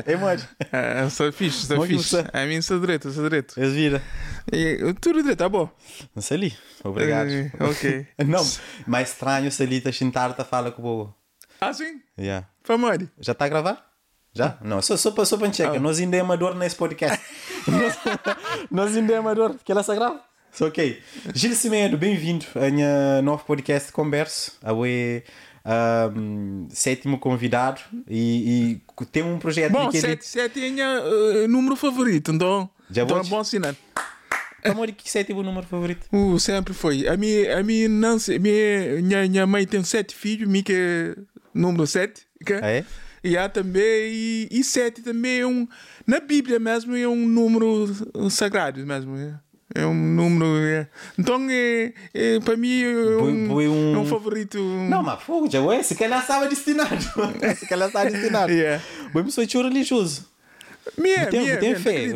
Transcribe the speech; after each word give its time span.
É 0.06 0.16
mais. 0.16 0.46
Ah, 0.72 1.08
sou 1.10 1.32
fixe, 1.32 1.66
sou 1.66 1.76
Como 1.76 1.86
é 1.86 1.96
fixe. 1.96 2.24
A 2.32 2.46
mim 2.46 2.60
sou 2.60 2.80
direito, 2.80 3.10
sou 3.10 3.22
direito. 3.24 3.58
És 3.58 3.72
vira. 3.72 4.02
E, 4.52 4.94
tudo 5.00 5.20
direito, 5.20 5.38
tá 5.38 5.48
bom. 5.48 5.70
Não 6.14 6.22
sei 6.22 6.36
ali. 6.36 6.56
Obrigado. 6.82 7.30
Eh, 7.30 7.50
ok. 7.60 8.06
Não, 8.26 8.44
mais 8.86 9.10
estranho 9.10 9.50
se 9.50 9.62
ali 9.62 9.80
sentar 9.92 10.34
tá 10.34 10.44
fala 10.44 10.70
com 10.70 10.82
o 10.82 10.84
povo. 10.84 11.14
Ah, 11.60 11.72
sim? 11.72 12.00
Yeah. 12.18 12.46
Já 13.20 13.32
está 13.32 13.44
a 13.44 13.48
gravar? 13.48 13.94
Já? 14.32 14.58
Não, 14.62 14.82
só, 14.82 14.96
só, 14.96 15.24
só 15.24 15.36
para 15.36 15.52
checar. 15.52 15.76
Ah. 15.76 15.80
Nós 15.80 16.00
ainda 16.00 16.16
é 16.16 16.20
amador 16.20 16.54
nesse 16.56 16.76
podcast. 16.76 17.20
nós, 17.68 17.98
nós 18.70 18.96
ainda 18.96 19.12
é 19.12 19.16
amador. 19.16 19.56
Que 19.64 19.70
ela 19.70 19.82
se 19.82 19.94
grava? 19.94 20.20
Ok. 20.60 21.02
Gil 21.34 21.54
Cimedo, 21.54 21.96
bem-vindo 21.96 22.46
a 22.54 22.70
minha 22.70 23.22
novo 23.22 23.44
podcast 23.44 23.88
de 23.88 23.92
conversa. 23.92 24.52
Um, 25.66 26.68
sétimo 26.68 27.18
convidado 27.18 27.80
e, 28.06 28.80
e 28.98 29.06
tem 29.06 29.22
um 29.22 29.38
projeto 29.38 29.72
Bom, 29.72 29.88
aqui. 29.88 29.98
7, 29.98 30.26
7 30.26 30.80
é 30.80 31.44
o 31.44 31.48
número 31.48 31.74
favorito, 31.74 32.32
então. 32.32 32.68
Já 32.90 33.02
então 33.02 33.18
é 33.18 33.24
bom 33.24 33.42
sinal. 33.42 33.74
Como 34.62 34.84
é 34.84 34.92
que 34.92 35.10
sétimo 35.10 35.42
número 35.42 35.66
favorito? 35.66 36.06
Uh, 36.10 36.38
sempre 36.40 36.72
foi. 36.72 37.06
A 37.06 37.16
minha, 37.16 37.58
a 37.58 37.62
minha, 37.62 37.88
não 37.88 38.16
minha, 38.40 39.02
minha, 39.02 39.28
minha 39.28 39.46
mãe 39.46 39.66
tem 39.66 39.82
sete 39.84 40.14
filhos, 40.14 40.48
minha 40.48 40.62
que 40.62 40.72
é 40.72 41.16
número 41.52 41.86
7. 41.86 42.26
Okay? 42.42 42.58
Ah, 42.62 42.70
é? 42.70 42.84
E 43.22 43.36
há 43.36 43.48
também, 43.48 43.82
e, 43.82 44.48
e 44.50 44.64
sete 44.64 45.02
também 45.02 45.40
é 45.40 45.46
um, 45.46 45.66
na 46.06 46.20
Bíblia 46.20 46.58
mesmo, 46.58 46.94
é 46.96 47.08
um 47.08 47.26
número 47.26 47.86
sagrado 48.30 48.84
mesmo. 48.86 49.16
É, 49.16 49.34
é 49.74 49.86
um 49.86 49.94
número. 49.94 50.56
É. 50.66 50.88
Então, 51.18 51.46
é, 51.50 51.92
é, 52.12 52.40
para 52.40 52.56
mim, 52.56 52.82
é 52.82 52.88
um, 52.88 53.52
um- 53.54 53.94
é 53.94 53.98
um 53.98 54.06
favorito. 54.06 54.58
Não, 54.58 55.02
mas 55.02 55.22
fogo, 55.22 55.48
já 55.50 55.60
é. 55.72 55.82
Se 55.82 55.94
calhar 55.94 56.20
estava 56.20 56.48
destinado. 56.48 56.96
se 57.56 57.66
calhar 57.68 57.88
estava 57.88 58.10
destinado. 58.10 58.52
Yeah. 58.52 58.82
Bom, 59.12 59.28
sou 59.30 59.46
tio 59.46 59.62
religioso. 59.62 60.32
Minha, 60.98 61.26
Tem, 61.26 61.40
minha, 61.40 61.56
tem 61.56 61.74
fé. 61.74 62.08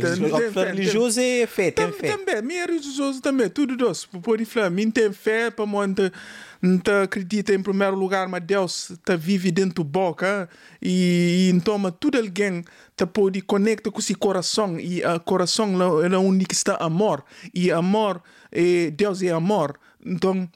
fé, 0.52 0.65
religioso 0.66 1.19
é 1.21 1.47
fé, 1.47 1.71
tem 1.71 1.91
fé. 1.91 2.09
Também, 2.16 2.43
minha 2.43 2.66
religioso 2.66 3.21
também, 3.23 3.49
tudo 3.49 3.74
doce. 3.76 4.07
Por 4.07 4.45
falar, 4.45 4.69
mim 4.69 4.91
tem 4.91 5.10
fé 5.10 5.51
para 5.51 5.65
monta 5.65 6.13
não 6.60 6.80
acredita 7.02 7.54
em 7.54 7.62
primeiro 7.62 7.96
lugar, 7.96 8.28
mas 8.28 8.42
Deus 8.42 8.90
está 8.90 9.16
vive 9.16 9.51
dentro 9.51 9.84
da 9.84 9.90
boca 9.90 10.48
e, 10.82 11.48
e 11.48 11.54
então 11.54 11.78
tudo 11.92 12.18
alguém 12.18 12.64
tá 12.96 13.06
pode 13.06 13.40
conecta 13.42 13.90
com 13.90 13.98
esse 14.01 14.14
coração 14.14 14.79
e 14.79 15.04
o 15.04 15.20
coração 15.20 16.02
é 16.02 16.18
onde 16.18 16.45
que 16.45 16.54
está 16.54 16.76
amor 16.76 17.24
e 17.54 17.70
amor 17.70 18.23
é 18.51 18.90
Deus 18.90 19.23
é 19.23 19.30
amor 19.30 19.79
então 20.04 20.48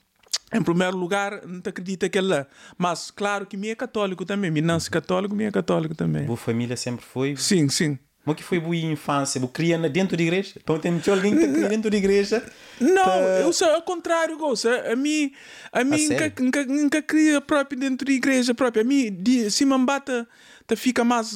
em 0.55 0.63
primeiro 0.63 0.97
lugar, 0.97 1.47
não 1.47 1.63
acredita 1.65 2.11
que 2.11 2.19
é 2.19 2.21
lá. 2.21 2.47
Mas, 2.77 3.11
claro 3.11 3.47
que 3.47 3.57
me 3.57 3.71
é 3.71 3.75
católico 3.75 4.23
também. 4.25 4.51
Me 4.51 4.61
nasce 4.61 4.91
católico, 4.91 5.35
me 5.35 5.45
é 5.45 5.51
católico 5.51 5.95
também. 5.95 6.27
Boa 6.27 6.37
família 6.37 6.77
sempre 6.77 7.03
foi. 7.05 7.37
Sim, 7.37 7.71
sim. 7.71 7.99
Como 8.25 8.37
que 8.37 8.43
foi 8.43 8.61
boa 8.61 8.77
infância? 8.77 9.41
Boa 9.41 9.53
cria 9.53 9.77
dentro 9.89 10.17
da 10.17 10.23
igreja? 10.23 10.55
Então 10.57 10.79
tem 10.79 10.97
tinha 10.99 11.15
alguém 11.15 11.37
que 11.37 11.49
cria 11.49 11.69
dentro 11.69 11.91
da 11.91 11.97
igreja? 11.97 12.45
Não, 12.81 13.05
tá- 13.05 13.19
eu 13.43 13.53
sou 13.53 13.69
ao 13.69 13.83
contrário, 13.83 14.37
gosta. 14.39 14.93
A 14.93 14.95
mim, 14.95 15.33
a 15.73 15.83
mim 15.83 16.09
nunca, 16.09 16.33
nunca, 16.41 16.65
nunca 16.65 17.03
cria 17.03 17.41
próprio 17.41 17.79
dentro 17.79 18.07
da 18.07 18.13
igreja 18.13 18.55
própria. 18.55 18.83
A 18.83 18.85
mim, 18.85 19.11
se 19.51 19.65
me 19.65 19.77
bata, 19.85 20.29
tá 20.67 20.77
fica 20.77 21.03
mais, 21.05 21.33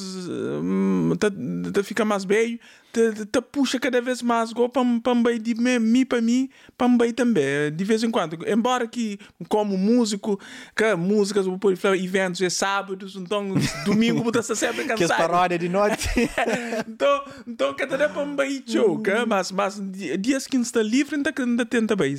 tá 1.73 1.83
fica 1.83 2.05
mais 2.05 2.23
bem, 2.23 2.59
tá, 2.97 3.25
tá 3.31 3.41
puxa 3.41 3.79
cada 3.79 4.01
vez 4.01 4.21
mais, 4.21 4.51
go 4.51 4.67
para 4.69 4.83
para 5.01 5.13
de 5.39 5.55
mim, 5.55 6.05
para 6.05 6.21
mim, 6.21 6.49
para 6.77 6.87
mim 6.87 7.13
também, 7.13 7.71
de 7.75 7.83
vez 7.83 8.03
em 8.03 8.11
quando. 8.11 8.37
Embora 8.47 8.87
que 8.87 9.19
como 9.49 9.77
músico, 9.77 10.39
que 10.75 10.83
músicas, 10.95 11.45
vou 11.45 11.57
pôr 11.57 11.73
eventos 11.95 12.41
é 12.41 12.49
sábados, 12.49 13.15
então 13.15 13.53
domingo 13.85 14.21
vou 14.23 14.29
estar 14.29 14.55
sempre 14.55 14.83
Que 14.87 14.91
as 14.93 14.99
cansado. 14.99 15.17
paródias 15.17 15.59
de 15.59 15.69
noite. 15.69 16.09
então, 16.87 17.23
então 17.47 17.73
cada 17.73 17.97
me 18.09 18.63
show, 18.67 18.99
que? 19.01 19.25
mas 19.25 19.51
mas 19.51 19.79
di- 19.91 20.17
dias 20.17 20.47
que 20.47 20.57
está 20.57 20.81
livre 20.81 21.15
ainda 21.15 21.33
ainda 21.37 21.65
tenta 21.65 21.95
bem, 21.95 22.15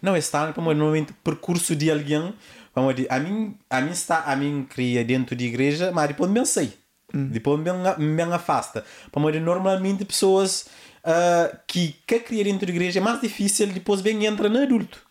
não, 0.00 0.16
está 0.16 0.52
como 0.52 0.72
normalmente 0.72 1.12
percurso 1.24 1.74
de 1.76 1.90
alguém. 1.90 2.32
Vamos 2.74 2.94
dizer, 2.96 3.08
a 3.12 3.20
mim, 3.20 3.56
a 3.70 3.80
mim 3.80 3.90
está, 3.92 4.20
a 4.24 4.34
mim 4.34 4.66
cria 4.68 5.04
dentro 5.04 5.36
da 5.36 5.44
igreja, 5.44 5.92
mas 5.92 6.08
depois 6.08 6.28
me 6.30 6.44
sei. 6.44 6.72
Depois 7.14 7.60
me, 7.60 8.06
me 8.06 8.22
afasta. 8.22 8.84
Vamos 9.12 9.32
dizer, 9.32 9.44
normalmente 9.44 10.04
pessoas 10.04 10.66
ah, 11.04 11.54
que 11.66 11.94
que 12.06 12.18
cria 12.20 12.44
dentro 12.44 12.66
da 12.66 12.72
igreja 12.72 12.98
é 12.98 13.02
mais 13.02 13.20
difícil 13.20 13.66
depois 13.68 14.00
bem 14.00 14.24
entra 14.24 14.48
no 14.48 14.62
adulto. 14.62 15.04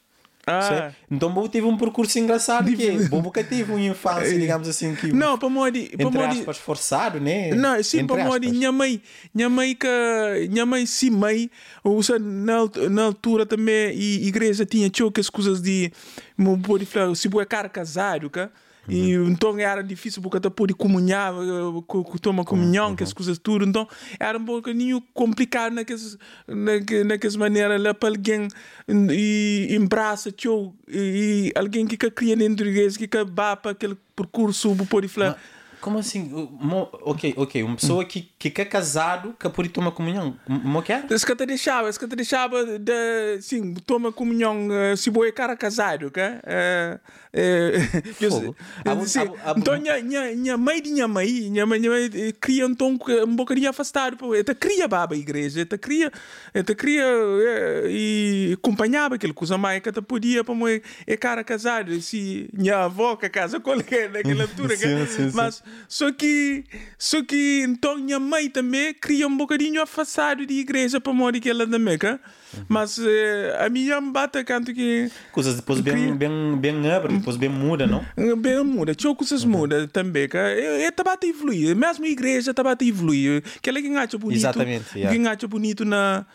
Ah. 0.45 0.91
Então, 1.09 1.31
Bobo 1.31 1.47
teve 1.47 1.65
um 1.65 1.77
percurso 1.77 2.19
engraçado 2.19 2.69
que 2.75 2.85
é, 2.85 2.91
Bobo 3.07 3.27
nunca 3.27 3.41
teve 3.41 3.71
uma 3.71 3.79
infância, 3.79 4.33
digamos 4.37 4.67
assim, 4.67 4.93
que 4.93 5.13
Não, 5.13 5.37
para 5.37 5.47
modi, 5.47 5.89
para 5.95 6.05
entre 6.05 6.19
modi. 6.19 6.39
aspas 6.39 6.57
forçado, 6.57 7.17
né? 7.17 7.53
Não, 7.53 7.81
sim, 7.81 7.99
Entre 7.99 8.13
para 8.13 8.25
modi, 8.25 8.49
minha 8.49 8.71
mãe, 8.71 9.01
minha 9.33 9.49
mãe 9.49 9.73
que, 9.73 9.87
minha 10.49 10.65
mãe 10.65 10.85
sim 10.85 11.11
mãe, 11.11 11.49
usa 11.81 12.19
na, 12.19 12.57
na 12.89 13.03
altura 13.03 13.45
também 13.45 13.95
e 13.95 14.27
igreja 14.27 14.65
tinha 14.65 14.91
as 15.17 15.29
coisas 15.29 15.61
de, 15.61 15.93
mo 16.37 16.59
pode 16.59 16.85
falar, 16.85 17.15
se 17.15 17.29
boa 17.29 17.45
cara 17.45 17.69
casado, 17.69 18.29
cá. 18.29 18.49
E 18.87 19.13
então 19.13 19.57
era 19.57 19.81
difícil 19.81 20.21
porque 20.21 20.37
até 20.37 20.49
pôde 20.49 20.73
comunhar, 20.73 21.33
eh, 21.33 22.17
tomar 22.21 22.43
comunhão, 22.43 22.95
que 22.95 23.03
as 23.03 23.13
coisas 23.13 23.37
tudo. 23.37 23.65
Então 23.65 23.87
era 24.19 24.37
um 24.37 24.43
pouquinho 24.43 25.01
complicado 25.13 25.73
naquelas, 25.73 26.17
naque- 26.47 27.03
naquelas 27.03 27.35
maneiras 27.35 27.81
lá 27.81 27.93
para 27.93 28.09
alguém 28.09 28.47
e 29.11 29.67
embraça 29.71 30.31
tio 30.31 30.73
e, 30.87 31.51
alguém 31.55 31.87
que 31.87 31.97
cria 32.11 32.35
dentro 32.35 32.65
da 32.65 32.71
igreja, 32.71 32.97
que 32.97 33.07
vá 33.23 33.55
para 33.55 33.71
aquele 33.71 33.97
percurso, 34.15 34.75
pode 34.89 35.07
falar. 35.07 35.37
Como 35.83 35.99
assim? 35.99 36.23
Mo- 36.61 36.87
Ok, 37.01 37.33
ok. 37.35 37.61
Uma 37.61 37.75
pessoa 37.75 38.05
que, 38.05 38.21
que 38.39 38.61
é 38.61 38.65
casado 38.65 39.35
que 39.37 39.49
pode 39.49 39.67
tomar 39.67 39.91
comunhão. 39.91 40.37
Mo 40.47 40.81
que 40.81 40.93
é? 40.93 41.03
Esse 41.09 41.25
que 41.25 41.35
te 41.35 41.45
deixava, 41.45 41.89
esse 41.89 41.99
que 41.99 42.07
te 42.07 42.15
deixava 42.15 42.79
de, 42.79 43.41
sim, 43.41 43.73
toma 43.85 44.09
comunhão, 44.09 44.69
eh, 44.71 44.95
se 44.95 45.09
boa 45.09 45.29
cara 45.33 45.57
casado, 45.57 46.09
abu- 49.21 49.37
abu- 49.43 49.59
Então, 49.59 49.73
minha, 49.77 50.57
mãe 50.57 50.81
de 50.81 50.91
minha 50.91 51.07
mãe, 51.07 51.31
minha 51.49 51.65
mãe, 51.65 51.79
minha 51.79 51.91
mãe 51.91 52.09
eh, 52.13 52.31
cria 52.39 52.65
então 52.65 52.97
um 53.27 53.35
bocadinho 53.35 53.69
afastado. 53.69 54.17
Ela 54.33 54.55
cria 54.55 54.87
baba 54.87 55.15
a 55.15 55.17
igreja, 55.17 55.67
ela 55.69 55.77
cria, 55.77 56.11
ela 56.53 56.63
cria 56.63 57.03
eh, 57.03 57.87
e 57.89 58.51
acompanhava 58.53 59.15
aquele 59.15 59.33
coisa 59.33 59.57
mais 59.57 59.81
que 59.81 59.89
ela 59.89 60.01
podia 60.01 60.43
para 60.45 60.55
mãe, 60.55 60.81
é 61.05 61.17
cara 61.17 61.43
casado, 61.43 61.99
se 62.01 62.49
minha 62.53 62.85
avó 62.85 63.15
que 63.17 63.27
casa 63.27 63.59
com 63.59 63.73
ele 63.73 64.07
naquela 64.09 64.43
altura, 64.43 64.75
mas 65.33 65.63
só 65.87 66.11
que, 66.11 66.63
só 66.97 67.23
que 67.23 67.63
então 67.67 67.97
minha 67.97 68.19
mãe 68.19 68.49
também 68.49 68.93
cria 68.93 69.27
um 69.27 69.35
bocadinho 69.37 69.81
afastado 69.81 70.45
de 70.45 70.53
igreja 70.55 70.99
para 70.99 71.13
morrer 71.13 71.39
que 71.39 71.49
ela 71.49 71.67
também, 71.67 71.97
cá. 71.97 72.19
Mas 72.67 72.99
eh, 72.99 73.57
a 73.59 73.69
minha 73.69 73.99
me 73.99 74.11
bate 74.11 74.43
canto 74.43 74.73
que 74.73 75.09
Coisas 75.31 75.55
depois 75.55 75.79
bem, 75.79 75.93
Cria. 75.93 76.13
bem, 76.15 76.55
bem 76.57 76.91
abre, 76.91 77.17
depois 77.17 77.35
bem 77.35 77.49
muda, 77.49 77.87
não? 77.87 78.05
eh, 78.15 78.35
bem 78.35 78.63
muda, 78.63 78.93
tinha 78.93 79.13
coisas 79.15 79.43
muda 79.43 79.87
também, 79.87 80.27
cá. 80.27 80.39
É 80.39 80.91
tá 80.91 81.03
a 81.19 81.25
evoluir, 81.25 81.75
mesmo 81.75 82.05
a 82.05 82.09
igreja 82.09 82.53
tá 82.53 82.61
a 82.61 82.85
evoluir. 82.85 83.43
Que 83.61 83.69
ela 83.69 83.81
que 83.81 83.87
acha 83.95 84.17
bonito, 84.17 84.37
Exatamente, 84.37 84.97
yeah. 84.97 85.17
que 85.19 85.27
acha 85.27 85.47
bonito 85.47 85.83
na 85.83 86.25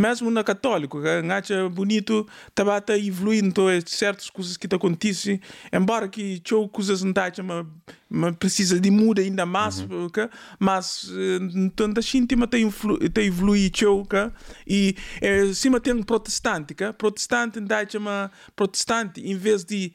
mesmo 0.00 0.30
na 0.30 0.42
católico, 0.42 1.00
que 1.02 1.08
acha 1.08 1.68
bonito, 1.68 2.26
tá 2.54 2.64
a 2.94 2.98
evoluir 2.98 3.44
então 3.44 3.68
é 3.68 3.80
certas 3.84 4.30
coisas 4.30 4.56
que 4.56 4.66
te 4.66 4.74
acontecem, 4.74 5.40
embora 5.70 6.08
que 6.08 6.40
tinha 6.40 6.66
coisas 6.68 7.02
não 7.02 7.12
tá 7.12 7.30
mas, 7.44 7.66
mas 8.08 8.36
precisa 8.36 8.80
de 8.80 8.90
muda 8.90 9.20
ainda 9.20 9.44
mais, 9.44 9.80
okay? 10.06 10.28
mas 10.58 11.10
eh, 11.12 11.38
então 11.54 11.92
da 11.92 12.00
íntima 12.14 12.46
tem 12.46 12.70
tem 13.12 13.26
evoluir 13.26 13.70
okay? 13.86 14.30
e 14.66 14.96
eh, 15.20 15.52
cima 15.52 15.78
tem 15.78 16.02
protestante, 16.02 16.74
protestante 16.96 17.60
não 17.60 17.68
chama 17.86 18.30
protestante 18.56 19.20
em 19.20 19.36
vez 19.36 19.64
de 19.64 19.92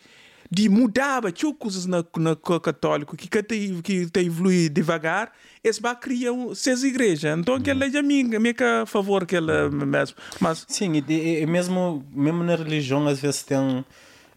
de 0.51 0.69
mudar 0.69 1.31
tinha 1.31 1.53
coisas 1.53 1.85
na, 1.85 2.03
na 2.17 2.35
co- 2.35 2.59
católico 2.59 3.16
que 3.17 3.28
tem 3.44 3.81
que 3.81 4.06
tem 4.07 4.25
evoluir 4.28 4.69
devagar 4.69 5.31
eles 5.63 5.79
vai 5.79 5.95
criar 5.95 6.31
um, 6.31 6.53
seis 6.53 6.83
igrejas 6.83 7.38
então 7.39 7.59
que 7.59 7.69
ela 7.71 7.86
é 7.86 7.97
a 7.97 8.03
minha 8.03 8.39
minha 8.39 8.53
que 8.53 8.63
a 8.63 8.86
favor 8.86 9.25
que 9.25 9.36
ela 9.36 9.69
mesmo 9.71 10.15
mas 10.39 10.65
Sim, 10.68 10.94
e, 11.07 11.13
e- 11.42 11.45
mesmo, 11.45 12.06
mesmo 12.13 12.44
na 12.44 12.56
religião, 12.56 13.07
às 13.07 13.19
vezes 13.19 13.44
tem, 13.44 13.83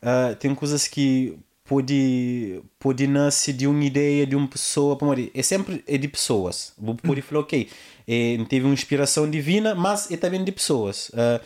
ah, 0.03 0.35
tem 0.39 0.55
coisas 0.55 0.87
que 0.89 1.37
pode, 1.65 2.63
pode 2.79 3.07
nascer 3.07 3.53
de 3.53 3.67
uma 3.67 3.85
ideia 3.85 4.27
de 4.27 4.35
uma 4.35 4.49
pessoa. 4.49 4.97
digo, 5.15 5.31
É 5.35 5.43
sempre 5.43 5.85
é 5.87 5.99
de 5.99 6.09
pessoas. 6.09 6.73
Vou 6.79 6.95
Pode 6.95 7.21
falar, 7.23 7.43
ok, 7.43 7.69
é, 8.07 8.39
teve 8.49 8.65
uma 8.65 8.73
inspiração 8.73 9.29
divina, 9.31 9.75
mas 9.75 10.11
é 10.11 10.17
também 10.17 10.43
de 10.43 10.51
pessoas. 10.53 11.11
Ah, 11.15 11.41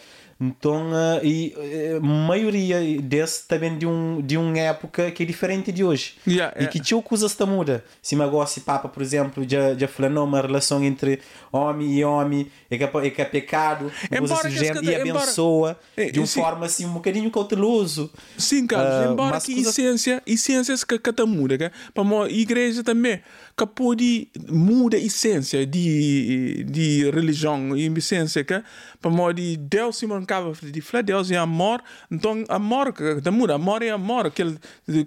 Então, 0.44 0.91
uh, 0.91 1.25
e 1.25 1.55
a 1.97 2.00
maioria 2.00 2.81
desse 3.00 3.47
também 3.47 3.79
de, 3.79 3.87
um, 3.87 4.21
de 4.21 4.37
uma 4.37 4.59
época 4.59 5.09
que 5.12 5.23
é 5.23 5.27
diferente 5.27 5.71
de 5.71 5.85
hoje. 5.85 6.15
Yeah, 6.27 6.53
e 6.56 6.59
yeah. 6.62 6.73
que 6.73 6.81
tinha 6.81 7.00
coisas 7.00 7.33
que 7.33 7.44
muda. 7.44 7.85
Se 8.03 8.17
me 8.17 8.27
gosta 8.27 8.61
papa, 8.61 8.89
por 8.89 9.00
exemplo, 9.03 9.44
já, 9.49 9.75
já 9.75 9.87
falou 9.87 10.25
uma 10.25 10.41
relação 10.41 10.83
entre 10.83 11.21
homem 11.53 11.93
e 11.97 12.05
homem, 12.05 12.50
é 12.69 12.77
que 12.77 12.83
é, 12.85 13.11
que 13.11 13.23
é 13.23 13.25
pecado, 13.25 13.93
Embora 14.11 14.49
que 14.49 14.56
gente, 14.56 14.79
e 14.79 14.93
cada- 14.93 14.97
abençoa 14.97 15.79
É, 15.97 16.11
de 16.11 16.19
uma 16.19 16.27
sim. 16.27 16.41
forma 16.41 16.67
assim 16.67 16.87
um 16.87 16.93
bocadinho 16.95 17.31
cauteloso. 17.31 18.11
Sim, 18.37 18.67
Carlos, 18.67 18.95
Ah, 18.95 19.12
embora 19.12 19.41
que 19.41 19.55
coisa- 19.55 19.71
essência, 19.71 20.23
essência 20.27 20.75
que 20.87 20.99
que 20.99 21.23
muda, 21.25 21.56
que 21.56 21.71
para 21.95 22.25
a 22.25 22.29
igreja 22.29 22.83
também, 22.83 23.21
que 23.56 23.66
pode 23.66 24.28
muda 24.49 24.96
a 24.96 25.00
essência 25.00 25.66
de 25.66 26.64
de 26.64 27.10
religião 27.10 27.76
e 27.76 27.87
essência 27.87 28.44
que 28.44 28.62
para 29.00 29.32
de 29.34 29.56
Deus 29.56 29.96
se 29.99 30.06
mancava 30.06 30.52
de 30.62 30.81
falar 30.81 31.02
Deus 31.02 31.31
é 31.31 31.37
amor, 31.37 31.82
então 32.10 32.44
amor 32.49 32.93
que 32.93 33.20
que 33.20 33.31
muda, 33.31 33.54
amor 33.54 33.82
é 33.82 33.90
amor, 33.90 34.26
aquele 34.26 34.58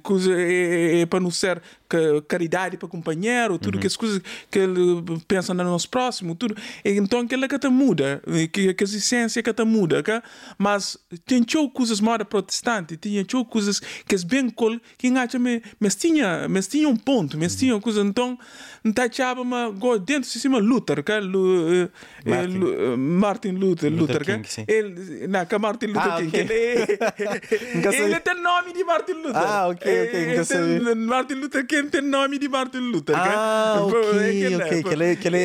coisa 0.03 0.31
é, 0.33 1.01
é 1.01 1.05
para 1.05 1.19
não 1.19 1.31
ser 1.31 1.61
que 1.89 2.21
caridade 2.27 2.77
para 2.77 2.87
companheiro, 2.87 3.57
tudo 3.59 3.79
que 3.79 3.87
as 3.87 3.95
coisas 3.97 4.21
que 4.49 4.59
ele 4.59 5.03
pensa 5.27 5.53
no 5.53 5.63
nosso 5.63 5.89
próximo, 5.89 6.35
tudo. 6.35 6.55
Então 6.83 7.19
aquela 7.21 7.47
que 7.47 7.59
te 7.59 7.67
muda, 7.69 8.21
que 8.51 8.73
que 8.73 8.83
a 8.83 8.87
essência 8.87 9.41
que 9.43 9.53
te 9.53 9.63
muda, 9.63 10.01
que? 10.03 10.21
mas 10.57 10.97
tem 11.25 11.43
coisas 11.73 11.99
mais 11.99 12.23
protestante, 12.23 12.97
tinha 12.97 13.23
coisas 13.49 13.79
que 13.79 14.15
é 14.15 14.17
bem 14.25 14.49
col, 14.49 14.79
que 14.97 15.07
acha 15.17 15.37
me, 15.39 15.61
mas 15.79 15.95
tinha, 15.95 16.47
mas 16.49 16.67
tinha 16.67 16.87
um 16.89 16.95
ponto, 16.95 17.37
mas 17.37 17.55
tinha 17.55 17.79
coisa 17.79 18.01
então, 18.01 18.37
não 18.83 18.91
tá 18.93 19.09
chava 19.11 19.43
mas 19.43 19.73
go 19.77 19.97
dentro 19.99 20.29
de 20.29 20.39
cima 20.39 20.57
Luther, 20.59 21.03
que 21.03 21.19
Lu, 21.19 21.71
eh, 21.73 21.89
eh, 22.25 22.29
Martin. 22.29 22.57
Lu- 22.57 22.73
eh, 22.73 22.97
Martin 22.97 23.51
Luther, 23.51 23.91
Luther 23.91 24.17
Luther, 24.19 24.25
King, 24.25 24.47
que? 24.65 24.71
Ele, 24.71 25.27
não, 25.27 25.45
que 25.45 25.57
Martin 25.57 25.85
Luther 25.87 26.01
Ah, 26.11 26.17
King, 26.17 26.27
ok. 26.29 26.39
ele, 26.49 26.97
sabia. 27.91 28.05
ele 28.05 28.19
tem 28.19 28.41
nome 28.41 28.73
de 28.73 28.83
Martin 28.83 29.13
Luther. 29.13 29.35
Ah, 29.35 29.67
ok, 29.67 29.77
ok, 29.77 30.19
ele 30.21 30.45
tem-. 30.45 30.95
Martin 30.95 31.33
Luther 31.35 31.65
King 31.65 31.74
tem 31.83 32.01
nome 32.01 32.37
de 32.39 32.47
Martin 32.49 32.77
Luther. 32.79 33.15
Ah, 33.17 33.77
que? 33.89 33.95
ok, 33.97 34.11
que 34.31 34.55
ok, 34.55 34.83
que 34.83 34.89
ele- 34.89 35.15
que 35.15 35.27
ele- 35.27 35.37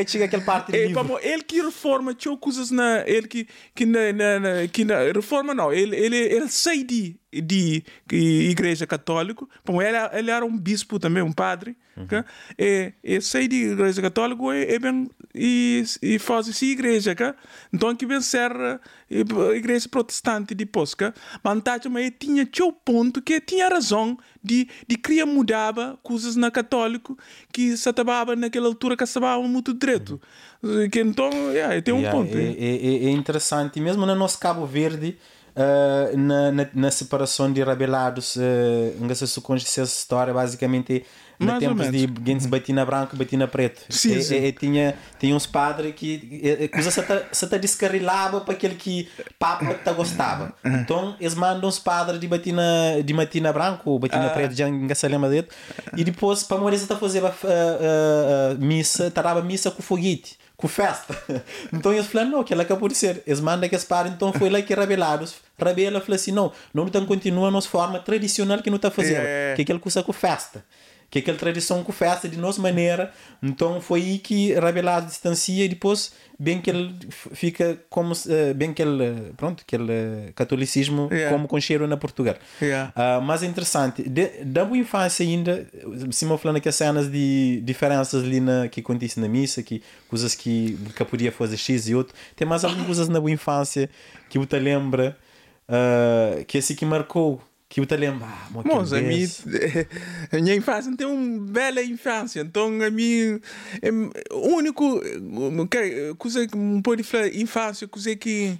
é- 0.00 0.04
tinha 0.04 0.24
aquele 0.24 0.42
parte 0.42 0.74
é, 0.76 0.92
pamo, 0.92 1.18
ele 1.22 1.42
que 1.42 1.60
reforma 1.60 2.14
tinha 2.14 2.36
coisas 2.36 2.70
na 2.70 3.02
ele 3.06 3.26
que 3.28 3.46
que 3.74 3.84
na, 3.86 4.12
na- 4.12 4.68
que 4.68 4.84
na 4.84 4.98
reforma 5.12 5.54
não 5.54 5.72
ele 5.72 5.96
ele 5.96 6.16
ele 6.16 6.48
sai 6.48 6.82
de 6.82 7.16
de 7.40 7.82
igreja 8.10 8.86
católica 8.86 9.46
pamo, 9.64 9.82
ele 9.82 9.96
ele 10.12 10.30
era 10.30 10.44
um 10.44 10.56
bispo 10.56 10.98
também 10.98 11.22
um 11.22 11.32
padre 11.32 11.76
Uhum. 11.96 12.06
que? 12.06 12.24
e, 12.58 12.92
e 13.02 13.20
sai 13.22 13.48
de 13.48 13.56
igreja 13.72 14.02
católica 14.02 14.42
e, 14.54 14.74
e, 14.74 14.78
bem, 14.78 15.10
e, 15.34 15.82
e 16.02 16.18
faz 16.18 16.60
igreja 16.60 17.14
que? 17.14 17.34
então 17.72 17.96
que 17.96 18.04
vem 18.04 18.20
ser 18.20 18.50
eh, 19.10 19.56
igreja 19.56 19.88
protestante 19.88 20.54
depois 20.54 20.92
que? 20.94 21.10
mas 21.42 21.62
tá, 21.62 21.80
mas 21.88 22.02
ele 22.02 22.10
tinha 22.10 22.44
tinha 22.44 22.68
o 22.68 22.72
ponto 22.72 23.22
que 23.22 23.40
tinha 23.40 23.66
razão 23.70 24.18
de 24.44 24.68
de 24.86 24.98
querer 24.98 25.24
mudava 25.24 25.98
coisas 26.02 26.36
na 26.36 26.50
católico 26.50 27.16
que 27.50 27.74
se 27.78 27.88
acabava 27.88 28.36
naquela 28.36 28.66
altura 28.66 28.94
que 28.94 29.04
estava 29.04 29.40
muito 29.42 29.72
direito 29.72 30.20
que 30.92 31.00
então 31.00 31.30
yeah, 31.52 31.80
tem 31.80 31.94
um 31.94 32.00
Yeah, 32.00 32.14
ponto 32.14 32.36
é, 32.36 32.42
é- 32.42 32.76
é- 32.76 33.04
é 33.06 33.10
interessante, 33.10 33.78
e 33.78 33.82
mesmo 33.82 34.04
no 34.04 34.14
nosso 34.14 34.38
Cabo 34.38 34.66
Verde, 34.66 35.16
ah, 35.56 36.10
na, 36.14 36.52
na, 36.52 36.66
na 36.74 36.90
separação 36.90 37.50
de 37.52 37.62
rebelados, 37.64 38.36
uh, 38.36 38.40
não 39.00 39.14
sei 39.14 39.26
se 39.26 39.40
conhece 39.40 39.80
essa 39.80 39.90
história, 39.98 40.34
basicamente 40.34 41.02
Mais 41.38 41.54
ou 41.54 41.60
tempos 41.60 41.90
de 41.90 41.98
gente 42.26 42.46
batina 42.48 42.84
branco 42.84 43.14
e 43.14 43.18
batina 43.18 43.48
preto. 43.48 43.80
Sim, 43.88 44.16
É- 44.16 44.20
sim. 44.20 44.34
é- 44.36 44.48
é- 44.48 44.52
tinha, 44.52 44.94
tinha 45.18 45.34
uns 45.34 45.46
padres 45.46 45.94
que 45.94 46.40
é, 46.42 46.64
é, 46.64 46.68
coisa 46.68 46.90
se 46.90 47.02
te, 47.02 47.22
se 47.32 47.46
te 47.46 47.58
descarrilava 47.58 48.40
para 48.42 48.52
aquele 48.54 48.74
que 48.74 49.08
papa 49.38 49.74
te 49.74 49.92
gostava. 49.94 50.54
Então 50.64 51.16
eles 51.18 51.34
mandam 51.34 51.68
os 51.68 51.78
padres 51.78 52.20
de 52.20 52.28
batina, 52.28 52.62
de 53.02 53.14
batina 53.14 53.50
branco 53.52 53.90
ou 53.90 53.98
batina 53.98 54.28
preto, 54.30 54.54
já 54.54 54.68
ninguém 54.68 54.94
se 54.94 55.08
lembra 55.08 55.30
dele, 55.30 55.48
e 55.96 56.04
depois 56.04 56.42
para 56.42 56.58
morrer 56.58 56.76
você 56.78 56.94
fazer 56.96 57.24
a, 57.24 57.28
a, 57.28 57.30
a, 57.30 58.52
a 58.52 58.54
missa, 58.56 59.10
tarava 59.10 59.40
missa 59.42 59.70
com 59.70 59.82
foguete 59.82 60.38
com 60.56 60.68
festa. 60.68 61.16
Então 61.72 61.92
eles 61.92 62.06
falaram, 62.06 62.30
não, 62.30 62.40
aquilo 62.40 62.60
acabou 62.60 62.88
de 62.88 62.94
ser. 62.94 63.22
Eles 63.26 63.40
mandam 63.40 63.68
que 63.68 63.76
as 63.76 63.84
param, 63.84 64.10
então 64.10 64.32
foi 64.32 64.48
lá 64.48 64.60
que 64.62 64.74
rebelados. 64.74 65.36
Rebela 65.58 66.00
falou 66.00 66.14
assim, 66.14 66.32
não, 66.32 66.52
não 66.72 66.86
estão 66.86 67.04
continua 67.04 67.48
a 67.48 67.50
nossa 67.50 67.68
forma 67.68 67.98
tradicional 67.98 68.62
que 68.62 68.70
não 68.70 68.76
está 68.76 68.90
fazendo. 68.90 69.22
É. 69.22 69.54
Que 69.54 69.62
aquele 69.62 69.78
coisa 69.78 70.02
com 70.02 70.12
festa. 70.12 70.64
Que 71.10 71.20
aquela 71.20 71.38
tradição 71.38 71.84
com 71.84 71.92
festa 71.92 72.28
de 72.28 72.36
nossa 72.36 72.60
maneira. 72.60 73.12
Então 73.42 73.80
foi 73.80 74.00
aí 74.02 74.18
que 74.18 74.52
rebelado 74.54 75.06
distancia 75.06 75.64
e 75.64 75.68
depois 75.68 76.12
bem 76.38 76.60
que 76.60 76.68
ele 76.68 76.94
fica 77.10 77.78
como 77.88 78.12
eh, 78.28 78.52
bem 78.52 78.72
que 78.74 78.82
ele 78.82 79.32
pronto 79.36 79.62
aquele 79.62 79.90
eh, 79.92 80.32
catolicismo 80.34 81.08
Yeah. 81.10 81.34
como 81.34 81.48
com 81.48 81.58
cheiro 81.58 81.86
na 81.86 81.96
Portugal 81.96 82.34
Yeah. 82.60 82.92
Ah, 82.94 83.20
mas 83.22 83.42
é 83.42 83.46
interessante 83.46 84.06
de, 84.06 84.44
da 84.44 84.64
boa 84.64 84.76
infância 84.76 85.24
ainda 85.24 85.66
se 86.10 86.26
me 86.26 86.36
falando 86.36 86.60
que 86.60 86.68
as 86.68 86.74
cenas 86.74 87.10
de 87.10 87.62
diferenças 87.64 88.22
ali 88.22 88.40
na, 88.40 88.68
que 88.68 88.80
acontecem 88.80 89.22
na 89.22 89.28
missa 89.28 89.62
que 89.62 89.82
coisas 90.08 90.34
que, 90.34 90.76
que 90.94 91.04
podia 91.06 91.32
fazer 91.32 91.56
X 91.56 91.88
e 91.88 91.94
outro 91.94 92.14
tem 92.34 92.46
mais 92.46 92.64
algumas 92.64 92.84
coisas 92.86 93.08
na 93.08 93.18
boa 93.18 93.30
infância 93.30 93.88
que 94.28 94.38
você 94.38 94.58
lembra 94.58 95.16
ah, 95.68 96.42
que 96.46 96.58
assim 96.58 96.74
que 96.74 96.84
marcou 96.84 97.40
que 97.68 97.80
ah, 98.24 98.48
mo, 98.50 98.62
que 98.62 98.68
Mas 98.68 98.92
a, 98.92 99.00
mim, 99.00 99.26
a 100.32 100.36
minha 100.40 100.54
infância 100.54 100.96
tem 100.96 101.06
uma 101.06 101.40
bela 101.50 101.82
infância, 101.82 102.40
então 102.40 102.66
a 102.82 102.90
mim 102.90 103.40
é, 103.82 103.90
único 104.32 105.66
que- 105.68 106.14
coisa 106.16 106.46
que 106.46 106.56
me 106.56 106.80
pode 106.80 107.02
falar 107.02 107.28
infância, 107.34 107.88
coisa 107.88 108.14
que 108.14 108.56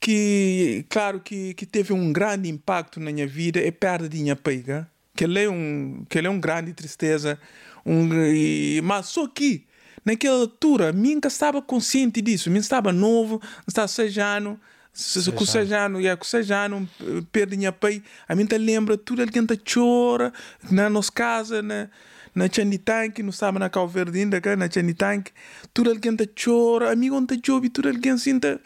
que 0.00 0.84
claro 0.88 1.20
que, 1.20 1.54
que 1.54 1.64
teve 1.66 1.92
um 1.92 2.12
grande 2.12 2.48
impacto 2.48 2.98
na 2.98 3.12
minha 3.12 3.26
vida 3.26 3.60
é 3.60 3.70
perda 3.70 4.08
de 4.08 4.18
minha 4.18 4.34
pega, 4.36 4.88
que 5.14 5.24
ele 5.24 5.40
é 5.40 5.48
um 5.48 6.04
que 6.08 6.18
ele 6.18 6.26
é 6.26 6.30
um 6.30 6.40
grande 6.40 6.72
tristeza, 6.72 7.38
um 7.86 8.08
e- 8.32 8.80
mas 8.82 9.06
só 9.06 9.26
que 9.28 9.64
naquela 10.04 10.40
altura 10.40 10.92
mim 10.92 11.20
estava 11.24 11.62
consciente 11.62 12.20
disso, 12.20 12.50
mim 12.50 12.58
estava 12.58 12.92
novo, 12.92 13.40
estava 13.66 13.86
seis 13.88 14.16
anos 14.18 14.58
se- 14.92 15.22
se- 15.22 15.32
com 15.32 15.44
seis 15.46 15.72
anos, 15.72 16.00
yeah, 16.00 16.16
com 16.18 16.24
seis 16.24 16.50
anos, 16.50 16.88
eh, 17.00 17.22
perdi 17.32 17.56
minha 17.56 17.72
pai, 17.72 18.02
a 18.28 18.34
mim 18.34 18.44
te 18.46 18.58
lembra 18.58 18.96
tudo 18.96 19.22
alguém 19.22 19.44
te 19.46 19.56
chora 19.56 20.32
na 20.70 20.90
nossa 20.90 21.10
casa, 21.10 21.62
na, 21.62 21.88
na 22.34 22.48
Chanditank, 22.50 23.22
não 23.22 23.30
estava 23.30 23.58
na 23.58 23.68
Cal 23.68 23.86
Verde 23.86 24.18
ainda, 24.18 24.40
cá, 24.40 24.56
na 24.56 24.70
Chanditank, 24.70 25.30
tudo 25.74 25.90
alguém 25.90 26.16
te 26.16 26.28
chora, 26.42 26.90
amigo 26.90 27.14
onde 27.16 27.36
te 27.36 27.46
chove, 27.46 27.68
tudo 27.68 27.88
alguém 27.88 28.16
sinta, 28.16 28.60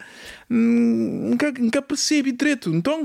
nunca, 0.48 1.50
nunca 1.52 1.82
percebe 1.82 2.32
direito, 2.32 2.70
então, 2.74 3.02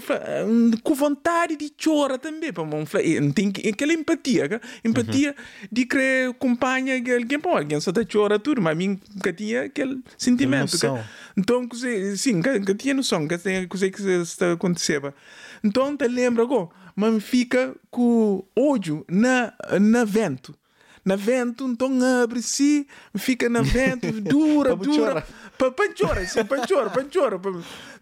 hum, 0.48 0.72
com 0.84 0.94
vontade 0.94 1.56
de 1.56 1.72
chorar 1.78 2.18
também, 2.19 2.54
para 2.54 2.63
mim, 2.66 2.86
eh, 2.94 3.31
tem 3.34 3.52
que- 3.52 3.68
aquela 3.69 3.94
empatia, 3.94 4.48
cá, 4.50 4.62
empatia 4.86 5.36
de 5.72 5.86
querer 5.86 6.30
acompanhar 6.30 6.96
alguém, 7.12 7.40
pô, 7.40 7.50
alguém 7.58 7.80
só 7.80 7.92
te 7.92 8.06
chora 8.06 8.38
tudo, 8.40 8.62
mas 8.62 8.74
a 8.74 8.75
mim 8.75 9.00
nunca 9.16 9.34
tinha 9.34 9.63
aquele 9.63 10.02
sentimento. 10.18 10.78
Então, 11.38 11.68
sim, 12.18 12.42
que 12.42 12.75
tinha 12.75 12.94
noção 12.94 13.28
que 13.28 13.38
tem 13.38 13.68
coisa 13.68 13.90
que 13.90 14.02
está 14.02 14.54
acontecendo. 14.54 15.13
Então, 15.63 15.96
te 15.96 16.08
lembra 16.08 16.44
agora, 16.44 16.69
mas 16.95 17.23
fica 17.23 17.75
com 17.89 18.43
ódio 18.55 19.05
na, 19.09 19.53
na 19.79 20.03
vento. 20.05 20.55
Na 21.03 21.15
vento, 21.15 21.65
então 21.65 21.89
abre-se, 22.23 22.85
fica 23.17 23.49
na 23.49 23.63
vento, 23.63 24.11
dura, 24.21 24.75
dura. 24.75 25.25
chorar, 25.95 26.27
sim, 26.27 26.45
para 26.45 26.67
chorar, 26.67 26.89
para 26.91 27.05
chorar. 27.10 27.39
pa- 27.39 27.50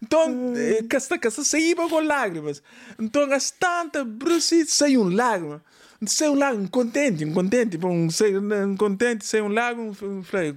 Então, 0.02 0.52
eh, 0.54 0.82
que 0.86 0.96
está 0.96 1.18
saindo 1.30 1.88
com 1.88 2.00
lágrimas. 2.00 2.62
Então, 2.98 3.22
as 3.32 3.50
tantas, 3.50 4.06
bruce, 4.06 4.66
sai 4.66 4.98
um 4.98 5.08
lágrima. 5.08 5.62
Sai 6.06 6.28
um 6.28 6.34
lágrima, 6.34 6.68
contente, 6.68 7.24
contente, 7.32 7.78
um 7.82 8.76
contente, 8.76 9.24
sai 9.24 9.40
um 9.40 9.48
lágrima. 9.48 9.92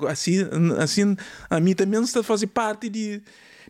Assim, 0.09 0.37
assim, 0.81 1.15
a 1.49 1.59
mim 1.61 1.73
também 1.73 2.01
está 2.03 2.19
a 2.19 2.23
fazer 2.23 2.47
parte 2.47 2.89
de 2.89 3.21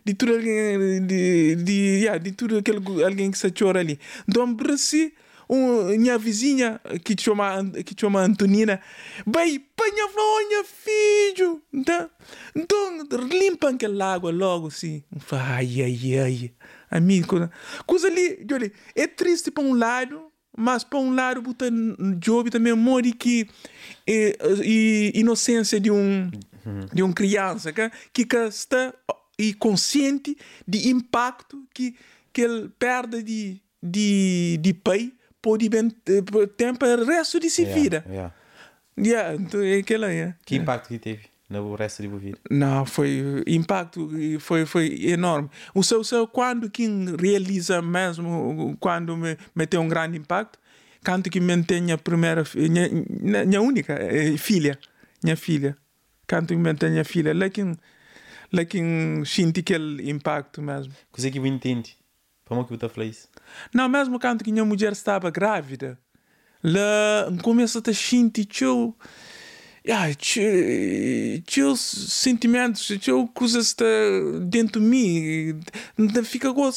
de 0.04 0.14
tudo 0.14 0.34
alguém 0.34 1.06
de, 1.06 1.56
de, 1.56 1.72
yeah, 1.72 2.18
de 2.18 2.32
tudo 2.32 2.58
aquele 2.58 2.78
alguém 3.04 3.30
que 3.30 3.38
se 3.38 3.50
chora 3.50 3.80
ali. 3.80 3.98
Então, 4.28 4.52
bruce, 4.52 5.14
um, 5.48 5.84
minha 5.98 6.18
vizinha 6.18 6.80
que 7.04 7.14
chama 7.18 7.64
que 7.84 7.94
chama 7.98 8.20
Antonina. 8.20 8.80
Vai 9.26 9.58
panha 9.76 10.08
minha 10.48 10.64
filho. 10.64 11.62
Então, 11.72 12.10
então 12.54 13.18
limpa 13.28 13.70
aquela 13.70 14.14
água 14.14 14.30
logo 14.30 14.68
assim 14.68 15.02
ai 15.32 15.82
ai 15.82 16.18
ai. 16.18 16.52
Amigo 16.90 17.50
coisa 17.86 18.06
ali 18.06 18.46
olha, 18.52 18.72
é 18.94 19.06
triste 19.06 19.50
para 19.50 19.64
um 19.64 19.74
lado 19.74 20.30
mas 20.56 20.84
para 20.84 20.98
um 20.98 21.12
lado 21.14 21.42
botar 21.42 21.66
Job 22.18 22.50
também 22.50 22.74
mori 22.74 23.12
que 23.12 23.48
é, 24.06 24.36
e 24.62 25.12
inocência 25.14 25.80
de 25.80 25.90
um 25.90 26.30
de 26.92 27.02
um 27.02 27.12
criança 27.12 27.72
que 27.72 27.90
que 28.12 28.36
está 28.36 28.94
e 29.38 29.54
consciente 29.54 30.36
de 30.66 30.88
impacto 30.88 31.66
que 31.74 31.94
que 32.32 32.42
ele 32.42 32.68
perde 32.78 33.22
de 33.22 33.60
de 33.82 34.58
de 34.60 34.74
pai 34.74 35.12
pode 35.42 35.68
bem 35.68 35.90
ter 35.90 36.76
para 36.78 37.02
o 37.02 37.04
resto 37.04 37.38
de 37.40 37.50
sua 37.50 37.66
vida 37.66 38.04
Yeah, 38.08 38.32
yeah. 38.96 39.30
yeah, 39.30 39.34
então 39.42 39.60
é 39.62 39.76
aquela 39.78 40.10
é 40.12 40.34
que 40.46 40.56
impacto 40.56 40.88
que 40.88 40.98
teve 40.98 41.22
no 41.50 41.74
resto 41.74 42.02
de 42.02 42.08
vida? 42.08 42.38
Não, 42.50 42.86
foi 42.86 43.42
impacto 43.46 44.10
foi 44.40 44.64
foi 44.66 44.86
enorme. 45.06 45.48
O 45.74 45.82
seu 45.84 46.02
seu 46.02 46.26
quando 46.26 46.70
quem 46.70 47.14
realiza 47.20 47.80
mesmo 47.82 48.76
quando 48.80 49.16
me, 49.16 49.36
me 49.54 49.66
tem 49.66 49.78
um 49.78 49.86
grande 49.86 50.16
impacto, 50.18 50.58
canto 51.02 51.28
que 51.30 51.40
mantém 51.40 51.92
a 51.92 51.98
primeira 51.98 52.42
minha, 52.54 52.88
minha- 53.20 53.60
única 53.60 53.92
eh, 53.92 54.36
filha, 54.38 54.78
minha 55.22 55.36
filha. 55.36 55.76
Canto 56.26 56.48
que 56.54 56.56
mantém 56.56 56.98
a 56.98 57.04
filha, 57.04 57.34
lá 57.34 57.50
quem 57.50 57.76
quem 58.62 59.24
sente 59.24 59.60
aquele 59.60 60.10
impacto 60.10 60.60
mesmo. 60.60 60.92
Coisa 61.10 61.30
que 61.30 61.38
eu 61.38 61.46
entende. 61.46 61.96
Como 62.44 62.64
que 62.64 62.72
eu 62.72 62.74
estou 62.74 62.88
a 62.88 62.90
falar 62.90 63.06
isso? 63.06 63.28
Não, 63.72 63.88
mesmo 63.88 64.20
quando 64.20 64.44
que 64.44 64.52
minha 64.52 64.64
mulher 64.64 64.92
estava 64.92 65.30
grávida, 65.30 65.98
lá 66.62 67.32
começa 67.42 67.82
a 67.84 67.94
sentir 67.94 68.44
teu, 68.44 68.94
ah, 69.90 70.06
teu, 71.46 71.74
sentimentos, 71.76 72.86
teu 73.02 73.26
coisas 73.28 73.68
está 73.68 73.84
dentro 74.42 74.80
de 74.80 74.86
mim, 74.86 75.60
fica 76.24 76.52
com, 76.52 76.70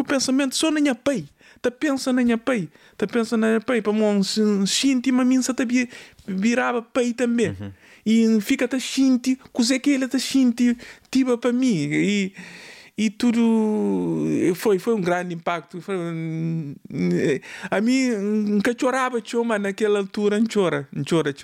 o 0.00 0.04
pensamento 0.04 0.56
só 0.56 0.70
na 0.70 0.80
minha 0.80 0.94
pai. 0.94 1.26
Tá 1.60 1.70
pensa 1.70 2.12
na 2.12 2.24
minha 2.24 2.36
pai, 2.36 2.68
tá 2.96 3.06
pensa 3.06 3.36
na 3.36 3.46
minha 3.46 3.60
pai, 3.60 3.80
para 3.80 3.92
mim 3.92 4.20
sentir 4.66 5.12
uma 5.12 5.24
minha 5.24 5.40
tá 5.42 5.64
virava 6.26 6.82
pai 6.82 7.12
também. 7.12 7.56
E 8.04 8.40
fica 8.40 8.66
tá 8.66 8.80
sentir, 8.80 9.38
coisa 9.52 9.78
que 9.78 9.90
ele 9.90 10.08
tá 10.08 10.18
sentir, 10.18 10.76
tipo 11.10 11.36
para 11.38 11.52
mim. 11.52 11.88
E, 11.92 12.34
e 12.98 13.10
tudo 13.10 14.26
foi 14.54 14.78
foi 14.78 14.94
um 14.94 15.00
grande 15.00 15.34
impacto. 15.34 15.80
Foi 15.80 15.96
a 17.70 17.80
mim 17.80 18.10
nunca 18.10 18.74
chorava 18.78 19.20
choma 19.24 19.58
naquela 19.58 19.98
altura 19.98 20.38
não 20.38 20.46
chora 20.52 20.88
não 20.92 21.04
chora 21.08 21.34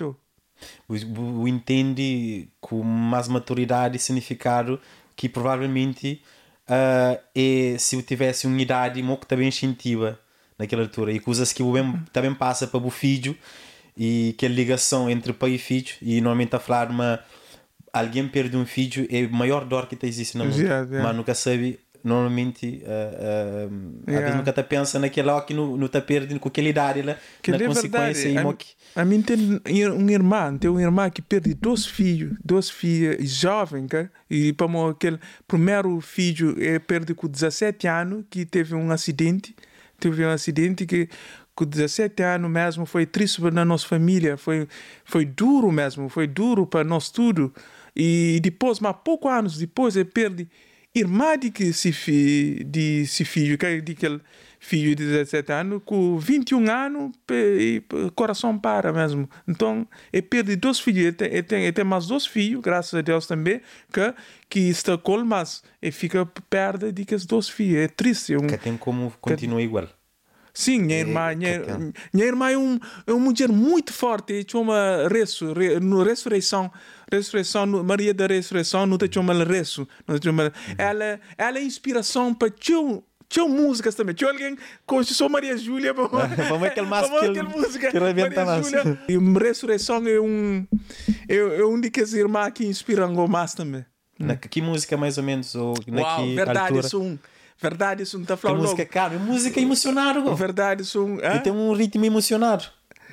O, 0.87 1.47
entende 1.47 2.49
com 2.59 2.83
mais 2.83 3.27
maturidade 3.29 3.95
e 3.95 3.99
significado 3.99 4.79
que 5.15 5.29
provavelmente 5.29 6.21
ah, 6.67 7.19
é 7.33 7.77
se 7.79 7.95
eu 7.95 8.03
tivesse 8.03 8.45
uma 8.45 8.61
idade 8.61 9.01
que 9.01 9.25
também 9.25 9.49
sentia 9.49 10.19
naquela 10.57 10.83
altura. 10.83 11.11
E 11.11 11.19
coisas 11.19 11.51
que 11.51 11.63
o 11.63 11.73
também 12.11 12.33
passa 12.35 12.67
para 12.67 12.79
o 12.79 12.89
filho 12.89 13.35
e 13.99 14.33
que 14.37 14.45
a 14.45 14.49
ligação 14.49 15.09
entre 15.09 15.33
pai 15.33 15.51
e 15.51 15.57
filho 15.57 15.93
e 16.01 16.21
normalmente 16.21 16.55
a 16.55 16.59
falar 16.59 16.89
uma 16.89 17.19
alguém 17.91 18.25
perde 18.29 18.55
um 18.55 18.65
filho 18.65 19.05
é 19.11 19.25
a 19.25 19.29
maior 19.29 19.65
dor 19.65 19.87
que 19.87 19.97
existe 20.05 20.37
no 20.37 20.45
mundo 20.45 20.57
Yeah, 20.57 20.85
yeah. 20.85 21.03
mas 21.05 21.17
nunca 21.17 21.35
sabe 21.35 21.79
normalmente 22.01 22.81
ah, 22.85 22.89
ah, 22.89 23.65
às 23.65 24.07
Yeah. 24.07 24.21
vezes 24.25 24.35
nunca 24.37 24.53
te 24.53 24.63
pensa 24.63 24.99
naquela 24.99 25.35
ó 25.35 25.41
que 25.41 25.53
não, 25.53 25.75
não 25.75 25.89
te 25.89 25.99
perde 25.99 26.39
com 26.39 26.47
aquela 26.47 26.69
idade 26.69 27.01
lá, 27.01 27.17
que 27.41 27.51
na 27.51 27.57
é 27.57 27.65
consequência 27.67 28.31
verdade 28.31 28.47
a, 28.47 28.53
que 28.53 28.67
a 28.95 29.03
mim 29.03 29.21
tem 29.21 29.91
um 29.91 30.09
irmão 30.09 30.57
tem 30.57 30.69
um 30.69 30.79
irmão 30.79 31.09
que 31.09 31.21
perde 31.21 31.53
dois 31.53 31.85
filhos 31.85 32.37
dois 32.43 32.69
filhos 32.69 33.29
jovens 33.29 33.89
e 34.29 34.53
para 34.53 34.89
aquele 34.89 35.19
primeiro 35.45 35.99
filho 35.99 36.55
é 36.57 36.79
perde 36.79 37.13
com 37.13 37.27
17 37.27 37.85
anos 37.85 38.23
que 38.29 38.45
teve 38.45 38.73
um 38.75 38.89
acidente 38.91 39.53
teve 39.99 40.25
um 40.25 40.29
acidente 40.29 40.85
que 40.85 41.09
com 41.59 41.65
17 41.65 42.23
anos 42.23 42.49
mesmo 42.49 42.85
foi 42.85 43.05
triste 43.05 43.41
na 43.51 43.65
nossa 43.65 43.85
família 43.85 44.37
foi 44.37 44.65
foi 45.03 45.25
duro 45.25 45.69
mesmo 45.73 46.07
foi 46.07 46.25
duro 46.25 46.65
para 46.65 46.85
nós 46.85 47.09
tudo. 47.09 47.53
E 47.93 48.39
depois 48.41 48.79
mas 48.79 48.95
poucos 49.03 49.29
anos 49.29 49.57
depois 49.57 49.97
ele 49.97 50.05
perde 50.05 50.47
irmã 50.95 51.37
de 51.37 51.51
que 51.51 51.73
se 51.73 51.91
fi, 51.91 52.63
de 52.63 53.05
se 53.05 53.25
filho 53.25 53.57
que 53.57 53.65
é 53.65 53.81
de 53.81 53.91
aquele 53.91 54.21
filho 54.57 54.95
de 54.95 55.05
17 55.05 55.51
anos 55.51 55.81
com 55.85 56.17
21 56.17 56.69
anos 56.69 57.11
e 57.29 57.83
o 57.91 58.11
coração 58.11 58.57
para 58.57 58.93
mesmo. 58.93 59.29
Então 59.45 59.85
ele 60.13 60.21
perde 60.21 60.55
dois 60.55 60.79
filhos 60.79 61.03
ele 61.03 61.11
tem, 61.11 61.27
ele 61.27 61.43
tem, 61.43 61.63
ele 61.63 61.73
tem 61.73 61.83
mais 61.83 62.07
dois 62.07 62.25
filhos 62.25 62.61
graças 62.61 62.93
a 62.93 63.01
Deus 63.01 63.27
também 63.27 63.59
que 63.91 64.13
que 64.49 64.59
está 64.69 64.97
com 64.97 65.25
mas 65.25 65.61
ele 65.81 65.91
fica 65.91 66.25
perto 66.49 66.89
de 66.89 67.03
que 67.03 67.15
os 67.15 67.25
dois 67.25 67.49
filhos. 67.49 67.83
É 67.83 67.87
triste 67.89 68.33
é 68.33 68.37
um, 68.37 68.47
que 68.47 68.57
tem 68.57 68.77
como 68.77 69.11
continua 69.19 69.61
igual 69.61 69.89
Sim, 70.59 70.79
minha 70.79 70.99
irmã, 70.99 71.33
minha, 71.35 71.93
minha 72.11 72.25
irmã 72.25 72.51
é, 72.51 72.57
um, 72.57 72.77
é 73.07 73.13
uma 73.13 73.25
mulher 73.31 73.47
muito 73.47 73.93
forte, 73.93 74.43
tinha 74.43 74.61
uma 74.61 75.07
resu, 75.09 75.53
re, 75.53 75.79
no 75.79 76.03
ressurreição, 76.03 76.69
ressurreição, 77.09 77.65
Maria 77.65 78.13
da 78.13 78.27
ressurreição, 78.27 78.85
não 78.85 78.97
tem 78.97 79.09
uma 79.21 79.33
resu, 79.45 79.87
não 80.05 80.19
tem 80.19 80.29
uma, 80.29 80.51
ela, 80.77 81.17
ela 81.37 81.57
é 81.59 81.63
inspiração 81.63 82.33
para 82.33 82.49
tio 82.49 83.01
tinha 83.29 83.47
músicas 83.47 83.93
também. 83.95 84.13
Tinha 84.15 84.31
alguém 84.31 84.57
com 84.87 85.01
só 85.03 85.29
Maria 85.29 85.55
Júlia. 85.55 85.93
Vamos 85.93 86.11
Vamos 86.49 86.63
aquele 86.67 86.87
massa 86.89 87.09
que- 87.09 87.25
aquela 87.27 87.43
música. 87.49 87.91
que 87.91 87.97
arrebenta 87.97 88.43
Maria 88.43 88.45
mais. 88.45 88.65
Júlia. 88.69 88.99
E 89.07 89.17
Ressurreição 89.39 90.05
é 90.07 90.19
um, 90.19 90.65
é, 91.29 91.35
é 91.37 91.65
um 91.65 91.79
daqueles 91.79 92.11
irmãos 92.13 92.49
que 92.49 92.65
inspiram 92.65 93.27
mais 93.27 93.53
também. 93.53 93.85
Na, 94.17 94.35
que 94.35 94.61
música 94.61 94.97
mais 94.97 95.17
ou 95.17 95.23
menos? 95.23 95.55
Ou 95.55 95.73
na 95.87 96.01
Uau, 96.01 96.23
que 96.23 96.35
verdade, 96.35 96.59
altura? 96.59 96.85
isso 96.87 97.01
um. 97.01 97.17
Verdade, 97.61 98.03
isso 98.03 98.17
um. 98.17 98.23
Tá 98.25 98.35
Que 98.35 98.41
falando 98.43 98.61
música, 98.61 98.81
logo. 98.81 98.91
cara, 98.91 99.19
música 99.19 99.59
emocionada. 99.59 100.21
go. 100.21 100.35
Verdade, 100.35 100.83
isso 100.83 101.03
um. 101.03 101.17
E 101.19 101.39
tem 101.39 101.51
um 101.51 101.73
ritmo 101.73 102.05
emocionado. 102.05 102.65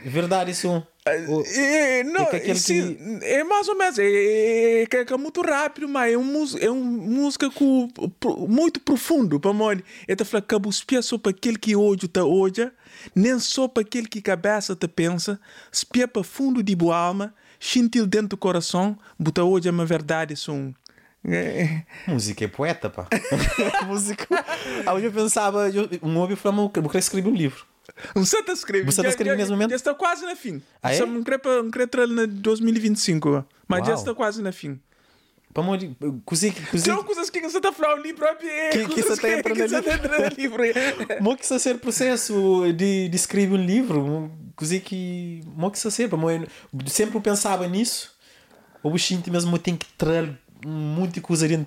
Verdade, 0.04 0.52
isso. 0.52 0.68
O- 1.28 1.42
É, 1.46 2.02
não, 2.02 2.22
É 2.32 2.54
sim, 2.54 2.94
que- 2.94 3.24
é 3.24 3.44
mais 3.44 3.68
ou 3.68 3.76
menos, 3.76 3.96
é, 3.98 4.04
é, 4.04 4.82
é, 4.82 4.88
é 5.12 5.16
muito 5.16 5.40
rápido, 5.40 5.88
mas 5.88 6.12
é, 6.12 6.16
um, 6.18 6.44
é 6.60 6.70
uma 6.70 6.90
música 6.90 7.48
com, 7.50 7.88
muito 8.48 8.80
profundo 8.80 9.38
para 9.38 9.52
mim. 9.52 9.82
É 10.08 10.16
tá 10.16 10.24
falando 10.24 10.46
que 10.46 10.84
pés 10.86 11.06
só 11.06 11.16
para 11.16 11.30
aquele 11.30 11.58
que 11.58 11.76
hoje 11.76 12.08
tá 12.08 12.24
hoje, 12.24 12.70
nem 13.14 13.38
só 13.38 13.68
para 13.68 13.82
aquele 13.82 14.08
que 14.08 14.20
cabeça 14.20 14.74
te 14.74 14.88
pensa, 14.88 15.38
espia 15.72 16.08
para 16.08 16.24
fundo 16.24 16.60
de 16.62 16.74
boa 16.74 16.96
alma, 16.96 17.32
sentir 17.60 18.04
dentro 18.06 18.28
do 18.30 18.36
coração, 18.36 18.98
botar 19.18 19.44
hoje 19.44 19.68
é 19.68 19.70
uma 19.70 19.86
verdade, 19.86 20.34
isso 20.34 20.52
um. 20.52 20.68
É, 20.68 20.85
Música 22.06 22.44
é 22.44 22.48
poeta, 22.48 22.88
pá. 22.88 23.08
música. 23.86 24.26
Ah, 24.86 24.94
hoje 24.94 25.06
eu 25.06 25.12
pensava, 25.12 25.68
eu, 25.70 25.88
um 26.02 26.16
homem 26.18 26.36
falou, 26.36 26.70
eu 26.74 26.82
quero 26.82 26.98
escrever 26.98 27.28
um 27.28 27.34
livro. 27.34 27.64
você 28.14 28.38
está 28.38 28.52
escrevendo. 28.52 28.92
Você 28.92 29.02
tá 29.02 29.08
escrevendo 29.08 29.38
nesse 29.38 29.50
momento? 29.50 29.70
Já 29.70 29.76
está 29.76 29.94
quase 29.94 30.24
na 30.24 30.36
fim. 30.36 30.62
Ah, 30.82 30.92
é? 30.92 30.98
Para- 30.98 31.06
não 31.62 31.70
quero 31.70 31.84
entrar 31.84 32.06
na 32.06 32.26
2025, 32.26 33.44
mas 33.66 33.86
já 33.86 33.94
está 33.94 34.14
quase 34.14 34.42
na 34.42 34.52
fim. 34.52 34.80
Para 35.52 35.62
morrer, 35.62 35.90
cozinha, 36.26 36.52
cozinha. 36.70 36.94
São 36.96 37.02
coisas 37.02 37.30
que 37.30 37.40
você 37.40 37.56
está 37.56 37.72
falando 37.72 38.02
livro 38.02 38.26
é 38.26 38.68
Que- 38.70 38.86
que 38.88 39.02
você 39.02 39.20
tá 39.20 39.30
entrando 39.38 39.56
que 39.56 39.68
você 39.68 39.76
ali. 39.76 39.84
tá 39.86 39.94
entrando 39.94 40.30
no 40.30 40.36
livro. 40.36 40.62
Mo 41.22 41.34
que 41.36 41.44
isso 41.44 41.58
ser 41.58 41.78
processo 41.78 42.62
de, 42.76 43.08
de 43.08 43.16
escrever 43.16 43.54
um 43.58 43.64
livro, 43.64 44.30
coisa 44.54 44.78
que 44.78 45.40
mo 45.46 45.70
que 45.70 45.78
isso 45.78 45.90
ser, 45.90 46.08
para 46.10 46.18
sempre 46.88 47.16
eu 47.16 47.22
pensava 47.22 47.66
nisso. 47.66 48.14
O 48.82 48.96
sinto 48.98 49.32
mesmo 49.32 49.58
tem 49.58 49.76
que 49.76 49.86
trazer 49.96 50.38
um 50.66 50.94
monte 50.96 51.14
de 51.14 51.20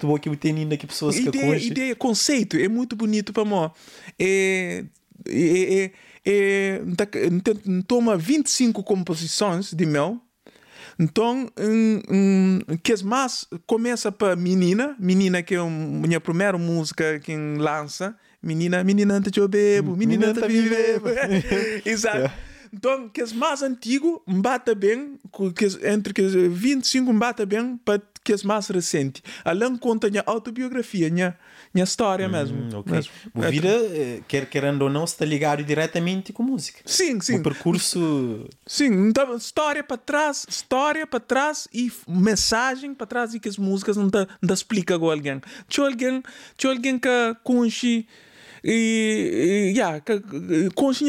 do 0.08 0.20
que 0.20 0.28
eu 0.30 0.36
tenho 0.36 0.58
ainda 0.58 0.76
que 0.78 0.86
pessoas 0.86 1.16
que 1.16 1.28
ideia, 1.30 1.46
ideia, 1.72 1.96
conceito 1.96 2.58
é 2.58 2.68
muito 2.68 2.96
bonito 2.96 3.32
para 3.32 3.46
mim. 3.46 3.72
É, 4.20 4.84
é, 5.28 5.74
é, 5.84 5.92
é, 6.26 6.82
tá- 6.98 7.06
tem- 7.06 7.82
toma 7.82 8.18
25 8.18 8.84
composições 8.84 9.74
de 9.74 9.86
meu. 9.86 10.20
Então, 11.00 11.48
hum, 11.58 12.02
hum, 12.12 12.60
que 12.84 12.92
as 12.92 13.02
mais 13.02 13.48
começa 13.66 14.12
para 14.12 14.36
Menina, 14.36 14.98
Menina 15.00 15.42
que 15.42 15.56
é 15.56 15.62
um, 15.62 16.02
minha 16.02 16.20
primeira 16.20 16.58
música 16.58 17.20
que 17.20 17.34
lança, 17.58 18.16
Menina, 18.44 18.84
Menina 18.84 19.14
ante 19.16 19.40
eu 19.40 19.48
bebo, 19.48 19.96
Menina 19.96 20.28
Menina 20.28 20.32
ante 20.32 20.40
tá 20.42 20.48
vive. 20.48 20.70
vive. 21.82 21.82
Então, 22.74 23.10
que 23.10 23.22
as 23.22 23.34
mais 23.34 23.62
antigo 23.62 24.22
bata 24.28 24.76
bem, 24.76 25.20
que 25.56 25.88
entre 25.88 26.14
que 26.14 26.22
as 26.22 26.34
25 26.34 27.12
bata 27.14 27.46
bem 27.46 27.78
para 27.78 28.02
que 28.24 28.34
as 28.34 28.44
mais 28.44 28.68
recentes. 28.68 29.24
Além 29.44 29.76
conta 29.78 30.08
a 30.08 30.10
minha 30.10 30.24
autobiografia, 30.26 31.10
minha, 31.10 31.38
minha 31.74 31.84
história 31.84 32.28
mesmo. 32.30 32.58
Hum, 32.58 32.84
mesmo. 32.86 33.12
O 33.34 33.42
vida, 33.42 33.68
eh, 33.70 34.22
quer 34.28 34.46
querendo 34.48 34.84
ou 34.84 34.90
não, 34.90 35.04
está 35.04 35.26
ligado 35.26 35.64
diretamente 35.64 36.32
com 36.32 36.44
música. 36.44 36.80
Sim, 36.86 37.20
sim. 37.20 37.38
O 37.40 37.44
percurso. 37.44 38.48
Sim, 38.68 39.08
então 39.10 39.36
história 39.36 39.84
para 39.84 39.98
trás, 39.98 40.46
história 40.48 41.08
para 41.08 41.20
trás 41.20 41.68
e 41.74 41.92
mensagem 42.08 42.94
para 42.94 43.08
trás 43.08 43.34
e 43.34 43.40
que 43.40 43.50
as 43.50 43.58
músicas 43.58 43.98
não 43.98 44.10
te, 44.10 44.20
não 44.42 44.48
te 44.48 44.54
explica 44.54 45.00
com 45.00 45.10
alguém. 45.10 45.42
Tinha 45.68 45.88
alguém, 45.88 46.24
tinha 46.58 46.72
alguém 46.72 47.00
que 47.00 47.10
conhece 47.44 48.08
e, 48.64 49.72
e 49.74 49.78
yeah, 49.78 50.02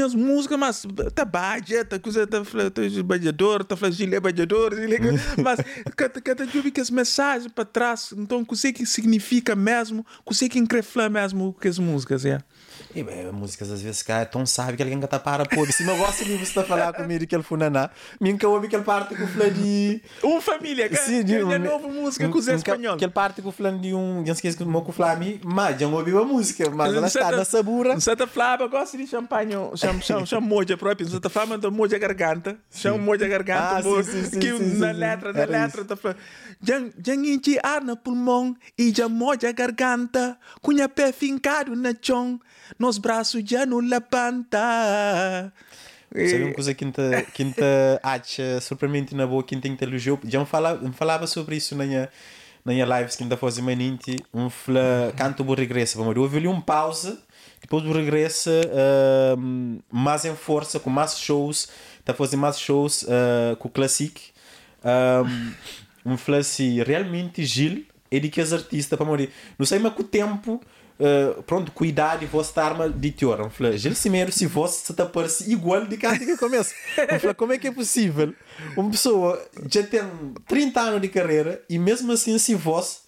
as 0.05 0.15
músicas, 0.15 0.59
mas 0.59 0.87
tá 1.15 1.25
badia, 1.25 1.85
tá 1.85 1.99
coisa, 1.99 2.27
tá 2.27 2.43
tá 2.45 2.83
badiador, 3.05 3.65
tá 3.65 3.77
gilé 3.91 4.21
badiador, 4.21 4.73
mas 5.43 5.61
que 5.97 6.21
que 6.21 6.35
tá 6.35 6.45
ouve 6.55 6.71
que 6.71 6.81
as 6.81 6.91
mensagens 6.91 7.53
para 7.53 7.65
trás, 7.65 8.13
então 8.17 8.45
que 8.45 8.57
sei 8.57 8.73
que 8.73 8.87
significa 8.87 9.55
mesmo, 9.57 10.05
que 10.27 10.35
sei 10.35 10.49
que 10.49 10.59
encrefla 10.59 11.09
mesmo 11.09 11.55
que 11.61 11.69
as 11.69 11.79
músicas, 11.79 12.25
yeah. 12.25 12.45
E, 12.95 13.03
bem, 13.03 13.31
músicas 13.33 13.71
às 13.71 13.81
vezes 13.83 14.03
cara, 14.03 14.27
tão 14.27 14.45
sabe 14.45 14.77
que 14.77 14.83
alguém 14.83 14.99
que 14.99 15.05
está 15.05 15.19
para 15.19 15.45
pô. 15.47 15.65
Se 15.67 15.87
eu 15.87 15.97
gosto 15.97 16.25
de 16.25 16.33
você 16.37 16.43
está 16.43 16.61
a 16.63 16.65
falar 16.65 16.93
comigo 16.93 17.27
que 17.27 17.35
ele 17.35 17.43
funaná, 17.43 17.91
minha 18.21 18.37
que 18.37 18.45
ouve 18.47 18.67
aquele 18.67 18.83
parte 18.83 19.15
que 19.15 19.23
eu 19.23 19.29
falei 19.29 19.51
de. 19.51 20.03
Uma 20.23 20.41
família, 20.41 20.89
que, 20.89 20.97
Sim, 20.97 21.25
que 21.25 21.35
é 21.35 21.45
um- 21.45 21.51
a 21.53 21.59
nova 21.59 21.89
música 21.89 22.29
com 22.29 22.39
o 22.39 22.43
Zé 22.43 22.55
Espanhol. 22.55 22.95
Aquele 22.95 23.11
parte 23.13 23.41
que 23.43 23.49
eu 23.49 23.53
falei 23.53 23.79
de 23.79 23.95
um. 23.95 24.25
Já 24.27 24.33
esqueci 24.33 24.57
que 24.57 24.93
falei 24.93 25.13
a 25.13 25.17
mim, 25.17 25.41
mas 25.45 25.79
já 25.79 25.87
ouvi 25.87 26.11
a 26.17 26.23
música, 26.25 26.71
mas 26.71 26.95
ela 26.95 27.07
está, 27.07 27.31
na 27.31 27.45
sabura. 27.45 28.01
Santa 28.01 28.27
Flava 28.27 28.67
gosta 28.67 28.97
de 28.97 29.07
champanhe, 29.07 29.55
chama, 29.77 30.27
chama 30.27 30.41
moja 30.47 30.77
próprio. 30.77 31.09
Santa 31.09 31.29
Flava 31.29 31.49
manda 31.51 31.71
moja 31.71 31.99
garganta. 31.99 32.59
Chama 32.71 32.99
moja 32.99 33.27
garganta. 33.29 33.79
Ah, 33.79 33.83
que 34.41 34.53
na 34.79 34.91
letra, 34.93 35.33
na 35.33 35.45
letra. 35.45 35.85
Tá 35.85 35.97
falando. 35.97 36.19
Jang 36.63 37.33
inchi 37.33 37.59
ar 37.63 37.83
no 37.83 37.97
pulmão 37.97 38.55
e 38.79 38.91
já 38.95 39.09
moja 39.09 39.53
garganta. 39.53 40.37
Cunha 40.61 40.89
pé 40.89 41.13
fincado 41.13 41.75
na 41.75 41.95
chão. 42.01 42.41
Nos 42.79 42.99
braços 42.99 43.43
já 43.45 43.67
não 43.67 43.79
levanta. 43.79 45.53
Sabe 46.13 46.43
uma 46.43 46.53
coisa 46.53 46.75
que 46.75 46.85
inte, 46.85 47.01
que 47.33 47.43
inte 47.45 47.63
acha 48.03 48.61
surpreendente 48.61 49.15
na 49.15 49.27
boa, 49.27 49.45
que 49.45 49.55
inte 49.55 49.85
elogiou? 49.85 50.19
Já 50.25 50.41
me 50.41 50.47
falava, 50.47 50.83
me 50.83 50.93
falava 50.93 51.27
sobre 51.29 51.55
isso 51.55 51.77
na 51.77 51.87
minha, 51.87 52.09
na 52.65 52.73
minha 52.73 52.85
lives 52.85 53.15
que 53.15 53.23
ainda 53.23 53.37
fazia 53.37 53.63
maninti, 53.63 54.17
um 54.35 54.51
fla, 54.51 55.13
canto 55.17 55.45
o 55.45 55.55
regressa, 55.55 55.97
vamos 55.97 56.13
ver, 56.13 56.21
houve 56.21 56.39
ali 56.39 56.49
um 56.49 56.61
pause, 56.61 57.17
depois 57.61 57.85
o 57.85 57.93
regressa 57.93 58.51
um, 59.39 59.79
mais 59.89 60.25
em 60.25 60.35
força, 60.35 60.81
com 60.81 60.91
mais 60.91 61.17
shows, 61.17 61.69
está 62.01 62.11
a 62.11 62.15
fazer 62.15 62.37
mais 62.37 62.59
shows 62.59 63.03
uh, 63.03 63.55
com 63.61 63.69
o 63.69 63.71
Classic, 63.71 64.21
um, 66.05 66.13
um 66.13 66.17
fla 66.17 66.39
assim, 66.39 66.83
realmente 66.83 67.45
Gil, 67.45 67.85
é 68.11 68.19
de 68.19 68.29
que 68.29 68.41
as 68.41 68.53
artistas, 68.53 68.97
para 68.97 69.07
morrer, 69.07 69.31
não 69.57 69.65
sei, 69.65 69.79
mas 69.79 69.95
com 69.95 70.03
o 70.03 70.05
tempo, 70.05 70.61
Uh, 71.01 71.43
pronto, 71.45 71.73
cuidar 71.73 72.23
e 72.23 72.27
você 72.27 72.51
estar 72.51 72.67
arma 72.67 72.87
de 72.87 73.11
teor. 73.11 73.41
Eu 73.41 73.49
falei, 73.49 73.79
Gil 73.79 73.95
Cimeiro, 73.95 74.31
se 74.31 74.47
você 74.47 74.85
se 74.85 74.93
está 74.93 75.07
parece 75.07 75.51
igual 75.51 75.87
de 75.87 75.97
cá 75.97 76.19
que 76.19 76.37
começa. 76.37 76.75
Eu 76.99 77.19
falei, 77.19 77.35
como 77.35 77.55
é 77.55 77.59
que 77.59 77.69
é 77.69 77.73
possível 77.73 78.35
uma 78.77 78.91
pessoa 78.91 79.43
já 79.71 79.83
tem 79.83 80.03
30 80.47 80.79
anos 80.79 81.01
de 81.01 81.09
carreira 81.09 81.63
e 81.71 81.79
mesmo 81.79 82.13
assim, 82.13 82.37
se 82.37 82.55
você 82.55 82.99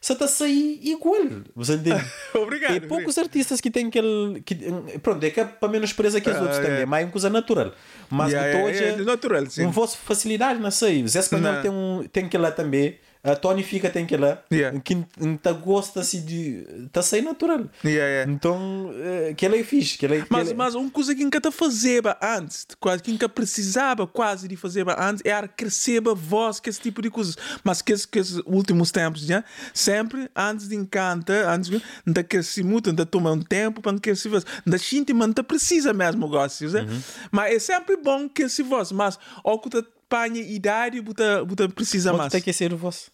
se 0.00 0.12
está 0.12 0.24
a 0.24 0.28
sair 0.28 0.80
igual? 0.82 1.26
Você 1.54 1.74
entende? 1.74 2.04
Obrigado. 2.34 2.76
E 2.76 2.80
poucos 2.80 3.18
artistas 3.18 3.60
que 3.60 3.70
têm 3.70 3.88
aquele. 3.88 4.40
Que, 4.42 4.54
pronto, 5.02 5.22
é 5.24 5.30
que 5.30 5.40
é 5.40 5.44
para 5.44 5.68
menos 5.68 5.92
presa 5.92 6.20
que 6.20 6.30
os 6.30 6.36
outros 6.36 6.58
também, 6.58 6.82
é 6.82 6.86
mais 6.86 7.04
uma 7.04 7.12
coisa 7.12 7.28
natural. 7.28 7.72
Mas 8.08 8.32
Yeah, 8.32 8.48
yeah, 8.48 8.68
yeah, 8.68 8.70
hoje, 8.70 8.84
yeah, 8.84 9.04
natural, 9.04 9.46
sim. 9.46 9.62
uma 9.62 9.72
vossa 9.72 9.98
facilidade, 9.98 10.72
sei. 10.72 11.02
O 11.02 11.08
Zé 11.08 11.18
Espanhol 11.18 11.60
tem, 11.60 11.70
um, 11.70 12.08
tem 12.10 12.28
que 12.28 12.38
lá 12.38 12.50
também. 12.50 12.96
A 13.22 13.36
Tony 13.36 13.62
Fica 13.62 13.90
tem 13.90 14.06
que 14.06 14.16
lá. 14.16 14.42
Yeah. 14.50 14.80
Que 14.80 14.96
tá 15.42 15.52
gosta 15.52 16.00
assim 16.00 16.22
de. 16.24 16.66
Está 16.86 17.00
a 17.00 17.02
sair 17.02 17.20
natural. 17.20 17.66
Yeah, 17.84 18.06
yeah. 18.08 18.32
Então, 18.32 18.90
eh, 18.96 19.34
que 19.36 19.44
ela 19.44 19.56
é 19.56 19.62
fixe. 19.62 19.98
Que 19.98 20.06
ela 20.06 20.14
é, 20.16 20.24
Mas, 20.30 20.48
ela- 20.48 20.56
mas 20.56 20.74
uma 20.74 20.90
coisa 20.90 21.14
que 21.14 21.22
nunca 21.22 21.38
fazia 21.52 22.00
antes, 22.22 22.66
quase 22.80 23.02
que 23.02 23.12
nunca 23.12 23.28
precisava 23.28 24.06
quase 24.06 24.48
de 24.48 24.56
fazer 24.56 24.86
antes, 24.88 25.22
era 25.24 25.46
crescer 25.46 26.02
a 26.08 26.14
voz, 26.14 26.60
que 26.60 26.70
esse 26.70 26.80
tipo 26.80 27.02
de 27.02 27.10
coisas. 27.10 27.36
Mas 27.62 27.82
que, 27.82 27.92
esse- 27.92 28.08
que 28.08 28.18
esses 28.18 28.40
últimos 28.46 28.90
tempos, 28.90 29.20
já, 29.22 29.44
sempre 29.74 30.30
antes 30.34 30.68
de 30.68 30.76
encanta, 30.76 31.50
antes 31.52 31.70
de 32.06 32.24
crescer 32.24 32.62
muito, 32.64 32.88
ainda 32.88 33.04
toma 33.04 33.32
um 33.32 33.42
tempo 33.42 33.82
para 33.82 33.98
crescer 33.98 34.30
voz. 34.30 34.46
Ainda 34.64 34.78
gente, 34.78 35.12
mas 35.12 35.26
não 35.28 35.44
precisa 35.44 35.92
mesmo 35.92 36.26
gosto, 36.26 36.66
né? 36.70 36.86
Mas 37.30 37.54
é 37.54 37.58
sempre 37.58 37.96
bom 37.98 38.28
que 38.28 38.44
esse 38.44 38.62
voz, 38.62 38.92
mas 38.92 39.18
ao 39.44 39.58
que 39.60 39.68
tu 40.10 40.16
apanha 40.16 40.40
idade, 40.42 41.00
você, 41.00 41.44
você 41.46 41.68
precisa 41.68 42.12
mais. 42.12 42.32
ter 42.32 42.40
que 42.40 42.52
ser 42.52 42.72
o 42.72 42.76
vosso. 42.76 43.10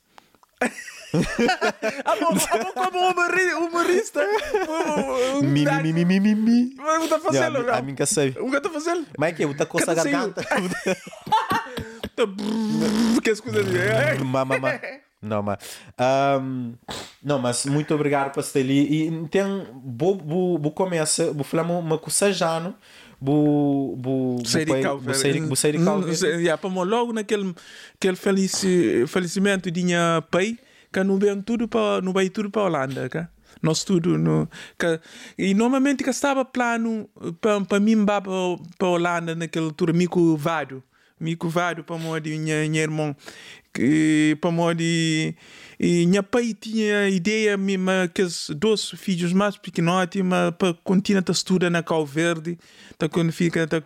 Como 2.75 3.11
humori- 3.11 3.55
humorista, 3.55 4.21
um- 4.21 5.39
um- 5.39 5.43
Mi, 5.43 5.65
mi, 5.65 5.93
mi, 5.93 5.93
mi, 5.93 6.05
mi, 6.05 6.21
mi, 6.21 6.35
mi. 6.35 6.75
Mas 6.77 7.03
você 7.03 7.09
tá 7.09 7.19
fazendo, 7.21 7.63
não? 7.63 7.75
a 7.75 7.83
mim 7.83 7.95
que 7.95 8.05
sei. 8.07 8.31
O 8.41 8.51
que 8.51 8.57
eu 8.57 8.61
tô 8.61 8.71
fazendo? 8.71 9.07
Mas 9.19 9.31
é 9.31 9.33
que 9.35 9.45
eu 9.45 9.57
tá 9.57 9.65
coça 9.67 9.93
a 9.93 9.95
garganta. 9.95 10.43
Que 13.23 13.35
coisas 13.43 13.67
de. 13.67 13.77
Ei, 13.79 14.19
Má, 14.25 14.45
má, 14.45 14.59
má. 14.59 14.81
Não, 15.21 15.43
mas. 15.43 15.59
ahm, 15.99 16.73
não, 17.23 17.39
mas 17.39 17.67
muito 17.67 17.95
obrigado 17.95 18.33
por 18.33 18.41
estar 18.41 18.61
ali. 18.61 19.07
E 19.09 19.29
tem. 19.29 19.45
Vou, 19.85 20.17
vou, 20.17 20.59
vou 20.59 20.73
começar. 20.73 21.27
Vou 21.33 21.45
falar 21.45 21.63
uma, 21.65 21.79
uma 21.79 21.99
coisa 21.99 22.33
já, 22.33 22.59
não? 22.61 22.75
Vou. 23.21 23.97
Vou. 23.97 24.45
Sei 24.45 24.65
de 24.65 24.73
Vou 24.73 24.83
cal, 24.83 24.99
vou 24.99 25.15
sair 25.15 25.41
vou 25.41 25.57
sair 25.57 25.73
de 25.73 25.79
Hum, 25.79 25.85
cal. 25.85 26.15
sei- 26.15 26.37
yeah, 26.43 26.57
para 26.59 26.71
logo 26.71 27.13
naquele 27.13 27.55
aquele 27.95 28.17
felici, 28.17 29.05
falecimento 29.07 29.71
de 29.71 29.83
minha 29.83 30.23
pai, 30.31 30.59
que 30.93 31.03
não 31.03 31.19
veio 31.19 31.43
tudo 31.43 31.67
para 31.69 32.01
não 32.03 32.13
veio 32.13 32.31
tudo 32.31 32.51
para 32.51 32.63
Holanda, 32.63 33.09
cá. 33.09 33.29
Nós 33.63 33.85
tudo 33.85 34.19
no 34.19 34.47
que, 34.79 35.01
e 35.39 35.55
normalmente 35.55 36.05
que 36.05 36.11
estava 36.11 36.45
plano 36.45 37.09
para 37.41 37.61
para 37.63 37.81
mim 37.81 38.05
para 38.05 38.21
para 38.79 38.89
Holanda 38.89 39.35
naquela 39.35 39.67
altura 39.67 39.95
mico 39.95 40.37
vário 40.37 40.83
mico 41.19 41.49
vário 41.49 41.83
para 41.83 41.97
mo 41.97 42.21
de 42.21 42.37
minha 42.37 42.69
minha 42.69 42.83
irmão 42.83 43.17
que 43.73 44.37
para 44.43 44.51
mo 44.51 44.75
de 44.75 45.35
e 45.79 46.07
minha 46.07 46.23
pai 46.23 46.55
tinha 46.55 47.09
ideia 47.09 47.57
mesmo 47.57 47.91
que 48.13 48.23
os 48.23 48.51
dois 48.57 48.91
filhos 48.91 49.33
mais 49.33 49.57
pequenotes 49.57 50.23
mas 50.23 50.55
para 50.57 50.75
continuar 50.85 51.25
a 51.27 51.33
estudar 51.33 51.71
na 51.71 51.83
Cal 51.83 52.07
Verde 52.07 52.59
tá 52.99 53.09
quando 53.09 53.33
fica 53.33 53.67
tá 53.67 53.83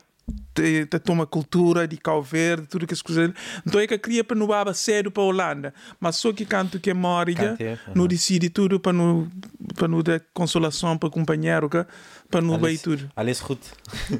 te, 0.54 0.86
te 0.86 0.98
toma 0.98 1.26
cultura 1.26 1.86
de 1.86 1.96
Cabo 1.96 2.22
Verde, 2.22 2.66
tudo 2.66 2.86
que 2.86 2.94
as 2.94 3.02
coisas. 3.02 3.32
Então 3.66 3.80
é 3.80 3.86
que 3.86 3.98
queria 3.98 4.24
para 4.24 4.36
não 4.36 4.46
baba 4.46 4.74
sério 4.74 5.10
para 5.10 5.22
a 5.22 5.26
Holanda, 5.26 5.74
mas 5.98 6.16
só 6.16 6.32
que 6.32 6.44
canto 6.44 6.78
que 6.78 6.92
Cante, 6.92 7.64
aham. 7.64 7.78
não 7.94 8.06
decide 8.06 8.50
tudo 8.50 8.80
para 8.80 8.92
não 8.92 9.28
para 9.74 9.88
não 9.88 10.02
dar 10.02 10.20
consolação 10.32 10.96
para 10.98 11.08
o 11.08 11.10
companheiro, 11.10 11.68
que 11.68 11.84
para 12.30 12.40
não 12.40 12.58
vai 12.58 12.76
tudo. 12.76 13.10
Alles 13.16 13.40
goed. 13.40 13.60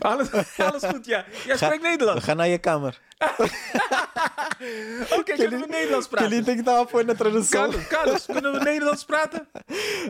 Alles, 0.01 0.31
alles 0.59 0.85
goed, 0.85 1.07
ja. 1.07 1.25
Jij 1.47 1.57
spreekt 1.57 1.83
Nederlands. 1.83 2.25
Ga 2.25 2.35
naar 2.35 2.49
je 2.49 2.59
kamer. 2.59 2.99
Oké, 5.19 5.37
kunnen 5.37 5.61
we 5.61 5.67
Nederlands 5.67 6.07
Que 6.07 6.25
ele 6.25 6.43
tem 6.43 6.55
que 6.55 6.61
estar 6.61 6.81
a 6.81 7.03
na 7.05 7.15
tradução. 7.15 7.71
Carlos, 7.71 7.87
Carlos, 7.87 8.27
kunnen 8.27 8.53
we 8.53 8.59
Nederlands 8.59 9.05
praten? 9.05 9.41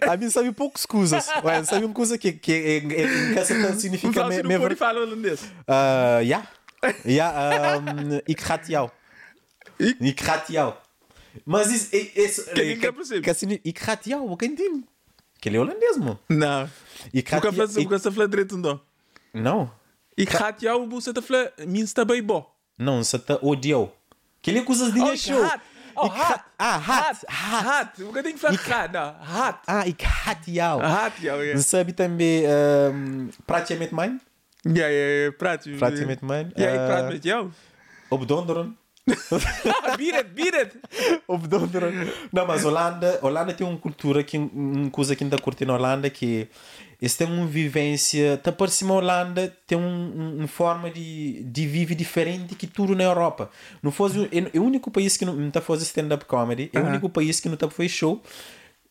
A 0.09 0.17
mim 0.17 0.31
sabe 0.31 0.53
poucas 0.53 0.87
coisas. 0.87 1.27
Ué, 1.45 1.65
sabe 1.65 1.85
uma 1.85 1.95
coisa 1.95 2.17
que, 2.17 2.33
que 2.33 2.53
é, 2.53 2.77
é, 2.77 2.81
que 2.81 3.39
essa 3.39 3.55
significa 3.79 4.09
Mevrouw, 4.09 4.29
me, 4.29 4.35
ze 4.35 4.43
me, 4.43 4.49
doen 4.49 4.59
voor 4.61 4.69
die 4.69 4.77
falen 4.77 5.03
holandês. 5.03 5.41
Uh, 5.43 6.23
ja. 6.23 6.49
Ja, 7.05 7.77
um, 7.77 8.21
ik 8.25 8.41
gaat 8.41 8.67
jou. 8.67 8.91
Ik? 9.77 9.97
Ik 9.99 10.21
gaat 10.21 10.49
jou. 10.49 10.75
Mas 11.45 11.71
isso... 11.71 11.97
isso 12.15 12.45
Que 12.53 12.65
ninguém 12.65 12.93
percebe. 12.93 13.21
que 13.21 13.31
assim, 13.31 13.59
ik 13.63 13.79
gaat 13.79 14.05
jou, 14.05 14.31
o 14.31 14.37
que 14.37 14.47
entende? 14.47 14.85
Que 15.41 15.49
ele 15.49 15.57
é 15.57 15.61
holandês, 15.61 15.97
mano. 15.99 16.19
Não. 16.29 16.69
Ik 17.13 17.29
gaat 17.29 17.43
jou... 17.43 17.67
nunca 17.75 17.99
se 17.99 18.11
fala 18.11 18.29
direito, 18.29 18.57
não. 18.57 18.81
Não. 19.33 19.71
Ik 20.17 20.31
ga 20.31 20.55
jou, 20.59 20.89
você 20.89 21.13
tá 21.13 21.23
falando, 21.23 21.51
minsta 21.67 22.05
bem 22.05 22.23
bom. 22.23 22.45
Não, 22.81 23.03
você 23.05 23.19
tá 23.19 23.39
odiou. 23.43 23.95
Que 24.43 24.51
ele 24.51 24.63
coisas 24.65 24.93
de 24.93 25.01
Oh, 25.01 25.15
show. 25.17 25.43
haat. 25.43 25.61
Oh, 25.95 26.07
Ik 26.07 26.13
haat. 26.13 26.45
Ah, 26.57 26.79
hat. 26.89 27.25
Haat. 27.27 27.97
Hoe 28.01 28.13
kan 28.13 28.25
ik 28.27 28.37
van 28.39 28.55
haat? 28.55 28.91
Nou, 28.93 29.13
haat. 29.21 29.57
Ah, 29.67 29.87
ik 29.87 30.03
gaat 30.03 30.39
jou. 30.45 30.83
Haat 30.83 31.13
jou, 31.21 31.45
ja. 31.45 31.59
Sabe 31.61 31.95
também... 31.95 32.45
Um, 32.45 33.31
praat 33.45 33.69
je 33.69 33.77
met 33.77 33.91
mij? 33.91 34.19
Ja, 34.63 34.87
ja, 34.87 35.07
ja, 35.07 35.31
praat 35.31 35.65
je. 35.65 35.71
Praat 35.77 35.99
je 35.99 36.07
met 36.07 36.21
mij? 36.21 36.51
Ja, 36.55 36.69
ik 36.69 36.79
Eh, 36.79 36.87
praat 36.87 37.09
met 37.09 37.23
jou. 37.23 37.49
Op 38.09 38.29
donderen. 38.29 38.77
Bied 39.97 40.15
het, 40.15 40.35
bied 40.35 40.55
het. 40.57 40.75
Op 41.27 41.51
donderen. 41.51 42.09
Não, 42.31 42.47
mas 42.47 42.63
Holanda, 42.63 43.19
Holanda 43.21 43.53
tem 43.55 43.67
uma 43.67 43.79
cultura 43.79 44.23
que 44.23 44.39
uma 44.39 44.91
coisa 44.91 45.15
que 45.15 45.23
ainda 45.25 45.39
curte 45.39 45.65
na 45.65 45.75
Holanda 45.75 46.11
que 46.11 46.49
eles 47.01 47.17
têm 47.17 47.27
uma 47.27 47.47
vivência, 47.47 48.37
tá 48.39 48.53
por 48.53 48.69
cima 48.69 48.93
Holanda 48.95 49.57
tem 49.67 49.79
um, 49.79 49.83
um, 49.83 50.39
uma 50.39 50.49
forma 50.49 50.91
de, 50.91 51.43
de 51.45 51.67
viver 51.67 51.95
diferente 51.95 52.55
que 52.55 52.67
tudo 52.67 52.95
na 52.95 53.05
Europa. 53.05 53.51
Não 53.83 53.91
fosse 53.91 54.29
é, 54.31 54.59
o 54.59 54.63
único 54.63 54.91
país 54.91 55.17
que 55.17 55.25
não 55.25 55.49
está 55.49 55.61
fazendo 55.61 55.87
stand-up 55.87 56.25
comedy, 56.27 56.71
é 56.73 56.79
o 56.79 56.85
único 56.85 57.09
país 57.09 57.41
que 57.41 57.49
não 57.49 57.55
está 57.55 57.69
fazendo 57.71 57.91
show. 57.91 58.23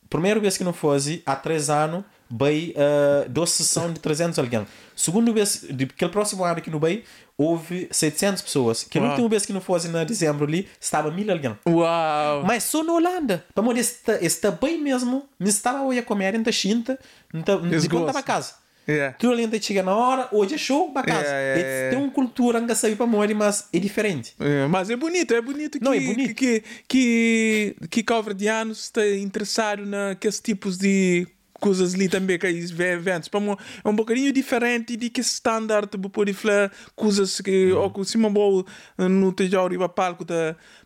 Primeira 0.09 0.39
vez 0.39 0.57
que 0.57 0.63
não 0.63 0.73
fosse, 0.73 1.21
há 1.23 1.35
três 1.35 1.69
anos, 1.69 2.03
veio 2.29 2.73
uh, 2.73 3.29
duas 3.29 3.49
sessões 3.49 3.93
de 3.93 3.99
300 3.99 4.37
alguém. 4.39 4.65
Segunda 4.95 5.31
vez, 5.31 5.65
aquele 5.65 6.11
próximo 6.11 6.43
ano 6.43 6.61
que 6.61 6.69
não 6.69 6.79
veio, 6.79 7.03
houve 7.37 7.87
700 7.91 8.41
pessoas. 8.41 8.83
Que 8.83 8.99
a 8.99 9.01
última 9.03 9.29
vez 9.29 9.45
que 9.45 9.53
não 9.53 9.61
fosse, 9.61 9.87
na 9.87 10.03
dezembro 10.03 10.45
ali, 10.45 10.67
estava 10.79 11.09
mil 11.09 11.31
alguém. 11.31 11.57
Uau. 11.67 12.43
Mas 12.45 12.63
só 12.63 12.83
na 12.83 12.93
Holanda. 12.93 13.45
Para 13.53 13.63
morrer, 13.63 13.79
está, 13.79 14.15
está 14.21 14.51
bem 14.51 14.81
mesmo. 14.81 15.27
Me 15.39 15.49
estava 15.49 15.79
a 15.79 16.03
comer. 16.03 16.35
Então, 16.35 17.65
Eles 17.65 17.83
de 17.83 17.89
quando 17.89 18.03
gostam. 18.03 18.07
estava 18.07 18.19
a 18.19 18.23
casa. 18.23 18.53
Ja. 18.87 19.13
Tu 19.13 19.31
ali 19.31 19.43
ainda 19.43 19.61
chega 19.61 19.83
na 19.83 19.95
hora, 19.95 20.27
hoje 20.31 20.55
é 20.55 20.57
show 20.57 20.91
para 20.91 21.05
casa. 21.05 21.27
É, 21.27 21.53
Eles 21.53 21.65
é. 21.65 21.89
têm 21.91 21.99
uma 21.99 22.09
cultura 22.09 22.59
que 22.59 22.73
sabe 22.73 22.95
para 22.95 23.05
morrer, 23.05 23.35
mas 23.35 23.67
é 23.71 23.77
diferente. 23.77 24.33
É, 24.39 24.65
mas 24.65 24.89
é 24.89 24.95
bonito, 24.95 25.31
é 25.33 25.41
bonito 25.41 25.77
que, 25.77 25.85
Não, 25.85 25.93
é 25.93 25.99
bonito. 25.99 26.33
que, 26.33 26.63
que, 26.87 27.75
que 27.89 28.01
calverdianos 28.01 28.85
estão 28.85 29.05
interessados 29.05 29.87
naqueles 29.87 30.39
tipos 30.39 30.75
de 30.75 31.27
coisas 31.59 31.93
ali 31.93 32.07
também, 32.09 32.39
que 32.39 32.47
eles 32.47 32.71
vê 32.71 32.93
eventos. 32.93 33.29
Para 33.29 33.39
é 33.83 33.89
um 33.89 33.95
bocadinho 33.95 34.31
diferente 34.33 34.95
de 34.97 35.09
que 35.09 35.21
standard, 35.21 35.87
para 35.87 36.09
poder 36.09 36.33
falar 36.33 36.71
coisas 36.95 37.39
que, 37.41 37.71
ou 37.71 37.89
que 37.91 38.03
se 38.05 38.17
uma 38.17 38.29
boa 38.29 38.65
no 38.97 39.31
teu 39.31 39.63
arriba 39.63 39.87
palco, 39.89 40.23
te, 40.25 40.33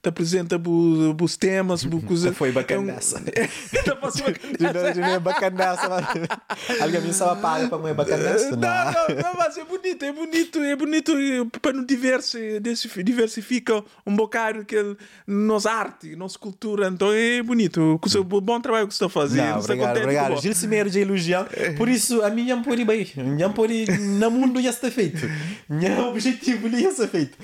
te 0.01 0.09
apresenta 0.09 0.59
os 1.21 1.37
temas, 1.37 1.83
coisas. 2.01 2.35
Foi 2.37 2.51
É. 3.35 3.47
Tá 3.83 3.95
passando 3.95 4.33
De 4.33 4.63
não, 4.63 4.91
de 4.91 4.99
não 4.99 5.07
é 5.09 5.19
bacanaça. 5.19 5.89
mas- 5.89 6.03
Alguém 6.81 7.01
me 7.01 7.09
estava 7.09 7.35
paga 7.39 7.67
para 7.67 7.77
morrer 7.77 7.93
bacanaça? 7.93 8.55
Não, 8.55 8.57
não, 9.17 9.23
não, 9.23 9.33
mas 9.37 9.57
é 9.57 9.63
bonito, 9.63 10.03
é 10.05 10.11
bonito, 10.11 10.59
é 10.59 10.75
bonito 10.75 11.11
eh, 11.17 11.45
para 11.61 11.73
diversifi- 11.83 13.03
diversifica 13.03 13.83
um 14.05 14.15
bocado 14.15 14.65
que 14.65 14.75
nossa 15.27 15.71
arte, 15.71 16.15
nossa 16.15 16.37
cultura, 16.37 16.87
então 16.87 17.11
é 17.13 17.41
bonito. 17.41 17.99
Seu 18.07 18.23
bom 18.23 18.59
trabalho 18.59 18.87
que 18.87 18.93
você 18.93 19.03
está 19.03 19.09
fazendo. 19.09 19.41
Obrigado, 19.65 19.97
obrigado. 20.03 20.41
Primeiro 20.63 20.89
de 20.89 20.99
elogiar. 20.99 21.47
Por 21.77 21.87
isso, 21.89 22.21
a 22.23 22.29
minha 22.29 22.57
pode 22.61 22.83
bem. 22.83 23.07
Não 23.15 23.53
pode. 23.53 23.85
No 23.99 24.31
mundo 24.31 24.61
já 24.61 24.69
está 24.69 24.89
feito. 24.89 25.27
Meu 25.69 26.09
objetivo 26.09 26.69
já 26.69 26.89
está 26.89 27.07
feito. 27.07 27.37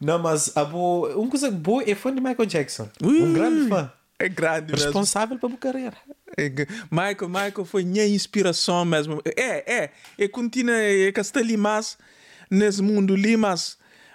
Não, 0.00 0.18
mas 0.18 0.56
a 0.56 0.64
boa. 0.64 1.16
Uma 1.16 1.28
coisa 1.28 1.50
boa 1.50 1.82
é 1.86 1.94
fã 1.94 2.14
de 2.14 2.20
Michael 2.20 2.46
Jackson. 2.46 2.88
Um 3.02 3.32
grande 3.32 3.68
fã. 3.68 3.92
É 4.18 4.28
grande 4.28 4.72
mesmo. 4.72 4.86
Responsável 4.86 5.38
pela 5.38 5.56
carreira. 5.56 5.96
É 6.36 6.48
Michael, 6.90 7.28
Michael 7.28 7.64
foi 7.64 7.84
minha 7.84 8.06
inspiração 8.06 8.84
mesmo. 8.84 9.22
É, 9.36 9.82
é. 9.82 9.90
E 10.18 10.28
continua, 10.28 10.74
é 10.76 11.12
que 11.12 11.20
está 11.20 11.40
ali 11.40 11.56
mais 11.56 11.96
nesse 12.50 12.82
mundo 12.82 13.14
ali, 13.14 13.36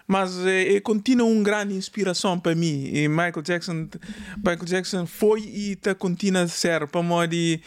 mas, 0.08 0.46
é, 0.46 0.76
é, 0.76 0.82
continua 0.82 1.28
uma 1.28 1.44
grande 1.44 1.74
inspiração 1.76 2.40
para 2.40 2.56
mim. 2.56 2.90
E 2.94 3.08
Michael 3.08 3.42
Jackson, 3.42 3.88
Michael 4.38 4.66
Jackson 4.66 5.06
foi 5.06 5.42
e 5.42 5.76
tá, 5.76 5.96
continua 5.96 6.44
a 6.44 6.48
ser. 6.48 6.88
Para 6.88 7.04
mim, 7.04 7.28
de, 7.30 7.62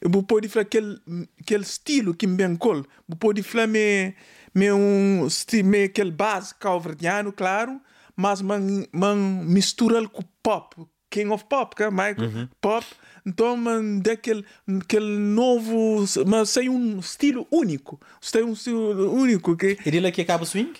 eu 0.00 0.22
pode 0.22 0.48
falar 0.48 0.62
aquele, 0.62 0.98
aquele 1.40 1.62
estilo 1.62 2.14
que 2.14 2.26
me 2.26 2.36
bem 2.36 2.56
col. 2.56 2.84
Eu 3.08 3.16
pode 3.16 3.42
falar 3.42 3.66
me, 3.66 4.14
me 4.54 4.72
um 4.72 5.26
me 5.64 5.84
aquele 5.84 6.10
base 6.10 6.54
calverdiano, 6.54 7.32
claro, 7.32 7.80
mas 8.16 8.42
man, 8.42 8.86
man 8.92 9.16
mistura 9.44 10.06
com 10.08 10.22
pop. 10.42 10.76
King 11.10 11.30
of 11.30 11.44
Pop, 11.48 11.74
que 11.74 11.82
é 11.82 11.90
Michael 11.90 12.48
Pop. 12.60 12.86
Então, 13.26 13.56
man, 13.56 13.98
daquele 13.98 14.44
aquele 14.82 15.18
novo, 15.18 16.04
mas 16.26 16.50
sem 16.50 16.68
um 16.68 16.98
estilo 16.98 17.46
único. 17.50 18.00
Tem 18.30 18.42
um 18.42 18.52
estilo 18.52 19.12
único 19.12 19.56
que 19.56 19.78
E 19.84 19.90
dele 19.90 20.06
aqui 20.06 20.20
acaba 20.20 20.44
o 20.44 20.46
swing? 20.46 20.72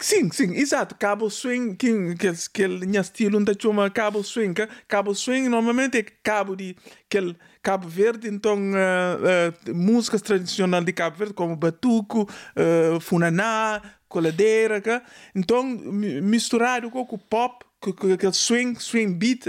Sim, 0.00 0.30
sim, 0.30 0.54
exato. 0.54 0.94
Cabo 0.96 1.28
swing, 1.28 1.74
que, 1.74 2.14
que, 2.14 2.32
que 2.52 2.62
ele 2.62 2.98
estilo 2.98 3.40
não 3.40 3.52
chama 3.58 3.90
cabo 3.90 4.22
swing. 4.22 4.54
que 4.54 4.66
Cabo 4.86 5.14
swing 5.14 5.48
normalmente 5.48 5.98
é 5.98 6.02
cabo 6.22 6.54
de 6.54 6.76
aquele 7.06 7.36
Cabo 7.62 7.88
Verde, 7.88 8.28
então 8.28 8.56
uh, 8.56 9.70
uh, 9.70 9.74
músicas 9.74 10.22
tradicionais 10.22 10.84
de 10.84 10.92
Cabo 10.92 11.16
Verde 11.16 11.34
como 11.34 11.56
batuco, 11.56 12.22
uh, 12.56 13.00
funaná, 13.00 13.82
coladeira, 14.08 14.80
que? 14.80 15.02
então 15.34 15.64
mi- 15.64 16.20
misturado 16.20 16.90
com 16.90 17.00
o 17.00 17.18
pop, 17.18 17.64
com 17.80 17.90
aquele 18.12 18.32
swing, 18.32 18.80
swing 18.80 19.12
beat, 19.14 19.46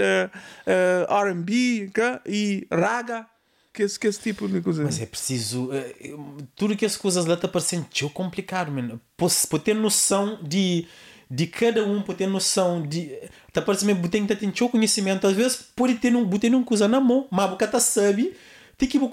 R&B 1.08 1.92
que? 1.94 2.22
e 2.30 2.68
raga, 2.72 3.28
que 3.74 3.84
esse, 3.84 4.00
que 4.00 4.08
esse 4.08 4.20
tipo 4.20 4.48
de 4.48 4.62
coisa. 4.62 4.84
Mas 4.84 5.00
é 5.02 5.06
preciso. 5.06 5.70
eh, 5.74 6.14
tudo 6.56 6.76
que 6.76 6.86
as 6.86 6.98
coisas 6.98 7.26
lá 7.26 7.36
está 7.36 7.48
parecendo 7.48 7.86
tão 7.98 8.10
complicado, 8.10 8.72
mano. 8.72 9.00
Por 9.16 9.60
ter 9.60 9.74
noção 9.76 10.40
de, 10.44 10.88
de 11.30 11.48
cada 11.48 11.86
um, 11.86 12.02
por 12.02 12.16
ter 12.16 12.28
noção 12.28 12.82
de. 12.86 13.12
Está 13.48 13.62
parecendo 13.62 14.02
que 14.02 14.10
tem 14.10 14.26
que 14.26 14.36
ter 14.36 14.46
conhecimento. 14.70 15.28
Às 15.28 15.34
vezes 15.34 15.58
pode 15.76 15.96
ter 15.96 16.16
um, 16.16 16.28
ter 16.40 16.54
um 16.54 16.64
coisa 16.64 16.88
na 16.88 17.00
mão, 17.00 17.28
mas 17.32 17.50
você 17.50 17.68
tá 17.68 17.80
sabe. 17.80 18.34
Tem 18.78 18.88
que 18.88 18.98
para 18.98 19.08
o 19.08 19.10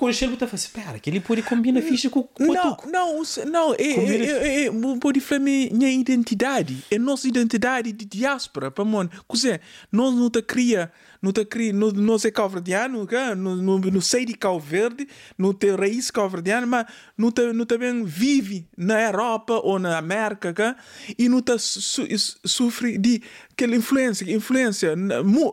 você 0.47 0.47
fala 0.47 0.55
assim: 0.55 0.69
pera, 0.93 0.99
que 1.01 1.11
ele 1.11 1.19
pode 1.19 1.43
combinar 1.43 1.83
ficha 1.83 2.09
com 2.09 2.21
o 2.21 2.29
Não, 2.39 2.77
não, 2.87 3.21
o- 3.21 3.45
não, 3.51 3.75
é, 3.75 3.95
Combina- 3.95 4.25
é, 4.25 4.29
é, 4.29 4.65
é, 4.67 4.71
pode 4.97 5.19
falar 5.19 5.41
minha 5.41 5.91
identidade, 5.91 6.85
é 6.89 6.97
nossa 7.01 7.27
identidade 7.27 7.91
de 7.91 8.05
diáspora, 8.05 8.71
para 8.71 8.85
mim. 8.85 9.09
Coisa, 9.27 9.61
nós 9.91 10.15
não 10.15 10.31
te 10.31 10.41
cria, 10.41 10.93
não 11.27 11.33
te 11.33 11.45
cria, 11.45 11.73
não, 11.73 11.91
nós 11.91 12.25
é 12.25 12.31
calverdiano, 12.31 13.07
não, 13.37 13.57
não, 13.57 13.79
não 13.79 14.01
sei 14.01 14.25
de 14.25 14.35
Cabo 14.35 14.61
Verde, 14.61 15.07
não 15.37 15.53
tem 15.53 15.75
raiz 15.75 16.11
calverdiana, 16.11 16.67
mas 16.67 16.87
não, 17.19 17.31
te, 17.33 17.53
não 17.53 17.67
também 17.67 18.05
vive 18.05 18.67
na 18.77 19.01
Europa 19.03 19.55
ou 19.63 19.79
na 19.79 19.99
América, 19.99 20.53
cá, 20.53 20.77
e 21.19 21.29
não 21.29 21.43
te 21.43 21.59
su, 21.59 22.03
sofre 22.45 22.97
de 22.99 23.21
aquela 23.53 23.75
influência, 23.75 24.31
influência, 24.33 24.95
na, 24.95 25.23
mu, 25.23 25.53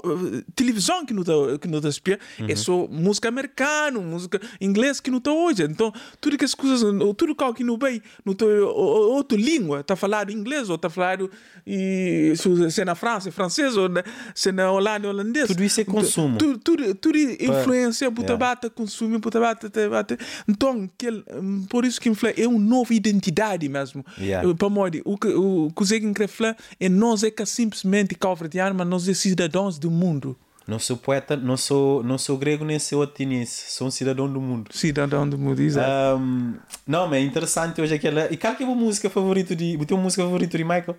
televisão 0.55 1.05
que 1.05 1.13
não 1.13 1.23
te, 1.23 1.31
que 1.59 1.67
não 1.67 1.81
te 1.81 1.87
espia, 1.87 2.19
é 2.47 2.55
só 2.55 2.87
música 2.87 3.29
americana, 3.29 3.99
música 3.99 4.39
inglesa 4.61 5.01
que 5.01 5.09
não 5.09 5.17
está 5.17 5.31
hoje. 5.31 5.63
Então, 5.63 5.91
tudo 6.21 6.37
que 6.37 6.45
as 6.45 6.53
coisas, 6.53 6.81
tudo 7.17 7.35
que 7.35 7.53
que 7.53 7.63
não 7.63 7.77
bem, 7.77 8.01
não 8.25 8.33
tem 8.33 8.47
outra 8.47 9.37
língua, 9.37 9.79
está 9.81 9.95
falado 9.95 10.31
inglês 10.31 10.69
ou 10.69 10.75
está 10.75 10.89
falado 10.89 11.29
e 11.65 12.33
se 12.35 12.71
se 12.71 12.81
é 12.81 12.85
na 12.85 12.95
França, 12.95 13.29
é 13.29 13.31
francês 13.31 13.75
ou 13.77 13.87
na- 13.89 14.03
se 14.35 14.49
é 14.49 14.51
na 14.51 14.71
Holanda, 14.71 15.07
é 15.07 15.09
holandês. 15.09 15.47
Tudo 15.47 15.62
isso 15.63 15.81
é 15.81 15.85
consumo. 15.85 16.37
Tudo, 16.37 16.57
tudo, 16.59 16.95
tudo 16.95 17.17
influência, 17.17 18.11
puta 18.11 18.35
bata, 18.35 18.69
consumo, 18.69 19.19
puta 19.19 19.39
bata, 19.39 19.89
bata. 19.89 20.17
Então, 20.47 20.89
aquele, 20.93 21.23
hum, 21.33 21.65
por 21.69 21.85
isso 21.85 21.99
que 21.99 22.09
é 22.37 22.47
uma 22.47 22.59
nova 22.59 22.93
identidade 22.93 23.67
mesmo. 23.67 24.05
Yeah. 24.19 24.53
Para 24.55 24.69
mim, 24.69 25.01
o 25.05 25.17
que 25.17 25.27
o 25.27 25.71
que 25.75 25.93
eu 25.95 26.13
quero 26.13 26.29
falar 26.29 26.57
é 26.79 26.89
nós 26.89 27.23
é 27.23 27.31
que 27.31 27.45
simplesmente 27.45 28.15
calverdiano, 28.15 28.75
mas 28.75 28.87
nós 28.87 29.07
é 29.07 29.13
cidadãos 29.13 29.77
do 29.77 29.89
mundo. 29.89 30.37
Não 30.65 30.79
sou 30.79 30.95
poeta, 30.95 31.35
não 31.35 31.57
sou, 31.57 32.01
não 32.03 32.17
sou 32.17 32.37
grego 32.37 32.63
nem 32.63 32.79
sou 32.79 33.03
atinense. 33.03 33.69
Sou 33.71 33.87
um 33.87 33.91
cidadão 33.91 34.31
do 34.31 34.39
mundo. 34.39 34.69
Cidadão 34.73 35.27
do 35.27 35.37
mundo, 35.37 35.59
exato. 35.59 36.17
Um, 36.17 36.53
não, 36.87 37.07
mas 37.07 37.21
é 37.21 37.21
interessante 37.21 37.81
hoje 37.81 37.95
aquela. 37.95 38.31
E 38.31 38.37
qual 38.37 38.55
que 38.55 38.63
é 38.63 38.65
a 38.65 38.69
música 38.69 39.09
favorita 39.09 39.55
de. 39.55 39.75
O 39.75 39.85
teu 39.85 39.97
música 39.97 40.23
favorita 40.23 40.57
de 40.57 40.63
Michael? 40.63 40.95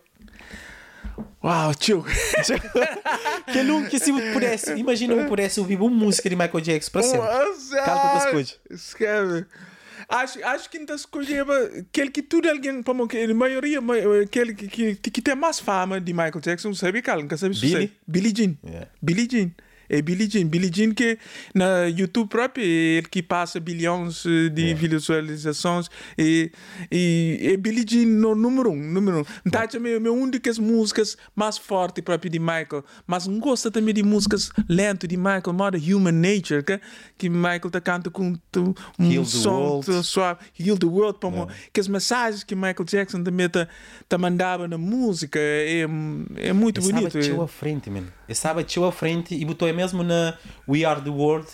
Uau, 1.43 1.75
tio. 1.75 2.05
Que 3.53 3.63
não, 3.63 3.85
que 3.85 3.99
se 3.99 4.11
eu 4.11 4.17
pudesse, 4.33 4.73
imagina 4.75 5.15
eu 5.15 5.27
pudesse 5.27 5.61
ouvir 5.61 5.77
uma 5.81 5.91
música 5.91 6.29
de 6.29 6.35
Michael 6.37 6.61
Jackson 6.61 6.91
para 6.91 7.03
sempre. 7.03 7.27
Que 7.27 8.11
tu 8.11 8.27
escolhe? 8.27 8.49
Escreve. 8.71 9.47
Acho, 10.09 10.45
acho 10.45 10.69
que 10.71 10.79
não 10.79 10.95
escolheu 10.95 11.47
aquele 11.79 12.11
que 12.11 12.23
tudo 12.23 12.49
alguém, 12.51 12.83
como 12.83 13.07
que 13.09 13.17
a 13.19 13.35
maioria, 13.35 13.81
ma- 13.81 13.95
aquele 14.23 14.55
que, 14.55 14.97
que, 14.97 15.11
que 15.11 15.23
tem 15.23 15.35
mais 15.35 15.59
fama 15.61 15.99
de 16.01 16.13
Michael 16.13 16.41
Jackson, 16.41 16.75
sabe 16.75 17.01
qual? 17.01 17.21
Nunca 17.23 17.37
sabe 17.37 17.55
Billy? 17.59 17.93
Billie 18.07 18.33
Jean. 18.37 18.57
Yeah. 18.65 18.89
Billie 19.01 19.27
Jean. 19.31 19.51
É 19.89 20.01
Billie 20.03 20.29
Jean. 20.31 20.47
Billie 20.47 20.71
Jean 20.73 20.93
que 20.93 21.19
na 21.55 21.85
YouTube 21.85 22.29
próprio, 22.29 22.65
é 22.65 22.69
ele 22.69 23.07
que 23.09 23.23
passa 23.23 23.59
bilhões 23.61 24.25
eh, 24.27 24.49
de 24.49 24.75
visualizações 24.75 25.89
e, 26.19 26.51
e 26.91 27.39
é 27.53 27.57
Billie 27.57 27.85
Jean 27.89 28.07
no 28.07 28.35
número 28.35 28.71
um, 28.71 28.77
número 28.93 29.21
um. 29.21 29.25
Então, 29.47 29.63
é 29.63 29.79
meu, 29.79 30.01
meu 30.01 30.15
uma 30.15 30.31
das 30.31 30.59
músicas 30.59 31.17
mais 31.35 31.59
fortes 31.59 32.03
próprio 32.05 32.31
de 32.31 32.39
Michael, 32.39 32.85
mas 33.07 33.27
gosta 33.27 33.71
também 33.71 33.95
de 33.95 34.03
músicas 34.03 34.51
lentas 34.69 35.09
de 35.09 35.17
Michael, 35.17 35.53
moda 35.53 35.79
Human 35.79 36.13
Nature, 36.13 36.63
que, 36.63 36.81
que 37.19 37.29
Michael 37.29 37.71
tá 37.71 37.81
canta 37.81 38.11
com 38.11 38.35
tu- 38.51 38.75
um 38.99 39.13
Heal 39.13 39.25
som 39.25 39.83
suave, 40.03 40.41
Heal 40.59 40.77
the 40.79 40.87
World, 40.87 41.19
para 41.19 41.47
que 41.73 41.81
as 41.81 41.89
mensagens 41.89 42.45
que 42.45 42.55
Michael 42.55 42.85
Jackson 42.87 43.23
também 43.23 43.49
tá, 43.49 43.69
tá 44.09 44.17
mandava 44.19 44.67
na 44.69 44.79
música 44.79 45.39
é, 45.39 45.81
é 46.37 46.53
muito 46.53 46.81
Eu 46.81 46.85
bonito. 46.85 47.19
estava 47.19 47.45
à 47.45 47.49
frente, 47.49 47.91
mano. 47.91 48.07
Eu 48.29 48.33
estava 48.33 48.61
à 48.61 48.93
frente 48.93 49.35
e 49.35 49.45
botou 49.45 49.69
é 49.69 49.73
mesmo 49.75 50.03
na 50.03 50.37
We 50.69 50.85
Are 50.85 51.01
the 51.01 51.11
World. 51.11 51.49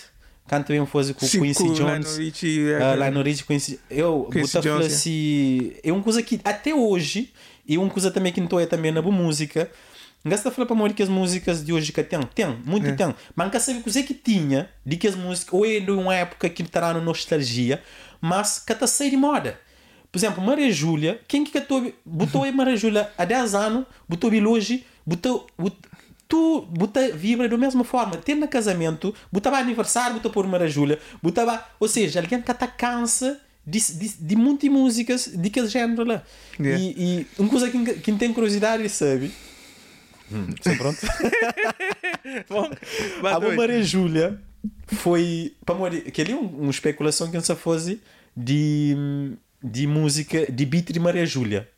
Canta 0.46 0.72
bem 0.72 0.84
fazer 0.86 1.14
com 1.14 1.24
o 1.24 1.28
Quincy 1.28 1.62
com 1.62 1.68
o 1.70 1.74
Jones. 1.74 2.16
Lionel 2.16 2.16
Richie, 2.32 2.70
é, 2.72 2.82
Ah, 2.82 2.94
Lionel 2.96 3.22
Richie, 3.22 3.44
Quincy. 3.44 3.80
Eu 3.88 4.28
Quincy 4.32 4.56
botou 4.56 4.62
Jones, 4.72 4.92
é. 4.92 4.94
assim. 4.94 5.72
É 5.84 5.92
uma 5.92 6.02
coisa 6.02 6.22
que 6.22 6.40
até 6.44 6.74
hoje, 6.74 7.32
e 7.66 7.78
uma 7.78 7.88
coisa 7.88 8.10
também 8.10 8.32
que 8.32 8.40
não 8.40 8.58
é 8.60 8.66
também 8.66 8.90
na 8.90 9.00
boa 9.00 9.14
música. 9.14 9.70
Gasta 10.24 10.50
falar 10.50 10.66
para 10.66 10.76
mim 10.76 10.92
que 10.92 11.02
as 11.02 11.08
músicas 11.08 11.64
de 11.64 11.72
hoje 11.72 11.92
que 11.92 12.02
tem, 12.02 12.20
tem, 12.34 12.46
muito 12.66 12.86
É. 12.88 12.92
tem. 12.92 13.14
Mas 13.34 13.46
nunca 13.46 13.60
sabe 13.60 13.80
coisa 13.80 14.02
que 14.02 14.12
tinha 14.12 14.68
de 14.84 14.96
que 14.96 15.06
as 15.06 15.14
músicas, 15.14 15.54
ou 15.54 15.64
é 15.64 15.78
de 15.80 15.90
uma 15.92 16.14
época 16.14 16.48
que 16.50 16.62
estará 16.62 16.92
na 16.92 17.00
nostalgia, 17.00 17.80
mas 18.20 18.58
que 18.58 18.72
está 18.72 18.86
sair 18.88 19.10
de 19.10 19.16
moda. 19.16 19.58
Por 20.12 20.18
exemplo, 20.18 20.42
Maria 20.44 20.70
Júlia, 20.72 21.20
quem 21.28 21.44
que 21.44 21.52
catou, 21.52 21.90
botou 22.04 22.42
aí 22.42 22.50
Maria 22.52 22.76
Júlia 22.76 23.08
há 23.16 23.24
10 23.24 23.54
anos, 23.54 23.86
botou 24.08 24.30
hoje, 24.30 24.84
botou, 25.06 25.46
bot- 25.56 25.78
tu 26.30 26.62
bota 26.70 27.10
vibra 27.12 27.48
da 27.48 27.58
mesma 27.58 27.84
forma. 27.84 28.16
Ter 28.16 28.34
no 28.36 28.48
casamento, 28.48 29.12
botava 29.30 29.58
aniversário, 29.58 30.14
botou 30.14 30.30
por 30.30 30.46
Maria 30.46 30.68
Júlia, 30.68 30.98
botava, 31.22 31.62
ou 31.78 31.88
seja, 31.88 32.20
alguém 32.20 32.40
que 32.40 32.50
está 32.50 32.66
cansa 32.66 33.38
de, 33.66 33.78
de, 33.92 34.08
de 34.08 34.36
muitas 34.36 34.70
músicas 34.70 35.26
de 35.26 35.48
aquele 35.48 35.68
género 35.68 36.04
lá. 36.04 36.22
Yeah. 36.58 36.82
E, 36.82 36.86
e 37.20 37.26
uma 37.38 37.50
coisa 37.50 37.68
que 37.70 37.94
quem 38.00 38.16
tem 38.16 38.32
curiosidade 38.32 38.88
sabe. 38.88 39.32
Hum, 40.32 40.46
está 40.56 40.74
pronto? 40.76 40.98
Bom, 42.48 42.70
A. 43.26 43.56
Maria 43.56 43.82
Júlia 43.82 44.40
foi. 44.86 45.54
Para 45.66 45.74
morrer, 45.74 46.02
que 46.10 46.22
ali 46.22 46.32
é 46.32 46.36
um- 46.36 46.46
uma 46.62 46.70
especulação 46.70 47.28
que 47.28 47.34
não 47.34 47.42
se 47.42 47.54
fosse 47.56 48.00
de, 48.36 48.94
de 49.62 49.86
música 49.86 50.50
de 50.50 50.64
beat 50.64 50.92
de 50.92 51.00
Maria 51.00 51.26
Júlia. 51.26 51.68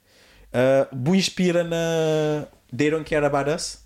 Uh, 0.53 0.95
bu 0.95 1.15
inspira 1.15 1.65
na 1.65 2.47
They 2.77 2.91
Don't 2.91 3.09
Care 3.09 3.25
About 3.25 3.51
Us 3.51 3.79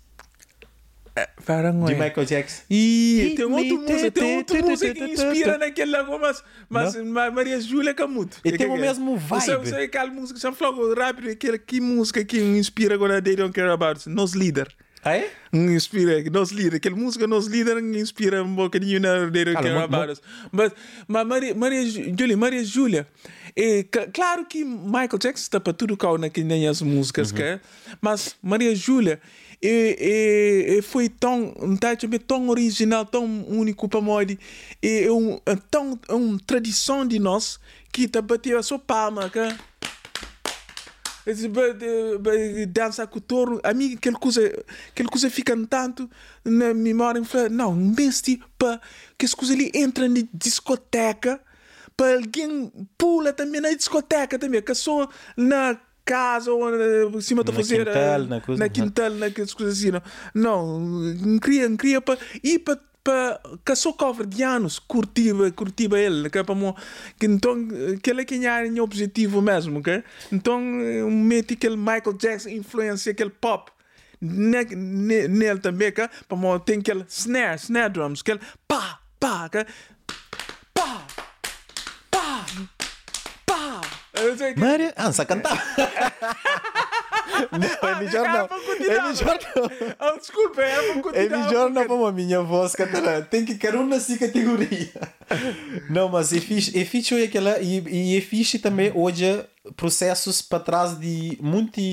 Parang, 1.45 1.73
de. 1.85 1.95
Michael 1.95 2.25
Jackson. 2.25 2.63
E 2.69 3.33
tem 3.37 3.45
me, 3.47 3.53
outra 3.53 3.93
música, 3.93 4.11
te, 4.11 4.19
tem 4.19 4.31
te, 4.31 4.37
outra 4.37 4.61
música 4.69 4.93
que 4.93 5.03
inspira 5.03 5.57
lago, 5.85 6.19
mas, 6.19 6.43
mas 6.69 6.95
Ma- 7.03 7.31
Maria 7.31 7.59
Júlia 7.59 7.93
Camuto. 7.93 8.37
E 8.43 8.51
tem 8.51 8.67
o 8.67 8.75
mesmo 8.77 9.17
vibe. 9.17 9.41
Você 9.45 9.65
sabe 9.69 9.83
aquela 9.83 10.11
música, 10.11 10.39
já 10.39 10.51
falou 10.51 10.93
rápido, 10.93 11.29
aquela 11.29 11.57
que 11.57 11.79
música 11.81 12.23
que 12.25 12.37
inspira 12.39 12.95
agora 12.95 13.21
They 13.21 13.35
Don't 13.35 13.53
Care 13.53 13.69
About 13.69 13.99
Us, 13.99 14.05
Nos 14.07 14.33
Líder. 14.33 14.67
Ah, 15.03 15.15
é? 15.15 15.29
Inspira, 15.53 16.21
Nos 16.29 16.51
Líder, 16.51 16.77
aquela 16.77 16.95
música 16.95 17.25
Nos 17.27 17.47
Líder 17.47 17.77
inspira 17.97 18.43
um 18.43 18.53
bocadinho 18.55 18.99
na 18.99 19.29
They 19.31 19.45
Don't 19.45 19.61
Care 19.63 19.77
About 19.77 20.11
Us. 20.11 20.21
Mas, 20.51 20.71
mas 21.07 21.25
Maria, 21.25 21.55
Maria 21.55 21.83
Jú- 21.85 22.13
Júlia, 22.19 22.35
Maria 22.37 22.63
Júlia, 22.63 23.07
é, 23.55 23.85
cl- 23.91 24.09
claro 24.13 24.45
que 24.45 24.65
Michael 24.65 25.17
Jackson 25.19 25.43
está 25.43 25.59
para 25.59 25.71
tudo 25.71 25.95
cá 25.95 26.15
naquele 26.17 26.45
nem 26.47 26.67
as 26.67 26.81
músicas, 26.81 27.31
que 27.31 27.41
é, 27.41 27.59
mas 28.01 28.35
Maria 28.41 28.75
Júlia 28.75 29.19
e, 29.61 29.97
e, 29.99 30.77
e 30.77 30.81
foi 30.81 31.09
tão, 31.09 31.53
tá, 31.79 31.89
tão 32.27 32.49
original, 32.49 33.05
tão 33.05 33.25
único 33.47 33.87
para 33.87 34.01
nós. 34.01 34.37
E 34.81 35.03
é 35.03 35.11
um, 35.11 35.39
é 35.45 35.55
tão, 35.69 35.99
é 36.07 36.13
uma 36.13 36.39
tradição 36.45 37.05
de 37.05 37.19
nós 37.19 37.59
que 37.91 38.07
tá 38.07 38.21
bateu 38.21 38.59
a 38.59 38.63
sua 38.63 38.79
palma, 38.79 39.29
que 39.29 39.39
dança 42.67 43.05
com 43.05 43.17
o 43.17 43.21
touro, 43.21 43.59
a 43.63 43.73
mim 43.73 43.95
aquela 43.95 44.17
coisa, 44.17 44.41
aquela 44.89 45.09
coisa 45.09 45.29
fica 45.29 45.57
tanto 45.65 46.09
na 46.45 46.73
memória, 46.73 47.21
não, 47.51 47.75
mestre 47.75 48.41
para 48.57 48.79
que 49.17 49.25
as 49.25 49.33
coisas 49.33 49.55
ali 49.55 49.71
entram 49.75 50.07
na 50.07 50.21
discoteca, 50.33 51.41
para 51.97 52.15
alguém 52.15 52.71
pula 52.97 53.33
também 53.33 53.59
na 53.59 53.73
discoteca 53.73 54.39
também, 54.39 54.61
que 54.61 54.73
só 54.75 55.09
na 55.35 55.77
casa 56.07 56.51
ou 56.53 57.17
em 57.17 57.21
cima 57.21 57.43
de 57.43 57.51
fazer 57.51 57.85
quintal, 57.85 58.23
na 58.23 58.41
coisa, 58.41 58.59
na 58.63 58.69
quintal, 58.69 59.09
naquelas 59.11 59.53
coisas 59.53 59.77
assim, 59.77 59.91
não, 60.33 60.79
não, 60.79 61.39
queria, 61.39 61.69
queria 61.75 62.01
para 62.01 62.17
ir 62.41 62.59
para 62.59 62.79
que 63.65 63.75
sou 63.75 63.93
cover 63.93 64.25
de 64.25 64.43
anos 64.43 64.79
curtiva 64.79 65.49
curtiva 65.51 65.97
ele 65.97 66.29
que 66.29 66.39
é 66.39 66.43
para 66.43 66.55
que 67.17 67.25
então 67.25 67.55
aquele 67.95 68.25
que 68.25 68.45
é 68.45 68.69
o 68.69 68.83
objetivo 68.83 69.41
mesmo 69.41 69.81
que 69.81 70.03
então 70.29 70.59
mete 70.59 71.53
aquele 71.53 71.77
Michael 71.77 72.17
Jackson 72.19 72.49
influência 72.49 73.13
aquele 73.13 73.29
pop 73.29 73.71
nele 74.19 75.59
também 75.59 75.93
que 75.93 76.05
para 76.27 76.59
tem 76.65 76.79
aquele 76.79 77.05
snare 77.07 77.55
snare 77.55 77.93
drums 77.93 78.19
aquele 78.19 78.41
pá 78.67 78.99
pá 79.21 79.47
que 79.47 79.65
pá 80.73 81.07
pá 82.11 82.45
pá 83.45 83.81
Maria, 84.57 84.93
ah, 84.95 85.25
cantar. 85.25 85.63
Não, 87.51 87.89
é 87.89 87.99
melhor 87.99 88.27
não. 88.29 88.49
É 88.85 89.01
melhor 89.01 89.39
não. 89.55 90.07
Oh, 90.07 90.17
desculpa, 90.17 90.61
é 90.61 90.75
para 90.75 91.01
continuar. 91.01 91.23
É 91.23 91.29
melhor 91.29 91.69
não 91.69 91.85
para 91.85 92.07
a 92.07 92.11
minha 92.11 92.41
voz 92.41 92.73
cantar. 92.73 93.25
Tem 93.25 93.45
que 93.45 93.55
querer 93.55 93.77
uma 93.77 93.95
nessa 93.95 94.17
categoria. 94.17 94.89
Não, 95.89 96.09
mas 96.09 96.33
é 96.33 96.39
fixe, 96.39 96.79
é 96.79 96.85
fixe 96.85 97.21
aquela, 97.23 97.59
e, 97.59 97.79
e 97.87 98.17
é 98.17 98.21
fixe 98.21 98.59
também 98.59 98.91
hoje 98.95 99.43
processos 99.75 100.41
para 100.41 100.59
trás 100.59 100.97
de 100.97 101.37
muitas 101.41 101.83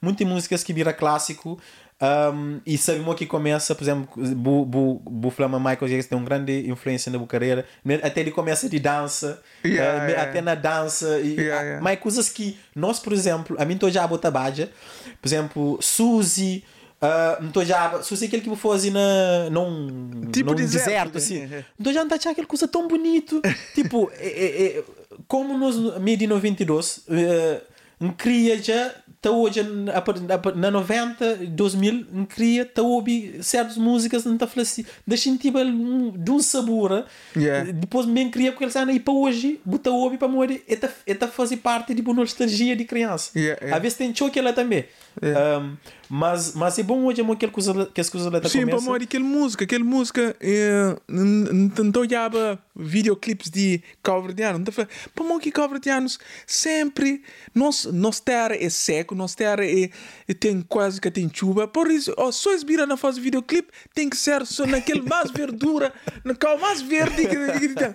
muitas 0.00 0.26
músicas 0.26 0.62
que 0.62 0.72
vira 0.72 0.92
clássico 0.92 1.60
um, 2.02 2.60
e 2.64 2.78
sabemos 2.78 3.14
que 3.14 3.26
começa, 3.26 3.74
por 3.74 3.84
exemplo, 3.84 4.08
bu, 4.34 4.64
bu, 4.64 5.02
bu 5.04 5.30
Flama 5.30 5.58
Michael 5.58 5.86
Jackson 5.86 6.08
tem 6.08 6.18
uma 6.18 6.24
grande 6.24 6.66
influência 6.66 7.12
na 7.12 7.18
sua 7.18 7.26
carreira. 7.26 7.66
Até 8.02 8.20
ele 8.20 8.30
começa 8.30 8.70
de 8.70 8.78
dança, 8.78 9.42
yeah, 9.62 10.04
uh, 10.04 10.08
yeah. 10.08 10.22
até 10.22 10.40
na 10.40 10.54
dança. 10.54 11.20
E, 11.20 11.40
Yeah, 11.40 11.62
yeah. 11.62 11.82
Mas 11.82 11.98
coisas 12.00 12.28
que 12.28 12.58
nós, 12.74 12.98
por 12.98 13.12
exemplo, 13.12 13.56
a 13.58 13.64
mim 13.64 13.74
estou 13.74 13.90
já 13.90 14.04
a 14.04 14.06
botar 14.06 14.30
baja, 14.30 14.70
por 15.20 15.28
exemplo, 15.28 15.78
Suzy. 15.80 16.64
Uh, 17.02 17.46
estou 17.46 17.64
já 17.64 18.02
Suzy 18.02 18.24
é 18.24 18.28
aquele 18.28 18.42
que 18.42 18.56
fazer 18.56 18.90
na, 18.90 19.48
num, 19.50 20.28
Tipo 20.30 20.50
num 20.50 20.56
deserto, 20.56 21.12
deserto, 21.12 21.14
né? 21.14 21.56
assim. 21.56 21.64
Então 21.78 21.92
já 21.92 22.04
não 22.04 22.14
está 22.14 22.30
aquela 22.30 22.46
coisa 22.46 22.68
tão 22.68 22.88
bonito. 22.88 23.40
tipo, 23.74 24.10
é, 24.14 24.26
é, 24.26 24.66
é, 24.78 24.84
como 25.26 25.56
nos 25.56 25.98
meio 25.98 26.16
de 26.18 26.26
92, 26.26 26.98
uh, 26.98 27.02
um 28.00 28.10
cria 28.10 28.62
já 28.62 28.94
tá 29.20 29.30
hoje 29.30 29.62
na, 29.62 29.92
na 30.54 30.70
90, 30.70 31.36
2000, 31.48 32.06
um 32.12 32.24
cria 32.24 32.64
tá 32.64 32.82
ouve 32.82 33.42
certas 33.42 33.76
músicas 33.76 34.24
não 34.24 34.38
tá 34.38 34.46
falando 34.46 34.66
assim, 34.66 34.84
deixa 35.06 35.36
tipo 35.36 35.58
de 36.16 36.30
um 36.30 36.38
sabor. 36.38 37.04
Yeah. 37.36 37.70
Depois 37.72 38.06
bem 38.06 38.30
cria 38.30 38.50
porque 38.50 38.64
eles 38.64 38.76
andam 38.76 38.94
aí 38.94 39.00
para 39.00 39.12
hoje, 39.12 39.60
bota 39.64 39.90
ouve 39.90 40.16
para 40.16 40.28
morrer, 40.28 40.64
é 40.66 40.76
tá, 40.76 40.88
é 41.06 41.14
tá 41.14 41.28
fazer 41.28 41.58
parte 41.58 41.92
de 41.92 42.00
uma 42.00 42.14
nostalgia 42.14 42.74
de 42.74 42.84
criança. 42.84 43.30
Yeah, 43.36 43.60
yeah. 43.60 43.76
Às 43.76 43.82
vezes 43.82 43.98
tem 43.98 44.14
choque 44.14 44.40
lá 44.40 44.52
também. 44.52 44.86
Um, 45.22 45.76
mas, 46.10 46.54
mas 46.54 46.76
é 46.76 46.82
bom 46.82 47.04
hoje 47.04 47.22
que, 47.36 47.46
coisa, 47.46 47.86
que 47.86 48.00
as 48.00 48.10
coisas 48.10 48.32
lá 48.32 48.42
Sim, 48.48 48.66
para 48.66 48.80
morrer 48.80 49.04
aquela 49.04 49.24
música, 49.24 49.62
aquela 49.62 49.84
música, 49.84 50.36
eh, 50.40 50.96
não 51.08 52.00
olhava 52.00 52.58
videoclipes 52.74 53.48
de 53.48 53.80
coverdianos, 54.02 54.60
não 54.60 54.86
para 55.14 55.24
morrer 55.24 55.40
que 55.40 55.52
coverdianos 55.52 56.18
sempre, 56.48 57.22
nós, 57.54 57.84
nós 57.84 58.18
terra 58.18 58.56
é 58.56 58.68
seco, 58.68 59.14
nós 59.14 59.36
terra 59.36 59.64
é, 59.64 59.90
é, 60.26 60.34
tem 60.34 60.60
quase 60.62 61.00
que 61.00 61.10
tem 61.12 61.30
chuva, 61.32 61.68
por 61.68 61.88
isso, 61.88 62.12
oh, 62.16 62.32
só 62.32 62.52
esbira 62.52 62.86
na 62.86 62.96
fase 62.96 63.20
videoclipe, 63.20 63.68
tem 63.94 64.10
que 64.10 64.16
ser 64.16 64.44
só 64.46 64.66
naquele 64.66 65.02
mais 65.02 65.30
verdura, 65.32 65.92
no 66.24 66.36
cal 66.36 66.58
mais 66.58 66.82
verde 66.82 67.28
que, 67.28 67.36
que, 67.36 67.74
tem. 67.74 67.94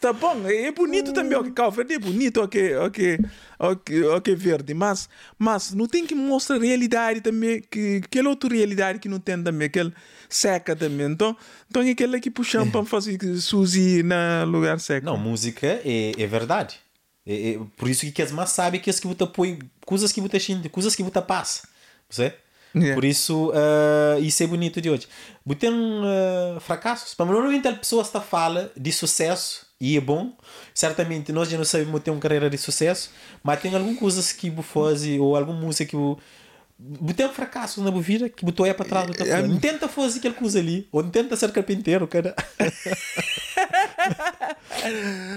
Tá 0.00 0.12
bom, 0.12 0.48
é 0.48 0.72
bonito 0.72 1.12
também, 1.12 1.36
ok, 1.36 1.52
cal 1.52 1.70
verde 1.70 1.94
é 1.94 1.98
bonito, 1.98 2.40
ok, 2.40 2.76
ok, 2.76 3.18
ok, 3.58 4.04
ok, 4.04 4.34
verde, 4.34 4.72
mas, 4.72 5.08
mas 5.38 5.74
não 5.74 5.86
tem 5.86 6.06
que 6.06 6.14
mostrar 6.14 6.58
realidade 6.58 7.20
também, 7.20 7.33
que 7.70 8.02
aquela 8.04 8.28
outra 8.28 8.54
realidade 8.54 8.98
que 8.98 9.08
não 9.08 9.18
tem 9.18 9.42
também, 9.42 9.66
aquele 9.66 9.92
seca 10.28 10.74
também, 10.74 11.06
então, 11.06 11.36
então 11.70 11.82
é 11.82 11.90
aquele 11.90 12.20
que 12.20 12.30
puxam 12.30 12.70
para 12.70 12.84
fazer 12.84 13.18
Suzy 13.38 14.02
na 14.02 14.44
lugar 14.44 14.78
seco. 14.80 15.06
Não, 15.06 15.16
música 15.16 15.66
é, 15.84 16.12
é 16.18 16.26
verdade. 16.26 16.78
É, 17.26 17.52
é, 17.52 17.60
por 17.76 17.88
isso 17.88 18.10
que 18.12 18.22
as 18.22 18.30
mais 18.30 18.50
sabe 18.50 18.78
que 18.78 18.90
as 18.90 19.00
que 19.00 19.06
você 19.06 19.26
põe, 19.26 19.58
coisas 19.84 20.12
que 20.12 20.20
você 20.20 20.38
sente, 20.38 20.68
coisas 20.68 20.94
que 20.94 21.02
você 21.02 21.22
passa. 21.22 21.66
Você? 22.08 22.34
Yeah. 22.74 22.94
Por 22.94 23.04
isso, 23.04 23.50
uh, 23.50 24.20
isso 24.20 24.42
é 24.42 24.46
bonito 24.46 24.80
de 24.80 24.90
hoje. 24.90 25.06
Você 25.46 25.58
tem 25.60 25.70
uh, 25.70 26.60
fracassos. 26.60 27.14
Para 27.14 27.26
normalmente 27.26 27.68
as 27.68 27.78
pessoas 27.78 28.08
está 28.08 28.20
fala 28.20 28.70
de 28.76 28.92
sucesso 28.92 29.66
e 29.80 29.96
é 29.96 30.00
bom. 30.00 30.36
Certamente 30.74 31.32
nós 31.32 31.48
já 31.48 31.56
não 31.56 31.64
sabemos 31.64 32.02
ter 32.02 32.10
uma 32.10 32.20
carreira 32.20 32.50
de 32.50 32.58
sucesso, 32.58 33.10
mas 33.42 33.60
tem 33.60 33.74
algumas 33.74 33.98
coisas 33.98 34.32
que 34.32 34.50
você 34.50 34.68
faz 34.68 35.04
ou 35.20 35.36
alguma 35.36 35.60
música 35.60 35.84
que 35.88 35.96
você 35.96 36.20
tem 37.16 37.26
um 37.26 37.32
fracasso 37.32 37.82
na 37.82 37.90
vida 38.00 38.28
que 38.28 38.44
você 38.44 38.62
olha 38.62 38.74
para 38.74 38.84
trás 38.84 39.06
do 39.06 39.22
É, 39.22 39.42
Não 39.42 39.58
tenta 39.58 39.88
fazer 39.88 40.18
aquela 40.18 40.34
coisa 40.34 40.58
ali, 40.58 40.86
ou 40.92 41.02
não 41.02 41.10
tenta 41.10 41.34
ser 41.36 41.50
carpinteiro, 41.50 42.06
cara. 42.06 42.34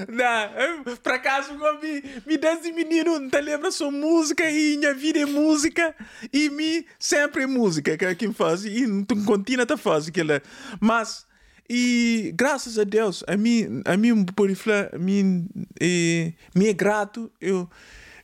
Não, 0.10 0.96
por 0.98 1.12
acaso 1.14 1.54
me, 1.54 2.04
me 2.26 2.38
desde 2.38 2.72
menino 2.72 3.18
não 3.20 3.30
te 3.30 3.40
lembra 3.40 3.72
só 3.72 3.90
música 3.90 4.50
e 4.50 4.78
minha 4.78 4.94
vida 4.94 5.20
é 5.20 5.26
música 5.26 5.96
e 6.34 6.50
me 6.50 6.86
sempre 7.00 7.44
é 7.44 7.48
música 7.48 7.98
que 7.98 8.16
quem 8.16 8.34
faz 8.34 8.66
e 8.66 8.86
não 8.86 9.06
continua 9.26 9.66
a 9.70 9.78
fazer 9.78 10.10
aquilo. 10.10 10.42
Mas 10.82 11.26
e 11.70 12.34
graças 12.36 12.78
a 12.78 12.84
Deus 12.84 13.24
a 13.28 13.38
mim 13.38 13.82
a 13.86 13.96
mim 13.96 14.26
por 14.26 14.54
falar 14.56 14.90
me 14.98 15.46
é, 15.80 16.34
me 16.56 16.68
é 16.68 16.74
grato 16.74 17.32
eu 17.40 17.70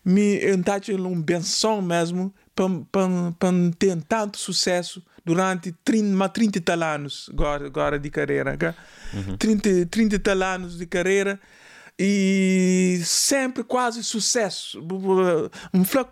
me 0.04 0.40
eu 0.42 0.58
um 1.08 1.22
benção 1.22 1.82
mesmo 1.82 2.34
para 2.56 3.52
ter 3.78 4.02
tanto 4.04 4.38
sucesso 4.38 5.04
durante 5.26 5.72
30, 5.84 6.16
mais 6.16 6.32
30 6.32 6.62
tal 6.62 6.84
anos 6.84 7.30
agora, 7.32 7.66
agora 7.66 8.00
de 8.00 8.10
carreira. 8.10 8.54
Okay? 8.54 9.38
30, 9.38 9.86
30 9.88 10.20
tal 10.20 10.44
anos 10.44 10.78
de 10.78 10.86
carreira 10.86 11.40
e 11.98 13.00
sempre 13.04 13.64
quase 13.64 14.04
sucesso. 14.04 14.82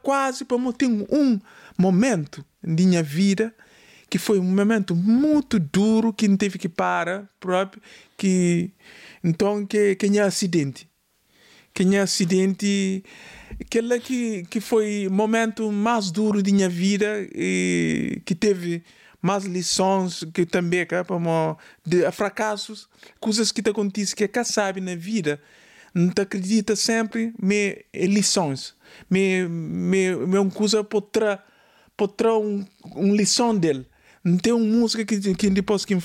Quase 0.02 0.46
para 0.46 0.58
ter 0.74 0.88
um 0.88 1.40
momento 1.78 2.46
de 2.64 2.86
minha 2.86 3.04
vida 3.04 3.54
que 4.10 4.18
foi 4.18 4.40
um 4.40 4.44
momento 4.44 4.94
muito 4.94 5.58
duro 5.58 6.12
que 6.12 6.28
não 6.28 6.36
teve 6.36 6.60
que 6.60 6.68
parar 6.68 7.30
próprio 7.40 7.82
que 8.18 8.72
então 9.24 9.66
que 9.66 9.96
que 9.96 10.10
tinha 10.10 10.26
acidente 10.26 10.90
que 11.74 11.86
tinha 11.86 12.04
acidente 12.04 13.04
aquele 13.62 14.00
que 14.00 14.44
que 14.50 14.60
foi 14.60 15.08
o 15.08 15.12
momento 15.12 15.72
mais 15.72 16.12
duro 16.12 16.42
da 16.42 16.52
minha 16.52 16.70
vida 16.70 17.28
e 17.34 18.22
que 18.26 18.36
teve 18.36 18.84
mais 19.22 19.46
lições 19.46 20.24
que 20.34 20.46
também 20.46 20.86
como 21.08 21.58
de 21.86 22.10
fracassos 22.12 22.90
coisas 23.20 23.52
que 23.52 23.62
te 23.62 23.70
acontecem 23.70 24.16
que 24.16 24.28
cá 24.28 24.44
sabe 24.44 24.82
na 24.82 24.96
vida. 24.96 25.40
Não 25.94 26.10
te 26.10 26.22
acredita 26.22 26.76
sempre 26.76 27.34
é 27.94 28.06
lições. 28.08 28.74
Mas 29.10 29.22
é 30.34 30.40
uma 30.40 30.52
coisa 30.52 30.84
para 30.84 31.44
para 32.18 32.36
um, 32.36 32.66
um 32.96 33.16
lição 33.16 33.56
dele 33.56 33.86
tem 34.42 34.54
uma 34.54 34.64
música 34.66 35.04
que, 35.04 35.34
que 35.34 35.50
depois 35.50 35.84
que 35.84 35.98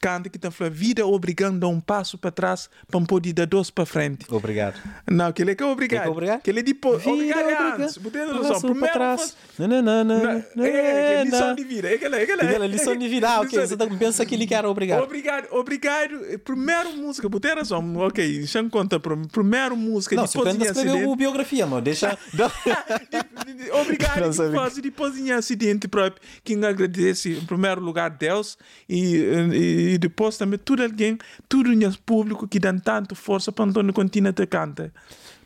canta 0.00 0.28
que 0.30 0.36
está 0.38 0.50
falando 0.50 0.72
vida 0.74 1.06
obrigando 1.06 1.66
a 1.66 1.68
um 1.68 1.80
passo 1.80 2.16
para 2.16 2.30
trás 2.30 2.70
para 2.90 3.00
poder 3.02 3.32
dar 3.34 3.46
dois 3.46 3.70
para 3.70 3.84
frente 3.84 4.24
Obrigado. 4.30 4.80
não, 5.10 5.30
que 5.32 5.42
ele 5.42 5.50
é 5.50 5.54
que 5.54 5.62
é 5.62 5.66
obrigado. 5.66 6.02
Que 6.02 6.08
é 6.08 6.10
obrigado? 6.10 6.40
Que 6.42 6.50
ele 6.50 6.60
é 6.60 6.62
depois. 6.62 7.02
Vida 7.02 7.10
Obrigado 7.12 7.40
obriga- 7.42 7.84
antes. 7.84 7.98
Botei 7.98 8.20
Passo 8.22 8.34
noção. 8.34 8.60
para 8.60 8.70
Primeiro 8.70 8.92
trás. 8.94 9.36
Não, 9.58 9.68
não, 9.68 9.82
não, 9.82 10.04
não, 10.04 10.44
não, 10.56 10.64
É, 10.64 10.70
é, 10.70 11.16
não. 11.18 11.24
lição 11.24 11.54
de 11.54 11.64
vida. 11.64 11.88
É 11.90 11.94
aquela, 11.94 12.16
é 12.18 12.22
aquela. 12.22 12.42
Aquela 12.42 12.66
lição 12.66 12.96
de 12.96 13.08
vida, 13.08 13.28
ah, 13.28 13.40
ok. 13.40 13.60
Você 13.66 13.76
tá- 13.76 13.86
pensa 13.86 14.24
que 14.24 14.34
ele 14.34 14.46
quer 14.46 14.64
obrigado. 14.64 15.02
Obrigado, 15.02 15.48
obrigado. 15.52 16.38
Primeiro 16.44 16.96
música, 16.96 17.28
botei 17.28 17.52
razão. 17.54 17.96
Ok, 17.98 18.38
deixa 18.38 18.60
eu 18.60 18.70
contar. 18.70 18.98
prim- 19.00 19.24
Primeiro 19.30 19.76
música, 19.76 20.16
Não, 20.16 20.24
depois 20.24 20.56
de 20.56 20.64
escreveu 20.64 21.16
biografia, 21.16 21.66
não. 21.66 21.80
Deixa. 21.82 22.16
De- 22.32 23.54
de- 23.54 23.70
Obrigado 23.72 24.20
Não 24.20 24.30
que 24.30 24.56
faz 24.56 24.74
depois 24.78 25.14
de 25.14 25.30
acidente 25.32 25.86
próprio. 25.88 26.22
Quem 26.44 26.64
agradece, 26.64 27.32
em 27.32 27.44
primeiro 27.58 27.80
lugar, 27.80 28.10
Deus 28.10 28.56
e, 28.88 29.16
e, 29.52 29.94
e 29.94 29.98
depois 29.98 30.38
também 30.38 30.58
tudo 30.58 30.82
alguém, 30.82 31.18
tudo 31.48 31.70
o 31.70 31.98
público 31.98 32.46
que 32.46 32.60
dá 32.60 32.72
tanto 32.72 33.16
força 33.16 33.50
para 33.50 33.64
Antônio 33.64 33.92
continua 33.92 34.30
a 34.30 34.46
cantar. 34.46 34.92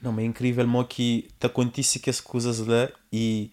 Não, 0.00 0.12
mas 0.12 0.24
é 0.24 0.26
incrível, 0.26 0.66
mo, 0.68 0.84
que 0.84 1.28
te 1.40 1.46
acontece 1.46 1.98
que 1.98 2.10
as 2.10 2.20
coisas 2.20 2.58
lá 2.58 2.88
e 3.10 3.50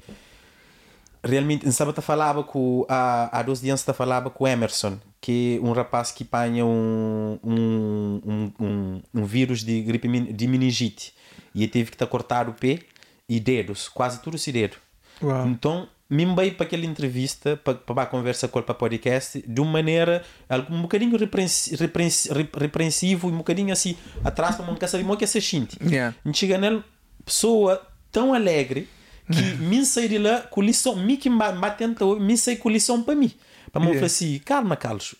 realmente, 1.23 1.65
em 1.65 1.71
sábado 1.71 2.01
falava 2.01 2.43
com, 2.43 2.85
há, 2.89 3.39
há 3.39 3.41
dois 3.43 3.61
dias 3.61 3.87
eu 3.87 3.93
falava 3.93 4.29
com 4.29 4.43
o 4.43 4.47
Emerson, 4.47 4.99
que 5.21 5.59
é 5.61 5.65
um 5.65 5.71
rapaz 5.71 6.11
que 6.11 6.23
apanha 6.23 6.65
um, 6.65 7.39
um, 7.43 8.21
um, 8.25 8.51
um, 8.59 9.01
um 9.13 9.25
vírus 9.25 9.63
de 9.63 9.81
gripe 9.81 10.07
de 10.33 10.47
meningite 10.47 11.13
e 11.55 11.67
teve 11.67 11.91
que 11.91 11.95
estar 11.95 12.07
cortar 12.07 12.49
o 12.49 12.53
pé 12.53 12.79
e 13.27 13.39
dedos, 13.39 13.87
quase 13.87 14.21
tudo 14.21 14.35
esse 14.35 14.51
dedo. 14.51 14.77
Uau. 15.21 15.47
Então, 15.47 15.87
me 16.09 16.25
veio 16.35 16.55
para 16.55 16.65
aquela 16.65 16.85
entrevista, 16.85 17.55
para, 17.57 17.75
para 17.75 18.01
a 18.03 18.05
conversa 18.05 18.47
com 18.47 18.61
para 18.61 18.71
o 18.71 18.75
podcast, 18.75 19.43
de 19.47 19.61
uma 19.61 19.71
maneira 19.73 20.23
um 20.69 20.81
bocadinho 20.81 21.15
reprensi, 21.17 21.75
reprensi, 21.75 22.33
rep- 22.33 22.55
repreensivo 22.57 23.29
e 23.29 23.31
um 23.33 23.37
bocadinho 23.37 23.71
assim, 23.71 23.95
atrás 24.23 24.55
para 24.55 24.65
quer 24.75 24.87
saber 24.87 25.03
o 25.09 25.17
que 25.17 25.23
é 25.23 25.27
ser 25.27 25.41
xinte. 25.41 25.77
Yeah. 25.81 26.15
Chega 26.33 26.57
nele, 26.57 26.83
pessoa 27.23 27.81
tão 28.11 28.33
alegre 28.33 28.87
que 29.31 29.41
me 29.61 29.85
sai 29.85 30.07
de 30.07 30.17
lá 30.17 30.41
com 30.41 30.61
lição, 30.63 30.95
me 30.95 31.15
que 31.15 31.29
batenta, 31.29 32.03
me 32.15 32.35
sai 32.37 32.55
com 32.55 32.69
lição 32.69 33.03
para 33.03 33.13
mim. 33.15 33.31
Para 33.71 33.81
me 33.81 33.87
Yeah. 33.89 33.99
falar 33.99 34.07
assim, 34.07 34.39
calma, 34.43 34.75
Carlos, 34.75 35.13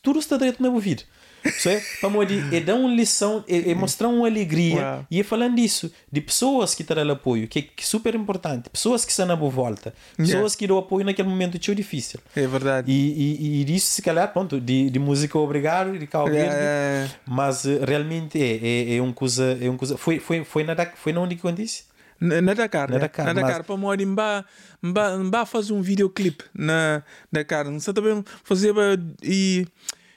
tudo 0.00 0.20
está 0.20 0.36
direito 0.36 0.62
na 0.62 0.70
vida. 0.78 1.02
Isso 1.48 1.68
é, 1.68 1.82
para 2.00 2.10
me 2.10 2.56
é 2.56 2.60
dar 2.60 2.74
uma 2.74 2.88
lição, 2.94 3.44
é, 3.48 3.70
é 3.70 3.74
mostrar 3.74 4.08
uma 4.08 4.26
alegria 4.26 4.80
Uau. 4.82 5.06
e 5.10 5.20
é 5.20 5.22
falando 5.22 5.56
disso, 5.56 5.90
de 6.10 6.20
pessoas 6.20 6.74
que 6.74 6.82
te 6.84 6.94
dão 6.94 7.10
apoio, 7.10 7.46
que 7.48 7.58
é 7.60 7.82
super 7.82 8.14
importante, 8.14 8.68
pessoas 8.70 9.04
que 9.04 9.10
estão 9.10 9.26
na 9.26 9.36
boa 9.36 9.50
volta, 9.50 9.94
pessoas 10.16 10.36
Yeah. 10.36 10.56
que 10.58 10.66
dão 10.66 10.78
apoio 10.78 11.04
naquele 11.04 11.28
momento 11.28 11.58
tão 11.58 11.74
difícil. 11.74 12.20
É 12.34 12.46
verdade. 12.46 12.90
E, 12.90 12.96
e, 12.96 13.60
e 13.60 13.64
disso, 13.64 13.90
se 13.90 14.02
calhar, 14.02 14.32
pronto, 14.32 14.60
de, 14.60 14.90
de 14.90 14.98
música 14.98 15.38
obrigado, 15.38 15.98
de 15.98 16.06
Yeah, 16.06 17.10
mas 17.26 17.64
eh, 17.66 17.80
realmente 17.84 18.40
é, 18.42 18.92
é, 18.92 18.96
é 18.96 19.02
uma 19.02 19.12
coisa, 19.12 19.58
é 19.60 19.68
uma 19.68 19.78
coisa. 19.78 19.96
Foi, 19.96 20.18
foi, 20.18 20.44
foi, 20.44 20.64
na, 20.64 20.74
foi 20.94 21.12
na 21.12 21.20
onde 21.20 21.36
que 21.36 21.44
eu 21.44 21.52
disse? 21.52 21.84
Na 22.18 22.40
na 22.40 22.54
Dakar, 22.54 22.88
Na 22.88 22.94
né? 22.94 23.00
Dakar, 23.00 23.26
na 23.26 23.32
Dakar, 23.34 23.58
mas- 23.58 23.66
para 23.66 23.76
mora 23.76 24.02
em 24.02 24.06
Mbá, 24.06 24.44
Mbá, 24.82 25.18
Mbá 25.18 25.44
fazer 25.46 25.72
um 25.74 25.82
videoclipe 25.82 26.44
na 26.54 27.02
Dakar. 27.30 27.66
Não 27.70 27.78
sei 27.78 27.92
também 27.92 28.24
fazer 28.42 28.70
eh, 28.76 28.98
e, 29.22 29.66
e 29.66 29.66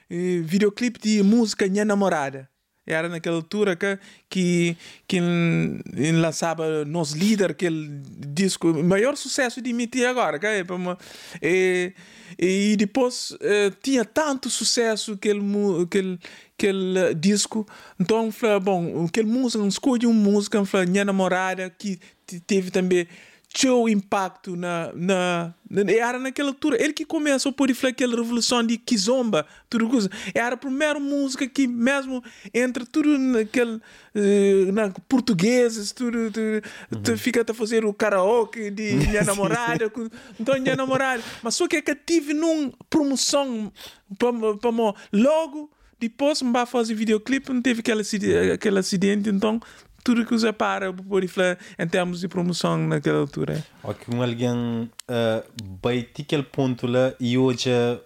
videoclipe 0.09 0.99
de 0.99 1.21
música 1.23 1.67
Minha 1.67 1.85
Namorada. 1.85 2.49
Era 2.87 3.07
naquela 3.07 3.35
altura 3.35 3.75
que, 3.75 3.99
que, 4.27 4.75
que 5.07 5.17
em 5.17 6.11
lançava 6.19 6.83
Nos 6.85 7.11
Líder, 7.11 7.51
aquele 7.51 7.87
disco, 8.33 8.73
maior 8.83 9.15
sucesso 9.15 9.61
de 9.61 9.71
mim 9.71 9.87
agora. 10.09 10.39
Que 10.39 10.47
é, 10.47 10.63
uma- 10.73 10.97
e, 11.39 11.93
e 12.39 12.75
depois 12.77 13.37
eh, 13.41 13.71
tinha 13.83 14.03
tanto 14.03 14.49
sucesso 14.49 15.13
aquele, 15.13 15.39
aquele, 15.83 16.19
aquele 16.57 16.97
eh, 16.97 17.13
disco. 17.13 17.67
Então, 17.99 18.31
falei, 18.31 18.59
bom, 18.59 19.05
aquele 19.05 19.27
música, 19.29 19.63
escolhi 19.67 20.07
uma 20.07 20.31
música, 20.31 20.65
falei, 20.65 20.87
minha 20.87 21.05
namorada, 21.05 21.69
que 21.69 21.99
te- 22.25 22.39
teve 22.39 22.71
também 22.71 23.07
seu 23.53 23.89
impacto 23.89 24.55
na, 24.55 24.91
na, 24.93 25.53
era 25.87 26.19
naquela 26.19 26.49
altura. 26.49 26.81
Ele 26.81 26.93
que 26.93 27.03
começou 27.03 27.51
por 27.51 27.73
falar 27.73 27.91
aquela 27.91 28.15
revolução 28.15 28.63
de 28.63 28.77
Kizomba 28.77 29.45
tudo 29.69 29.89
coisa 29.89 30.09
era 30.33 30.55
a 30.55 30.57
primeira 30.57 30.99
música 30.99 31.47
que 31.47 31.67
mesmo 31.67 32.23
entre 32.53 32.85
tudo 32.85 33.17
naquele 33.17 33.81
eh, 34.13 34.71
na 34.71 34.91
portugueses 35.07 35.91
tudo, 35.91 36.31
tudo 36.31 37.01
tu 37.03 37.17
fica 37.17 37.43
a 37.47 37.53
fazer 37.53 37.83
o 37.85 37.93
karaoke 37.93 38.69
de 38.69 38.93
minha 39.09 39.23
namorada 39.23 39.91
então 40.39 40.59
minha 40.59 40.75
namorada. 40.75 41.23
Mas 41.41 41.55
só 41.55 41.67
que 41.67 41.77
é 41.77 41.81
que 41.81 41.95
tive 41.95 42.33
numa 42.33 42.71
promoção 42.89 43.71
para 44.17 44.31
para 44.57 44.71
logo 45.11 45.71
depois 45.99 46.41
me 46.41 46.51
vai 46.51 46.65
fazer 46.65 46.93
videoclipe 46.93 47.51
não 47.51 47.61
teve 47.61 47.81
aquele 48.53 48.79
acidente 48.79 49.29
então 49.29 49.59
tudo 50.03 50.25
que 50.25 50.33
usa 50.33 50.51
para 50.53 50.91
por 50.91 51.27
falar 51.27 51.57
em 51.77 51.87
termos 51.87 52.19
de 52.19 52.27
promoção 52.27 52.77
naquela 52.77 53.19
altura 53.19 53.63
que 53.99 54.13
um 54.13 54.21
alguém 54.21 54.51
uh, 54.53 55.43
vai 55.81 56.03
ter 56.03 56.23
aquele 56.23 56.43
ponto 56.43 56.87
lá 56.87 57.13
e 57.19 57.37
hoje 57.37 57.69
uh, 57.69 57.99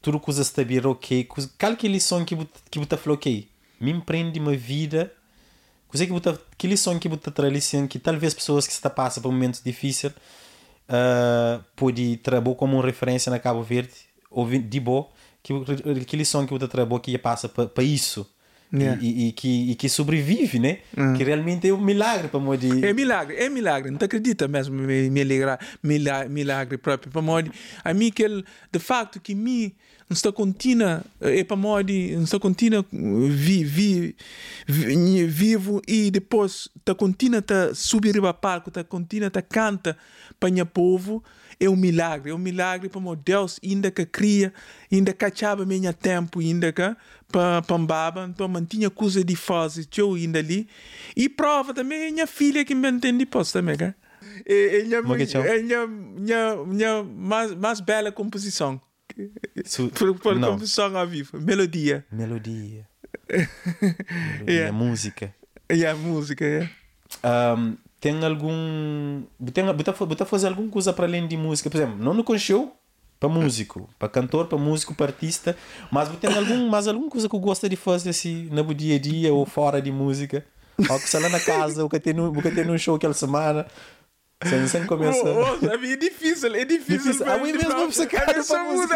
tudo 0.00 0.20
coisa 0.20 0.42
está 0.42 0.64
bem 0.64 0.84
ok. 0.84 1.24
Qual 1.58 1.76
que 1.76 1.86
é 1.86 1.90
lição 1.90 2.24
que 2.24 2.36
que 2.70 2.78
você 2.78 2.96
falou 2.96 3.16
ok? 3.16 3.48
Me 3.80 3.90
empreende 3.90 4.38
uma 4.38 4.56
vida. 4.56 5.12
Que 5.90 5.96
você, 5.96 6.38
que 6.58 6.66
lição 6.66 6.98
que 6.98 7.08
você 7.08 7.30
traz 7.30 7.72
que 7.88 7.98
talvez 7.98 8.34
pessoas 8.34 8.66
que 8.66 8.72
está 8.74 8.90
passando 8.90 9.22
por 9.22 9.32
momentos 9.32 9.62
difíceis 9.62 10.12
uh, 10.12 11.64
pode 11.74 12.18
trabalhar 12.18 12.56
como 12.56 12.76
uma 12.76 12.84
referência 12.84 13.30
na 13.30 13.38
Cabo 13.38 13.62
Verde 13.62 13.94
ou 14.30 14.46
de 14.46 14.80
boa 14.80 15.08
que, 15.42 16.04
que 16.04 16.16
lição 16.16 16.46
que 16.46 16.52
você 16.52 16.68
trabalhou 16.68 17.00
que 17.00 17.16
passa 17.18 17.48
para 17.48 17.82
isso. 17.82 18.26
Yeah. 18.72 19.02
E, 19.02 19.28
e, 19.28 19.32
que, 19.32 19.70
e 19.70 19.74
que 19.74 19.88
sobrevive, 19.88 20.58
né? 20.58 20.78
Que 21.16 21.24
realmente 21.24 21.68
é 21.68 21.72
um 21.72 21.80
milagre 21.80 22.28
para 22.28 22.56
de... 22.56 22.84
É 22.84 22.92
milagre, 22.92 23.36
é 23.36 23.48
milagre. 23.48 23.90
Não 23.90 23.98
te 23.98 24.04
acredita 24.04 24.46
mesmo 24.46 24.76
me, 24.76 25.08
me 25.08 25.20
alegra, 25.22 25.58
milagre, 25.82 26.28
milagre 26.28 26.78
próprio. 26.78 27.10
Para 27.10 27.22
mim, 27.22 27.50
a 27.82 27.94
mim 27.94 28.10
que 28.10 28.22
ele, 28.22 28.44
de 28.70 28.78
facto 28.78 29.20
que 29.20 29.34
mim 29.34 29.72
não 30.08 30.14
está 30.14 30.30
contínua, 30.32 31.02
é 31.20 31.44
para 31.44 31.56
mim, 31.56 32.12
não 32.12 32.24
está 32.24 32.38
contínua 32.38 32.84
vi, 32.92 33.64
vi, 33.64 34.16
vi, 34.66 35.26
vivo 35.26 35.82
e 35.86 36.10
depois 36.10 36.68
está 36.76 36.94
contínua 36.94 37.42
tá 37.42 37.74
subir 37.74 38.20
para 38.20 38.34
palco, 38.34 38.68
está 38.68 38.84
contínua 38.84 39.30
tá 39.30 39.42
canta 39.42 39.96
para 40.38 40.50
o 40.50 40.66
povo. 40.66 41.24
É 41.60 41.68
um 41.68 41.74
milagre, 41.76 42.30
é 42.30 42.34
um 42.34 42.38
milagre 42.38 42.88
para 42.88 43.00
Deus 43.16 43.58
ainda 43.64 43.90
que 43.90 44.06
cria, 44.06 44.52
ainda 44.92 45.12
que 45.12 45.24
achava 45.24 45.66
minha 45.66 45.92
tempo 45.92 46.38
ainda 46.40 46.72
que 46.72 46.82
para 47.32 47.60
pambaba, 47.62 48.26
então 48.30 48.46
mantinha 48.48 48.88
coisa 48.88 49.24
de 49.24 49.34
fazer, 49.34 49.86
eu 49.96 50.14
ainda 50.14 50.38
ali. 50.38 50.68
E 51.16 51.28
prova 51.28 51.74
também 51.74 52.02
é 52.06 52.10
minha 52.10 52.26
filha 52.26 52.64
que 52.64 52.74
me 52.74 52.88
entende 52.90 53.18
depois 53.18 53.50
também, 53.50 53.76
cara. 53.76 53.94
É, 54.46 54.80
é, 54.80 54.84
minha, 54.84 54.98
é 55.00 55.56
é 55.58 55.62
minha, 55.62 55.86
minha, 55.86 56.56
minha 56.64 57.02
mais, 57.04 57.54
mais 57.54 57.80
bela 57.80 58.12
composição. 58.12 58.80
Su- 59.64 59.88
Por, 59.90 60.16
por 60.18 60.36
Não. 60.36 60.52
composição 60.52 60.96
ao 60.96 61.06
vivo, 61.08 61.40
melodia. 61.40 62.04
Melodia. 62.12 62.86
Melodia, 63.28 64.46
Yeah. 64.46 64.72
música. 64.72 65.34
E 65.70 65.84
a 65.84 65.94
música, 65.94 66.44
é. 66.44 66.70
Ahm, 67.22 67.76
tem 68.00 68.24
algum. 68.24 69.22
Tem, 69.52 69.64
bota, 69.64 69.92
bota 69.92 70.24
fazer 70.24 70.48
alguma 70.48 70.70
coisa 70.70 70.92
para 70.92 71.06
além 71.06 71.26
de 71.26 71.36
música? 71.36 71.68
Por 71.68 71.76
exemplo, 71.76 71.96
não 71.98 72.14
no 72.14 72.22
concheu 72.24 72.72
para 73.18 73.28
músico, 73.28 73.88
para 73.98 74.08
cantor, 74.08 74.46
para 74.46 74.56
músico, 74.56 74.94
para 74.94 75.06
artista, 75.06 75.56
mas 75.90 76.08
tem 76.20 76.32
algum, 76.32 76.68
mais 76.68 76.86
alguma 76.86 77.10
coisa 77.10 77.28
que 77.28 77.34
eu 77.34 77.40
gosto 77.40 77.68
de 77.68 77.74
fazer 77.74 78.10
assim, 78.10 78.48
no 78.50 78.72
dia 78.72 78.94
a 78.94 78.98
dia 78.98 79.34
ou 79.34 79.44
fora 79.44 79.82
de 79.82 79.90
música? 79.90 80.44
Ou 80.88 81.00
que 81.00 81.08
sei 81.08 81.18
lá 81.18 81.28
na 81.28 81.40
casa, 81.40 81.82
ou 81.82 81.88
que 81.88 81.98
tem 81.98 82.14
num 82.14 82.78
show 82.78 82.94
aquela 82.94 83.14
semana. 83.14 83.66
Sem, 84.46 84.68
sem 84.68 84.86
começar. 84.86 85.18
Oh, 85.26 85.58
oh, 85.60 85.66
é 85.66 85.96
difícil, 85.96 86.54
é 86.54 86.64
difícil. 86.64 87.12
Difícil. 87.12 87.26
oui, 87.42 87.50
de 87.50 87.58
mesmo 87.58 87.86
você 87.92 88.06
cara 88.06 88.40
só 88.44 88.62
música. 88.62 88.94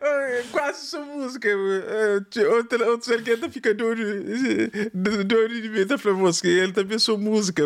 é, 0.00 0.44
Quase 0.52 0.86
só 0.86 1.02
música. 1.02 1.48
Outra, 2.54 2.90
outra 2.90 3.00
cerqueta 3.00 3.48
fica 3.48 3.72
doido, 3.72 4.04
de 5.62 5.68
para 5.96 6.12
música. 6.12 6.48
Ele 6.48 6.72
também 6.72 6.98
só 6.98 7.16
música. 7.16 7.62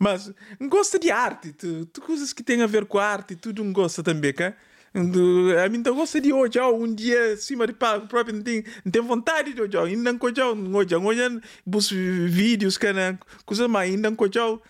Mas 0.00 0.32
gosta 0.62 0.98
de 0.98 1.12
arte. 1.12 1.52
Tu, 1.52 1.86
tu 1.86 2.00
coisas 2.00 2.32
que 2.32 2.42
têm 2.42 2.60
a 2.62 2.66
ver 2.66 2.86
com 2.86 2.98
arte, 2.98 3.36
tudo 3.36 3.62
não 3.62 3.72
gosta 3.72 4.02
também, 4.02 4.32
cá? 4.32 4.52
Do- 4.92 5.56
A 5.64 5.68
mim 5.68 5.78
então 5.78 5.94
gosta 5.94 6.20
de 6.20 6.32
hoje, 6.32 6.60
um 6.60 6.92
dia 6.92 7.34
acima 7.34 7.66
de 7.68 7.72
palco 7.72 8.08
próprio, 8.08 8.34
não 8.34 8.42
tem, 8.42 8.62
não 8.84 8.92
tem 8.92 9.00
vontade 9.00 9.54
de 9.54 9.62
hoje, 9.62 9.78
ainda 9.78 10.12
não 10.12 10.18
hoje, 10.20 10.40
hoje, 10.42 10.94
hoje, 10.94 12.26
vídeos, 12.26 12.76
cara, 12.76 13.18
coisa 13.46 13.66
mais, 13.68 13.90
ainda 13.90 14.10
não 14.10 14.16
hoje, 14.20 14.60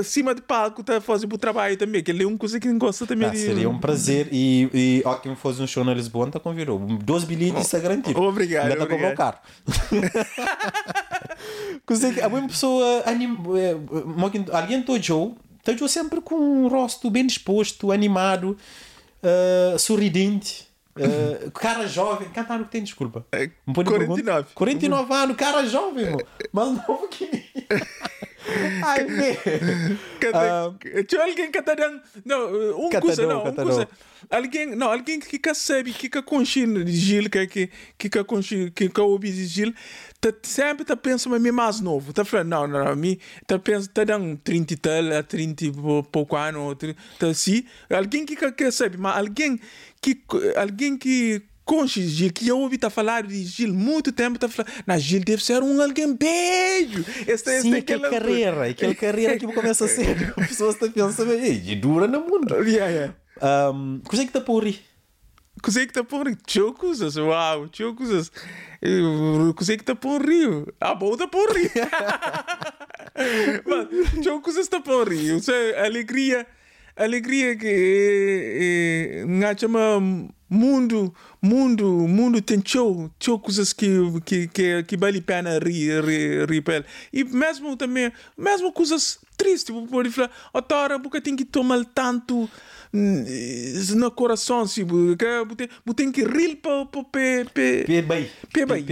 acima 0.00 0.34
de 0.34 0.42
palco 0.42 0.82
tá 0.82 1.00
fazendo 1.00 1.32
o 1.34 1.38
trabalho 1.38 1.76
também, 1.76 2.02
que 2.02 2.10
ele 2.10 2.24
é 2.24 2.26
uma 2.26 2.36
coisa 2.36 2.58
que 2.58 2.72
gosta 2.74 3.06
também 3.06 3.28
Ah, 3.28 3.30
de... 3.30 3.38
seria 3.38 3.68
um 3.70 3.78
prazer. 3.78 4.28
E, 4.32 4.68
e 4.74 5.02
ó, 5.04 5.14
quem 5.14 5.36
fosse 5.36 5.62
um 5.62 5.66
show 5.66 5.84
na 5.84 5.94
Lisboa, 5.94 6.28
tá 6.30 6.40
convidou. 6.40 6.78
Dois 6.80 7.22
bilhetes 7.24 7.62
está 7.64 7.78
garantido. 7.78 8.20
Obrigado, 8.20 8.64
Ainda 8.72 8.74
está 8.82 8.84
a 8.84 8.88
cobrar 8.88 9.12
o 9.12 9.16
caro. 9.16 9.36
Coisa 11.86 12.12
que 12.12 12.20
a 12.20 12.26
uma 12.28 12.46
pessoa 12.48 13.02
anim... 13.06 13.36
eh, 13.56 13.76
eh, 13.76 14.56
alguém 14.56 14.80
está 14.80 14.98
Joe, 14.98 15.32
sempre 15.88 16.20
com 16.20 16.34
um 16.34 16.68
rosto 16.68 17.10
bem 17.10 17.26
disposto, 17.26 17.90
animado, 17.92 18.56
eh, 19.22 19.76
sorridente. 19.78 20.68
eh, 20.98 21.50
cara 21.54 21.86
jovem, 21.86 22.28
cantar 22.30 22.60
o 22.60 22.64
que 22.64 22.70
tem, 22.70 22.82
desculpa. 22.82 23.24
É, 23.32 23.46
Me 23.66 23.72
pode 23.74 23.88
49. 23.88 24.22
perguntar? 24.22 24.54
49 24.54 25.14
anos, 25.14 25.36
cara 25.36 25.66
jovem, 25.66 26.04
irmão. 26.04 26.20
mais 26.52 26.68
novo 26.88 27.08
que 27.08 27.24
mim. 27.32 27.42
Ai, 28.82 29.04
vê. 29.04 29.36
Ah, 30.32 30.72
Tinha 31.08 31.22
alguém 31.24 31.50
que 31.50 31.60
dando. 31.62 32.00
Não, 32.24 32.76
um 32.78 32.90
Catador, 32.90 33.00
coisa, 33.00 33.26
não, 33.26 33.44
um 33.46 33.54
coisa. 33.54 33.88
Alguém, 34.28 34.66
não, 34.76 34.90
alguém 34.92 35.18
que 35.18 35.38
que 35.38 35.54
sabe, 35.54 35.92
que 35.94 36.08
que 36.10 36.20
conchina 36.22 36.84
de 36.84 36.92
Gil, 36.92 37.30
que 37.30 37.46
que 37.46 37.70
que 37.98 38.08
que 38.10 38.24
conchina, 38.24 38.70
que 38.70 38.88
que 38.88 39.00
ouve 39.00 39.32
de 39.32 39.46
Gil, 39.46 39.72
tá 40.20 40.28
sempre 40.42 40.84
tá 40.84 40.94
pensando 40.94 41.34
em 41.36 41.40
mim 41.40 41.50
mais 41.50 41.80
novo. 41.80 42.12
Tá 42.12 42.22
falando, 42.24 42.48
não, 42.48 42.66
não, 42.66 42.84
não, 42.84 42.96
mim, 42.96 43.18
tá 43.46 43.58
pensando, 43.58 43.88
tá 43.88 44.04
dando 44.04 44.36
30 44.36 44.74
e 44.74 44.76
tal, 44.76 45.12
a 45.18 45.22
30 45.22 45.64
e 45.64 45.72
pou- 45.72 46.02
pouco 46.04 46.36
ano, 46.36 46.76
tá 47.18 47.26
assim. 47.28 47.64
Alguém 47.88 48.26
que 48.26 48.36
que 48.52 48.70
sabe, 48.70 48.98
mas 48.98 49.16
alguém 49.16 49.58
que 50.02 50.20
alguém 50.56 50.98
que 50.98 51.42
conche 51.70 52.02
Gil, 52.02 52.32
que 52.32 52.48
eu 52.48 52.58
ouvi 52.58 52.76
tá 52.76 52.90
falar 52.90 53.22
de 53.22 53.44
Gil 53.44 53.72
muito 53.72 54.10
tempo, 54.10 54.36
tá 54.36 54.48
falando, 54.48 54.72
na 54.84 54.98
Gil 54.98 55.20
deve 55.20 55.40
ser 55.44 55.62
um 55.62 55.80
alguém 55.80 56.16
beijo. 56.16 57.04
Esta, 57.28 57.52
Sim, 57.60 57.68
esta, 57.72 57.78
aquela 57.78 58.10
carreira, 58.10 58.66
aquela 58.66 58.94
carreira 58.96 59.38
que 59.38 59.46
começa 59.46 59.84
a 59.84 59.88
ser, 59.88 60.34
as 60.36 60.48
pessoas 60.48 60.74
estão 60.74 60.90
pensando, 60.90 61.32
e 61.32 61.76
dura 61.76 62.08
no 62.08 62.22
mundo. 62.22 62.56
Yeah, 62.70 63.14
yeah. 63.40 63.72
Um, 63.72 64.00
coisa 64.00 64.26
que 64.26 64.32
tá 64.32 64.40
por 64.40 64.64
rir? 64.64 64.80
Coisa 65.62 65.86
que 65.86 65.92
tá 65.92 66.02
por 66.02 66.26
rir? 66.26 66.36
Tchau 66.44 66.72
coisas, 66.72 67.16
uau, 67.16 67.68
tchau 67.68 67.94
coisas. 67.94 68.32
Coisa 69.56 69.76
que 69.76 69.84
tá 69.84 69.94
por 69.94 70.26
rir? 70.26 70.74
A 70.80 70.94
boa 70.94 71.16
tá 71.16 71.28
por 71.28 71.52
rir. 71.52 71.70
Mas, 73.64 74.24
tchau 74.24 74.40
coisas 74.40 74.66
tá 74.66 74.80
por 74.80 75.08
rir. 75.08 75.36
Isso 75.36 75.52
é 75.52 75.86
alegria 75.86 76.46
alegria 76.96 77.56
que 77.56 79.24
nga 79.26 79.56
chama 79.56 80.00
mundo 80.50 81.14
mundo 81.40 81.86
mundo 82.08 82.42
tem 82.42 82.60
show 82.64 83.08
show 83.20 83.38
coisas 83.38 83.72
que 83.72 83.88
que 84.24 84.48
que 84.48 84.82
que 84.82 84.96
vale 84.96 85.20
pena 85.20 85.58
rir 85.58 86.04
rir 86.04 86.50
rir 86.50 86.84
e 87.12 87.24
mesmo 87.24 87.76
também 87.76 88.12
mesmo 88.36 88.72
coisas 88.72 89.18
tristes 89.36 89.74
pode 89.88 90.10
falar 90.10 90.30
agora 90.52 90.98
porque 90.98 91.20
tem 91.20 91.36
que 91.36 91.44
tomar 91.44 91.84
tanto 91.94 92.50
no 92.92 94.10
coração? 94.10 94.66
Se 94.66 94.84
que 94.84 95.94
tem 95.94 96.10
que 96.10 96.24
rir 96.24 96.56
para 96.56 96.86
para 96.86 97.04
pe 97.04 98.02
bem. 98.02 98.30
pe 98.52 98.66
bem. 98.66 98.84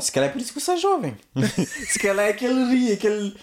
Se 0.00 0.12
calhar 0.12 0.28
é 0.28 0.32
por 0.32 0.40
isso 0.40 0.52
que 0.52 0.60
você 0.60 0.72
é 0.72 0.76
jovem. 0.76 1.16
Se 1.88 1.98
calhar 1.98 2.26
é 2.26 2.30
aquele 2.30 2.64
rir 2.66 2.92
aquele 2.92 3.34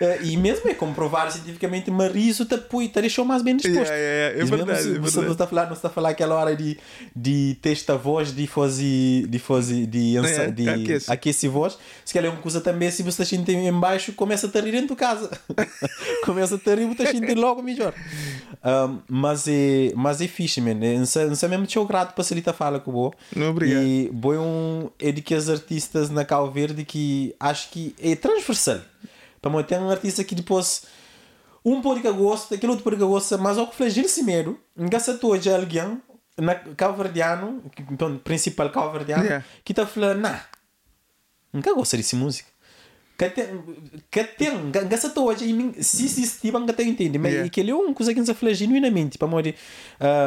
Uh, 0.00 0.24
e 0.24 0.36
mesmo 0.36 0.70
é 0.70 0.74
comprovar 0.74 1.30
cientificamente, 1.30 1.90
mas 1.90 2.14
isso 2.14 2.44
te, 2.44 2.56
pui, 2.56 2.88
te 2.88 3.00
deixou 3.00 3.24
mais 3.24 3.42
bem 3.42 3.56
disposto. 3.56 3.90
Yeah, 3.90 3.96
yeah, 3.96 4.34
yeah. 4.34 4.42
É 4.42 4.56
verdade, 4.56 4.88
mesmo, 4.88 4.96
é 4.96 5.10
você 5.10 5.20
não 5.20 5.32
está 5.32 5.44
a 5.44 5.46
falar, 5.46 5.66
não 5.66 5.72
está 5.72 5.88
a 5.88 5.90
falar 5.90 6.10
aquela 6.10 6.34
hora 6.36 6.54
de, 6.54 6.78
de 7.14 7.56
testa 7.60 7.96
voz, 7.96 8.34
de 8.34 8.46
fazer, 8.46 9.26
de 9.26 9.38
fazer, 9.38 9.86
de, 9.86 10.16
é, 10.16 10.50
de 10.50 10.68
aquece. 10.68 11.12
aquece 11.12 11.48
voz. 11.48 11.78
Se 12.04 12.14
calhar 12.14 12.30
é 12.30 12.34
uma 12.34 12.40
coisa 12.40 12.60
também, 12.60 12.90
se 12.90 13.02
você 13.02 13.22
está 13.22 13.52
em 13.52 13.72
baixo, 13.72 14.12
começa 14.12 14.46
a 14.46 14.60
rir 14.60 14.72
dentro 14.72 14.88
de 14.88 14.96
casa. 14.96 15.30
começa 16.24 16.54
a 16.54 16.74
rir, 16.74 16.86
você 16.86 17.06
sentir 17.06 17.36
logo 17.36 17.62
melhor. 17.62 17.92
Um, 18.64 18.98
mas, 19.08 19.46
é, 19.48 19.92
mas 19.96 20.20
é 20.20 20.28
fixe, 20.28 20.60
man. 20.60 20.74
Não 20.74 21.06
sei 21.06 21.48
mesmo 21.48 21.66
te 21.66 21.78
grato 21.84 22.14
para 22.14 22.24
ele 22.30 22.42
fala 22.52 22.80
com 22.80 22.92
o 22.92 23.12
Obrigado. 23.48 23.82
E 23.82 24.10
boi 24.12 24.38
um, 24.38 24.90
é 24.98 25.12
de 25.12 25.22
que 25.22 25.34
as 25.34 25.48
artistas 25.48 26.10
na 26.10 26.24
Cal 26.24 26.50
Verde 26.50 26.84
que 26.84 27.34
acho 27.40 27.70
que 27.70 27.94
é 28.00 28.14
transversal. 28.14 28.80
Para 29.40 29.62
tem 29.64 29.78
um 29.78 29.90
artista 29.90 30.24
que 30.24 30.34
depois 30.34 30.82
um 31.64 31.82
pode 31.82 32.00
que 32.00 32.10
gosta, 32.10 32.54
aquele 32.54 32.72
outro 32.72 32.90
que 32.90 32.96
gosta, 32.96 33.36
mas 33.36 33.58
ao 33.58 33.66
que 33.66 33.76
flagel 33.76 34.08
se 34.08 34.22
medo, 34.22 34.58
engaçatou 34.76 35.36
de 35.36 35.50
alguém 35.50 36.00
na 36.36 36.54
calverdiano, 36.54 37.62
então 37.90 38.16
principal 38.18 38.70
calverdiano, 38.70 39.24
yeah. 39.24 39.44
que 39.64 39.72
está 39.72 39.86
falando, 39.86 40.20
nah, 40.20 40.40
nunca 41.52 41.74
gosta 41.74 41.96
dessa 41.96 42.16
música. 42.16 42.48
Que 43.18 43.28
tem, 43.30 43.46
que 44.08 44.24
tem, 44.24 44.70
gasta 44.70 45.20
hoje, 45.20 45.44
se 45.82 46.08
se 46.08 46.24
se 46.24 46.40
tiver 46.40 46.72
que 46.72 46.82
entende, 46.84 47.18
mas 47.18 47.32
yeah. 47.32 47.48
aquele 47.48 47.72
é 47.72 47.74
uma 47.74 47.92
coisa 47.92 48.14
que 48.14 48.24
se 48.24 48.32
fala 48.32 48.54
genuinamente, 48.54 49.18
para 49.18 49.26
morrer, 49.26 49.56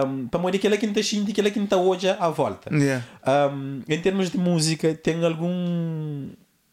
um, 0.05 0.27
para 0.27 0.39
morrer 0.41 0.57
aquela 0.57 0.75
que 0.75 0.85
está 0.85 1.01
sentindo, 1.01 1.31
aquela 1.31 1.49
que 1.49 1.59
está 1.59 1.77
hoje 1.77 2.09
à 2.09 2.27
volta. 2.27 2.69
Yeah. 2.75 3.05
Um, 3.25 3.81
em 3.87 4.01
termos 4.01 4.29
de 4.29 4.37
música, 4.37 4.93
tem 4.93 5.23
algum 5.23 6.31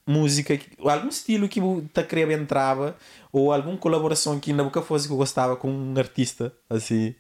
música, 0.09 0.59
algum 0.79 1.09
estilo 1.09 1.49
que 1.49 1.61
tá 1.93 2.03
querendo 2.03 2.33
entrava 2.33 2.97
ou 3.31 3.53
alguma 3.53 3.77
colaboração 3.77 4.41
que 4.41 4.55
nunca 4.55 4.81
fosse 4.81 5.07
que 5.07 5.13
eu 5.13 5.19
gostava 5.19 5.55
com 5.55 5.71
um 5.71 5.95
artista 5.99 6.53
assim. 6.69 7.15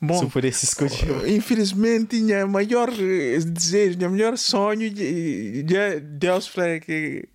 Bom, 0.00 0.18
Super 0.18 0.44
esse 0.44 0.66
escolheu. 0.66 1.26
infelizmente, 1.26 2.20
minha 2.20 2.46
maior 2.46 2.90
desejo, 2.90 3.98
meu 3.98 4.10
maior 4.10 4.36
sonho 4.36 4.90
de, 4.90 5.62
de 5.62 6.00
Deus 6.00 6.48
para 6.48 6.78
que 6.80 7.26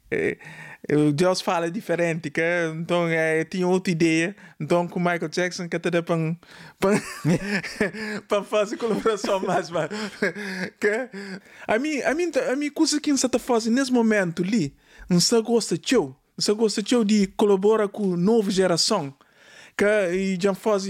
Deus 1.14 1.40
fala 1.40 1.70
diferente, 1.70 2.32
que 2.32 2.42
então 2.76 3.08
é, 3.08 3.44
tinha 3.46 3.68
outra 3.68 3.92
ideia, 3.92 4.36
então 4.60 4.88
com 4.88 5.00
Michael 5.00 5.30
Jackson 5.30 5.70
que 5.70 5.76
até 5.76 6.02
para 6.02 6.18
para 8.28 8.44
fazer 8.44 8.78
colaboração 8.78 9.40
mais, 9.40 9.70
mas 9.70 9.90
que 10.80 11.10
a 11.68 11.78
mim 11.78 12.02
a 12.02 12.16
mim 12.16 12.32
a 12.52 12.56
mim 12.56 12.72
coisa 12.72 13.00
que 13.00 13.12
está 13.12 13.38
fazendo 13.38 13.76
nesse 13.76 13.94
momento 13.94 14.42
ali, 14.42 14.76
não 15.08 15.20
se 15.20 15.40
gosta 15.42 15.78
de 15.78 15.96
não 15.96 16.16
se 16.40 16.54
gosta 16.54 16.82
de 16.82 17.28
colaborar 17.38 17.88
com 17.88 18.18
nova 18.18 18.50
geração 18.50 19.14
que 19.78 19.86
e 20.14 20.38
já 20.42 20.54
faz 20.54 20.84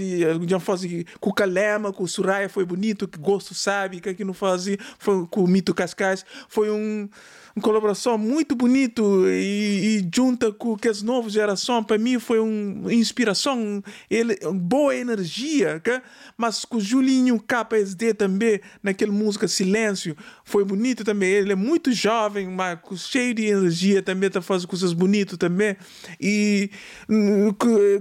já 0.48 0.58
faz 0.58 0.80
com 1.20 1.30
o 1.30 1.34
Calema 1.34 1.92
com 1.92 2.04
o 2.04 2.08
Suraya 2.08 2.48
foi 2.48 2.64
bonito 2.64 3.06
que 3.06 3.18
gosto 3.18 3.54
sabe 3.54 4.00
que 4.00 4.08
aqui 4.08 4.24
não 4.24 4.34
fazia 4.34 4.78
foi 4.98 5.26
com 5.26 5.44
o 5.44 5.46
Mito 5.46 5.72
Cascais 5.72 6.24
foi 6.48 6.70
um 6.70 7.08
uma 7.54 7.62
colaboração 7.62 8.16
muito 8.16 8.54
bonito 8.54 9.26
e, 9.28 9.98
e 9.98 10.10
junta 10.14 10.52
com 10.52 10.76
que 10.76 10.88
as 10.88 11.02
novas 11.02 11.32
gerações 11.32 11.84
para 11.84 11.98
mim 11.98 12.18
foi 12.18 12.38
uma 12.38 12.92
inspiração 12.92 13.82
ele 14.08 14.38
boa 14.54 14.94
energia 14.94 15.80
que? 15.80 16.00
mas 16.36 16.64
com 16.64 16.76
o 16.76 16.80
Julinho 16.80 17.40
KSD 17.40 18.14
também 18.14 18.60
naquela 18.82 19.12
música 19.12 19.48
Silêncio 19.48 20.16
foi 20.44 20.64
bonito 20.64 21.04
também 21.04 21.30
ele 21.30 21.52
é 21.52 21.56
muito 21.56 21.92
jovem 21.92 22.48
mas 22.48 22.78
cheio 22.96 23.34
de 23.34 23.46
energia 23.46 24.02
também 24.02 24.28
está 24.28 24.40
fazendo 24.40 24.68
coisas 24.68 24.92
bonitas 24.92 25.36
também 25.36 25.76
e 26.20 26.70
hum, 27.08 27.52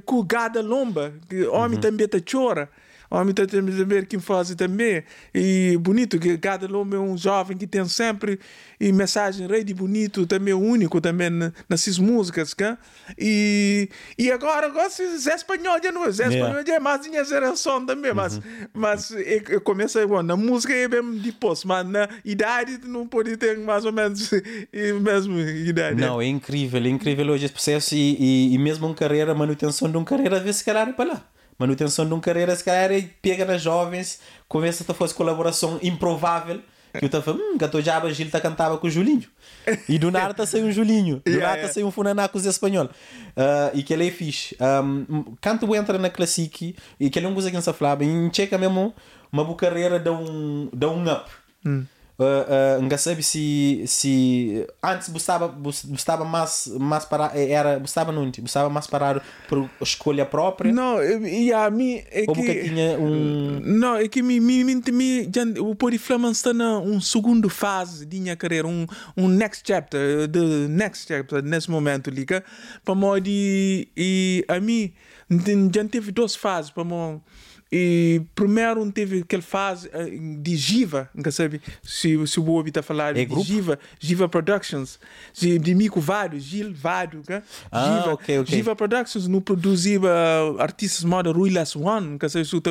com, 0.05 0.17
o 0.19 0.23
Gada 0.23 0.61
Lomba 0.61 1.13
homem 1.51 1.75
uhum. 1.75 1.81
também 1.81 2.05
está 2.05 2.19
chora 2.19 2.69
homem 3.09 3.31
está 3.31 3.43
a 3.43 3.85
ver 3.85 4.05
quem 4.05 4.19
faz 4.19 4.53
também. 4.55 5.03
E 5.33 5.77
bonito, 5.79 6.19
que 6.19 6.37
cada 6.37 6.65
homem 6.77 6.99
é 6.99 7.01
um 7.01 7.17
jovem 7.17 7.57
que 7.57 7.65
tem 7.65 7.85
sempre 7.85 8.39
e 8.79 8.91
mensagem 8.93 9.47
rei 9.47 9.63
de 9.63 9.73
bonito, 9.73 10.25
também 10.25 10.53
único 10.53 11.01
também 11.01 11.29
nessas 11.67 11.97
músicas. 11.97 12.53
Que? 12.53 12.77
E, 13.17 13.89
e 14.17 14.31
agora, 14.31 14.69
gosto 14.69 15.03
Zé 15.17 15.35
Espanhol 15.35 15.79
de 15.79 15.91
novo. 15.91 16.11
Zé 16.11 16.27
Espanhol 16.27 16.63
é 16.65 16.79
mais 16.79 17.05
minha 17.07 17.23
geração 17.23 17.85
também, 17.85 18.13
mas, 18.13 18.37
uhum. 18.37 18.43
mas 18.73 19.11
eu 19.11 19.61
começo 19.61 20.07
bom, 20.07 20.21
na 20.21 20.37
música 20.37 20.73
é 20.73 20.87
bem 20.87 21.17
depois, 21.17 21.63
mas 21.65 21.87
na 21.87 22.07
idade 22.23 22.79
não 22.85 23.07
pode 23.07 23.35
ter 23.37 23.57
mais 23.57 23.85
ou 23.85 23.91
menos 23.91 24.31
a 24.33 24.99
mesma 24.99 25.41
idade. 25.41 25.99
Não, 25.99 26.21
é 26.21 26.25
incrível, 26.25 26.81
é 26.81 26.87
incrível 26.87 27.27
hoje 27.27 27.45
esse 27.45 27.53
processo 27.53 27.95
e, 27.95 28.15
e, 28.19 28.53
e 28.53 28.57
mesmo 28.57 28.87
uma 28.87 28.95
carreira, 28.95 29.33
manutenção 29.33 29.89
de 29.89 29.97
uma 29.97 30.05
carreira, 30.05 30.37
às 30.37 30.43
vezes 30.43 30.57
se 30.57 30.65
calhar 30.65 30.87
é 30.87 30.93
para 30.93 31.13
lá 31.13 31.25
manutenção 31.59 32.05
de 32.05 32.13
uma 32.13 32.21
carreira, 32.21 32.55
se 32.55 32.63
calhar, 32.63 32.91
e 32.91 33.03
pega 33.03 33.45
nas 33.45 33.61
jovens, 33.61 34.19
conversa 34.47 34.83
que 34.83 34.93
fosse 34.93 35.13
colaboração 35.13 35.77
improvável. 35.83 36.61
Que 36.97 37.05
eu 37.05 37.07
estava 37.07 37.33
hum, 37.33 37.55
Gato 37.55 37.79
Jaba 37.81 38.11
Gil 38.11 38.31
tá 38.31 38.41
cantava 38.41 38.75
com 38.79 38.87
o 38.87 38.89
Julinho. 38.89 39.27
E 39.87 39.99
do 39.99 40.09
nada 40.09 40.33
tá 40.33 40.43
saiu 40.43 40.65
um 40.65 40.71
Julinho. 40.71 41.21
Do 41.23 41.29
yeah, 41.29 41.49
nada 41.49 41.67
tá 41.67 41.71
saiu 41.71 41.85
um 41.85 41.91
Funanacos 41.91 42.45
espanhol. 42.45 42.85
Uh, 42.85 43.75
e 43.75 43.83
que 43.83 43.93
ele 43.93 44.07
é 44.07 44.11
fixe. 44.11 44.57
Um, 44.59 45.35
quando 45.39 45.75
entra 45.75 45.99
na 45.99 46.09
Classic, 46.09 46.75
e 46.99 47.09
que 47.11 47.19
ele 47.19 47.27
é 47.27 47.29
um 47.29 47.33
coisa 47.35 47.49
que 47.49 47.55
não 47.55 47.61
se 47.61 47.71
falava, 47.73 48.03
em 48.03 48.33
checa 48.33 48.57
mesmo, 48.57 48.91
uma 49.31 49.43
boa 49.43 49.55
carreira 49.55 49.99
dá 49.99 50.11
um, 50.11 50.67
dá 50.73 50.89
um 50.89 51.03
up. 51.03 51.29
Hum 51.63 51.85
uh, 52.19 52.85
uh, 52.85 52.97
sabe 52.97 53.23
se 53.23 53.83
se 53.87 54.67
antes 54.83 55.09
buscava 55.09 55.47
buscava 55.47 56.25
mais 56.25 56.67
mais 56.79 57.05
para 57.05 57.31
era 57.37 57.79
buscava 57.79 58.11
não 58.11 58.29
buscava 58.29 58.69
mais 58.69 58.87
parar 58.87 59.23
por 59.47 59.69
escolha 59.81 60.25
própria? 60.25 60.71
Não 60.71 61.01
e 61.01 61.51
a 61.53 61.69
mim 61.69 62.01
é 62.11 62.25
ou 62.27 62.35
que 62.35 62.63
tinha 62.63 62.99
um 62.99 63.59
não 63.61 63.95
é 63.95 64.07
que 64.07 64.21
me 64.21 64.39
me 64.39 64.63
me, 64.63 64.75
me 64.91 65.31
o 65.59 65.73
Poriflaman 65.73 66.31
está 66.31 66.53
na 66.53 66.79
um 66.79 66.99
segundo 66.99 67.49
fase 67.49 68.05
de 68.05 68.19
minha 68.19 68.35
carreira 68.35 68.67
um 68.67 68.85
um 69.15 69.27
next 69.27 69.63
chapter 69.65 70.27
the 70.27 70.67
next 70.67 71.07
chapter 71.07 71.41
nesse 71.41 71.71
momento 71.71 72.09
liga 72.09 72.43
para 72.83 72.95
modo 72.95 73.27
e 73.27 74.43
a 74.47 74.59
mim 74.59 74.93
já 75.73 75.85
teve 75.85 76.11
duas 76.11 76.35
fases 76.35 76.71
para 76.71 76.83
modo 76.83 77.21
e 77.71 78.21
primeiro 78.33 78.91
teve 78.91 79.19
aquele 79.19 79.43
fase 79.43 79.89
eh, 79.93 80.09
de 80.41 80.55
Giva, 80.55 81.07
não 81.13 81.31
sabe 81.31 81.61
se, 81.83 82.25
se 82.25 82.39
o 82.39 82.43
Bobi 82.43 82.69
está 82.69 82.79
a 82.79 82.83
falar 82.83 83.15
é 83.15 83.25
de 83.25 83.41
Giva, 83.41 83.77
Giva 83.99 84.27
Productions, 84.27 84.99
de, 85.33 85.59
de 85.59 85.75
Mico 85.75 85.99
Vário, 85.99 86.39
Gil 86.39 86.73
Vário, 86.73 87.21
ah, 87.71 87.99
Giva, 88.01 88.13
okay, 88.13 88.39
okay. 88.39 88.55
Giva 88.55 88.75
Productions 88.75 89.27
não 89.27 89.39
produzia 89.39 89.99
uh, 89.99 90.59
artistas 90.59 91.03
moda 91.03 91.31
Rui 91.31 91.51
Las 91.51 91.75
One, 91.75 92.17
não 92.19 92.29
sabe 92.29 92.45
se 92.45 92.55
o 92.55 92.61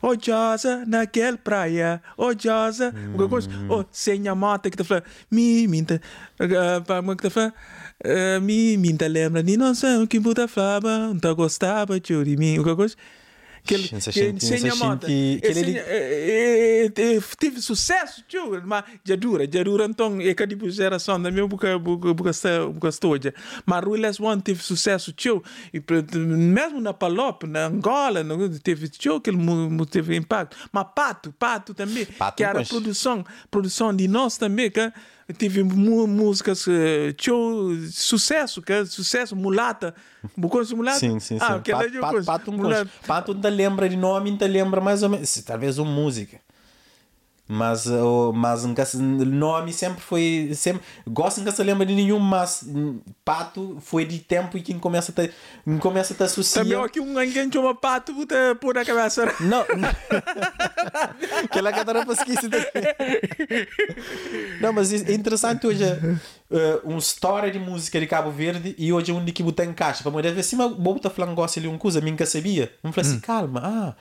oh 0.00 0.14
Josa 0.14 0.84
naquela 0.86 1.36
praia, 1.36 2.02
oh 2.16 2.32
Josa, 2.32 2.94
hum. 2.96 3.28
coisa, 3.28 3.50
oh 3.68 3.84
Senha 3.92 4.34
Mata 4.34 4.70
que 4.70 4.74
está 4.76 4.84
falando, 4.84 5.04
mi 5.30 5.68
minta, 5.68 6.00
uh, 6.40 6.48
que 6.48 6.54
está 6.54 7.30
falando 7.30 7.54
Uh, 8.04 8.38
mi 8.42 8.76
minta 8.76 9.06
lembra 9.08 9.42
de 9.42 9.56
não 9.56 9.74
sei 9.74 9.96
o 9.96 10.06
que 10.06 10.20
puta 10.20 10.46
falava, 10.46 11.14
não 11.14 11.34
gostava 11.34 11.98
de 11.98 12.36
mim, 12.36 12.62
que 12.62 12.76
coisa 12.76 12.94
que 13.66 13.74
ele, 13.74 13.88
que 14.12 14.18
ele 14.20 14.30
moda. 14.84 15.06
que 15.40 15.46
ele- 15.48 15.60
Ensina- 15.60 15.80
eh, 15.86 16.92
eh, 16.96 17.20
Teve 17.38 17.60
sucesso, 17.60 18.22
tio, 18.28 18.62
mas 18.64 18.84
já 19.04 19.16
dura, 19.16 19.46
já 19.50 19.62
dura, 19.62 19.84
então, 19.84 20.20
é 20.20 20.32
que 20.34 20.46
tipo 20.46 20.68
geração 20.70 21.20
da 21.20 21.30
minha 21.30 21.46
boca, 21.46 21.78
boca, 21.78 22.14
boca, 22.14 22.30
estoja. 22.88 23.34
Mas 23.64 23.84
Rui 23.84 23.98
Les 23.98 24.18
One 24.20 24.40
teve 24.40 24.62
sucesso, 24.62 25.12
tio, 25.12 25.42
e 25.74 25.80
mesmo 26.16 26.80
na 26.80 26.94
Palop, 26.94 27.44
na 27.44 27.66
Angola, 27.66 28.24
teve, 28.62 28.88
tio, 28.88 29.20
que 29.20 29.30
ele 29.30 29.38
teve 29.90 30.16
impacto. 30.16 30.56
Mas 30.72 30.86
Pato, 30.94 31.32
Pato 31.38 31.74
também, 31.74 32.04
Pato, 32.06 32.36
que 32.36 32.44
era 32.44 32.52
produção, 32.68 33.24
produção 33.50 33.94
de 33.94 34.06
nós 34.08 34.36
também, 34.38 34.70
que 34.70 34.92
teve 35.34 35.62
músicas, 35.62 36.66
eh, 36.68 37.12
tio, 37.14 37.76
sucesso, 37.90 38.62
que 38.62 38.84
sucesso, 38.86 39.34
mulata, 39.34 39.94
Buconso 40.36 40.76
mulata. 40.76 40.98
Sim, 40.98 41.18
sim, 41.20 41.38
sim. 41.38 41.44
Ah, 41.44 41.58
Pato- 41.58 42.00
pato, 42.00 42.24
pato, 42.24 42.50
um 42.50 42.56
Mulata. 42.56 42.90
pato 43.06 43.32
ainda 43.32 43.48
lembra 43.48 43.88
de 43.88 43.96
nome, 43.96 44.30
ainda 44.30 44.46
lembra 44.46 44.80
mais 44.80 45.02
ou 45.02 45.08
menos. 45.08 45.34
Talvez 45.42 45.78
uma 45.78 45.90
música. 45.90 46.40
Mas, 47.48 47.86
o 47.86 48.32
mas 48.34 48.64
nunca 48.64 48.84
se- 48.84 48.96
nome 48.98 49.72
sempre 49.72 50.00
foi. 50.00 50.50
Sempre, 50.54 50.82
gosto 51.06 51.38
nunca 51.38 51.52
se 51.52 51.62
lembra 51.62 51.86
de 51.86 51.94
nenhum, 51.94 52.18
mas 52.18 52.64
hum, 52.66 52.98
pato 53.24 53.78
foi 53.80 54.04
de 54.04 54.18
tempo 54.18 54.58
e 54.58 54.62
quem 54.62 54.78
começa 54.80 55.12
a 55.12 55.14
te, 55.14 55.32
quem 55.64 55.78
começa 55.78 56.12
a 56.12 56.16
te 56.16 56.22
associar. 56.24 56.64
Também 56.64 56.82
aqui 56.84 56.98
um 56.98 57.16
alguém 57.16 57.48
chama 57.52 57.72
pato, 57.72 58.12
puta, 58.12 58.34
pôr 58.60 58.74
na 58.74 58.84
cabeça. 58.84 59.32
Não. 59.40 59.64
Aquela 61.44 61.72
catarina 61.72 62.04
para 62.04 62.14
esquecer 62.14 62.50
Não, 64.60 64.72
mas 64.72 64.92
é 64.92 65.12
interessante 65.12 65.66
hoje 65.66 65.84
uh, 65.84 66.80
um 66.84 66.98
história 66.98 67.50
de 67.50 67.58
música 67.58 68.00
de 68.00 68.06
Cabo 68.06 68.30
Verde 68.30 68.74
e 68.78 68.92
hoje 68.92 69.10
é 69.10 69.14
um 69.14 69.24
de 69.24 69.32
que 69.32 69.42
botar 69.42 69.64
em 69.64 69.72
caixa. 69.72 70.02
Para 70.02 70.12
mulher 70.12 70.32
ver 70.32 70.42
se 70.42 70.56
mas 70.56 70.70
vou 70.72 70.94
botar 70.94 71.10
falando 71.10 71.34
gosta 71.34 71.60
ali 71.60 71.68
um 71.68 71.78
coisa, 71.78 72.00
mim 72.00 72.16
que 72.16 72.26
sabia. 72.26 72.72
Não 72.82 72.92
falei 72.92 73.10
assim, 73.10 73.20
calma, 73.20 73.62
ah, 73.64 73.94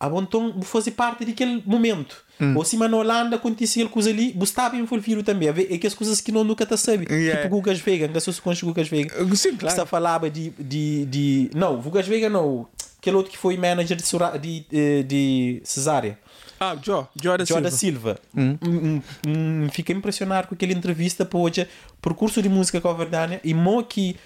a 0.00 0.08
vou 0.08 0.62
fazer 0.62 0.92
parte 0.92 1.26
daquele 1.26 1.62
momento. 1.66 2.24
Ou 2.56 2.64
se 2.64 2.74
na 2.78 2.96
Holanda 2.96 3.36
acontecia 3.36 3.86
coisa 3.86 4.08
ali, 4.08 4.32
você 4.32 4.50
estava 4.50 4.74
envolvido 4.74 5.22
também. 5.22 5.50
A 5.50 5.52
é 5.52 5.76
que 5.76 5.86
as 5.86 5.92
coisas 5.92 6.22
que 6.22 6.32
não 6.32 6.42
nunca 6.42 6.64
te 6.64 6.74
sabe. 6.78 7.06
Yeah. 7.10 7.42
Tipo 7.42 7.56
Gugas 7.56 7.78
Vega, 7.80 8.08
que 8.08 8.18
se 8.18 8.40
com 8.40 8.50
Gugas 8.50 8.88
Vega. 8.88 9.14
Sim, 9.36 9.56
claro. 9.56 9.76
você 9.76 9.84
falava 9.84 10.30
de, 10.30 10.48
de, 10.58 11.04
de. 11.04 11.50
Não, 11.54 11.76
Gugas 11.76 12.08
Vega 12.08 12.30
não. 12.30 12.66
Aquele 12.98 13.16
outro 13.16 13.30
que 13.30 13.36
foi 13.36 13.58
manager 13.58 13.94
de, 13.94 14.06
Sura, 14.06 14.38
de, 14.38 14.64
de 15.06 15.60
Cesária. 15.64 16.18
Ah, 16.58 16.76
Joe, 16.82 17.04
Joe 17.22 17.38
da 17.38 17.44
João 17.44 17.62
da 17.62 17.70
Silva. 17.70 18.18
Silva. 18.32 18.58
Hum, 18.58 18.58
hum, 18.62 19.02
hum, 19.26 19.68
fiquei 19.72 19.96
impressionado 19.96 20.48
com 20.48 20.54
aquela 20.54 20.72
entrevista 20.72 21.24
para 21.24 21.38
hoje, 21.38 21.66
percurso 22.02 22.42
de 22.42 22.48
música 22.48 22.80
coverdânia 22.80 23.40
e 23.42 23.54
mo 23.54 23.82
que 23.82 24.16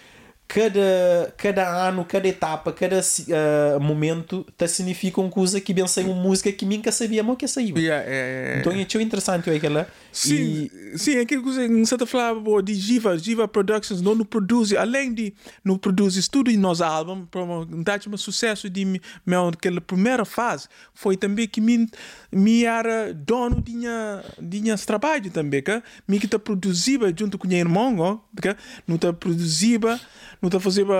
cada, 0.54 1.34
cada 1.36 1.88
ano, 1.88 2.04
cada 2.04 2.28
etapa, 2.28 2.72
cada 2.72 3.00
eh, 3.00 3.78
momento 3.80 4.46
tá 4.56 4.68
significa 4.68 5.20
uma 5.20 5.28
coisa 5.28 5.60
que 5.60 5.74
saiu 5.88 6.12
uma 6.12 6.22
música 6.22 6.52
que 6.52 6.64
nunca 6.64 6.92
sabia 6.92 7.24
mo 7.24 7.34
que 7.34 7.48
saiu. 7.48 7.76
Yeah, 7.76 8.04
é, 8.08 8.58
é. 8.58 8.60
Então 8.60 8.72
é 8.72 9.02
interessante 9.02 9.50
aquela. 9.50 9.88
Sim, 10.12 10.70
E 10.94 10.96
sim, 10.96 11.18
aquilo 11.18 11.42
que 11.42 11.50
você 11.50 11.94
está 11.94 12.06
falando 12.06 12.62
de 12.62 12.72
Jiva, 12.72 13.18
Jiva 13.18 13.48
Productions, 13.48 14.00
não 14.00 14.14
nos 14.14 14.28
produz, 14.28 14.72
além 14.74 15.12
de 15.12 15.34
não 15.64 15.76
produzir 15.76 16.28
tudo 16.28 16.52
em 16.52 16.56
nosso 16.56 16.84
álbum, 16.84 17.26
para 17.26 17.42
dar 17.82 18.00
um 18.06 18.16
sucesso 18.16 18.70
de 18.70 19.00
meu, 19.26 19.48
aquela 19.48 19.80
primeira 19.80 20.24
fase, 20.24 20.68
foi 20.94 21.16
também 21.16 21.48
que 21.48 21.60
me, 21.60 21.88
me 22.30 22.64
era 22.64 23.12
dono 23.12 23.60
de 23.60 23.72
minha, 23.72 24.22
de 24.40 24.60
minha 24.60 24.78
trabalho 24.78 25.32
também, 25.32 25.60
que 25.60 25.82
me 26.06 26.20
que 26.20 26.26
está 26.26 26.38
produziva 26.38 27.12
junto 27.18 27.36
com 27.36 27.50
irmão, 27.50 27.98
ó, 27.98 28.18
que 28.40 28.54
não 28.86 28.94
está 28.94 29.12
produziva, 29.12 29.98
está 30.48 30.60
fazendo, 30.60 30.92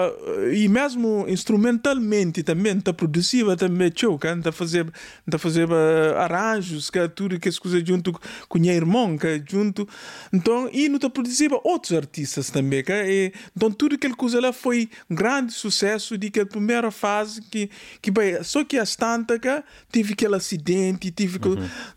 e 0.53 0.68
mesmo 0.68 1.26
instrumentalmente 1.28 2.42
também 2.42 2.78
está 2.78 2.92
produziva 2.92 3.57
também, 3.57 3.90
tchau, 3.90 4.18
que 4.18 4.26
está 4.26 4.53
fazendo, 4.53 4.92
está 5.26 5.38
fazendo 5.38 5.74
arranjos, 6.16 6.90
que 6.90 7.09
tudo 7.09 7.38
que 7.38 7.49
as 7.49 7.59
coisas 7.59 7.82
junto 7.86 8.12
com 8.49 8.59
meu 8.59 8.74
irmão, 8.74 9.16
que 9.18 9.42
junto, 9.49 9.88
então, 10.32 10.68
e 10.72 10.88
não 10.88 10.97
está 10.97 11.11
produziva 11.11 11.61
outros 11.64 11.92
artistas 11.92 12.51
também, 12.51 12.82
que 12.82 12.92
e, 12.92 13.32
então 13.57 13.70
tudo 13.70 13.95
aquela 13.95 14.14
coisa 14.14 14.40
lá 14.40 14.53
foi 14.53 14.88
um 15.11 15.14
grande 15.14 15.53
sucesso 15.53 16.16
de 16.16 16.30
que 16.30 16.40
a 16.40 16.47
primeira 16.47 16.90
fase 16.90 17.42
que, 17.42 17.70
que 18.01 18.11
bem, 18.11 18.42
só 18.42 18.64
que 18.64 18.78
as 18.78 18.97
tantas 18.97 19.38
que 19.38 19.62
tive 19.92 20.12
aquele 20.12 20.36
acidente, 20.36 21.11
tive 21.11 21.38
que, 21.38 21.49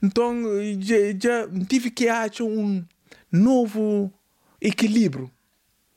então, 0.02 0.36
já, 0.80 0.96
já 1.20 1.48
tive 1.68 1.92
que 1.92 2.08
achar 2.08 2.44
um 2.44 2.84
novo 3.32 4.12
equilíbrio. 4.62 5.32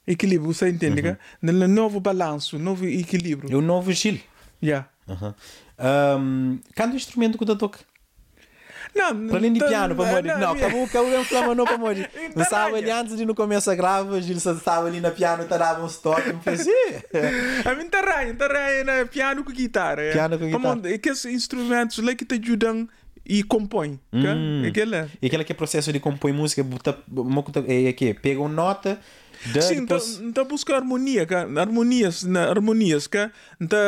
Equilíbrio, 0.06 0.52
você 0.52 0.68
entende? 0.68 1.02
Uhum. 1.42 1.64
Um 1.64 1.68
novo 1.68 2.00
balanço, 2.00 2.58
novo 2.58 2.84
equilíbrio. 2.86 3.52
é 3.52 3.56
o 3.56 3.60
novo 3.60 3.92
Gil. 3.92 4.18
Yeah. 4.62 4.88
Uhum. 5.08 5.34
Um, 6.18 6.58
cada 6.74 6.94
instrumento 6.94 7.38
que 7.38 7.46
tu 7.46 7.56
toca. 7.56 7.78
Não, 8.94 9.28
Para 9.28 9.36
além 9.38 9.52
de 9.52 9.60
tá- 9.60 9.68
piano, 9.68 9.94
para 9.94 10.04
morrer. 10.06 10.36
Não, 10.38 10.52
acabou, 10.52 10.84
acabou 10.84 11.10
mesmo 11.10 11.24
falando 11.26 11.54
não 11.58 11.64
para 11.64 11.78
morrer. 11.78 12.10
Então, 12.12 12.30
Não 12.34 12.42
estava 12.42 12.76
ali 12.76 12.90
antes 12.90 13.16
de 13.16 13.24
no 13.24 13.34
começo 13.36 13.70
a 13.70 13.74
grava, 13.76 14.20
Gil 14.20 14.36
estava 14.36 14.86
ali 14.88 15.00
na 15.00 15.12
piano, 15.12 15.44
te 15.44 15.48
dava 15.56 15.84
uns 15.84 15.96
toques, 15.98 16.34
me 16.34 16.40
fez. 16.40 16.66
A 17.64 17.74
mim 17.76 17.88
tá 17.88 18.00
raio, 18.00 18.34
tá 18.36 18.48
raio 18.48 18.84
na 18.84 19.06
piano 19.06 19.44
com 19.44 19.52
guitarra. 19.52 20.02
é. 20.02 20.12
Piano 20.12 20.38
com 20.38 20.46
guitarra. 20.46 20.80
É 20.92 20.98
que 20.98 21.08
esses 21.08 21.32
instrumentos 21.32 21.98
lá 22.04 22.14
que 22.16 22.24
te 22.24 22.34
ajudam 22.34 22.88
e 23.24 23.44
compõem. 23.44 24.00
Hum. 24.12 24.64
É 24.64 24.68
aquele 24.68 24.96
é. 24.96 25.08
E 25.22 25.26
aquele 25.26 25.44
que 25.44 25.52
é 25.52 25.54
processo 25.54 25.92
de 25.92 26.00
compor 26.00 26.32
música, 26.32 26.64
bota- 26.64 26.98
é 27.68 27.92
que 27.92 28.12
pega 28.14 28.40
uma 28.40 28.48
nota, 28.48 28.98
Sim, 29.60 29.74
então, 29.74 29.98
depois... 29.98 30.20
então 30.20 30.44
busca 30.44 30.76
harmonia, 30.76 31.24
cá. 31.24 31.46
harmonias, 31.56 32.22
na, 32.24 32.48
harmonias, 32.48 33.06
cá. 33.06 33.30
Então, 33.60 33.78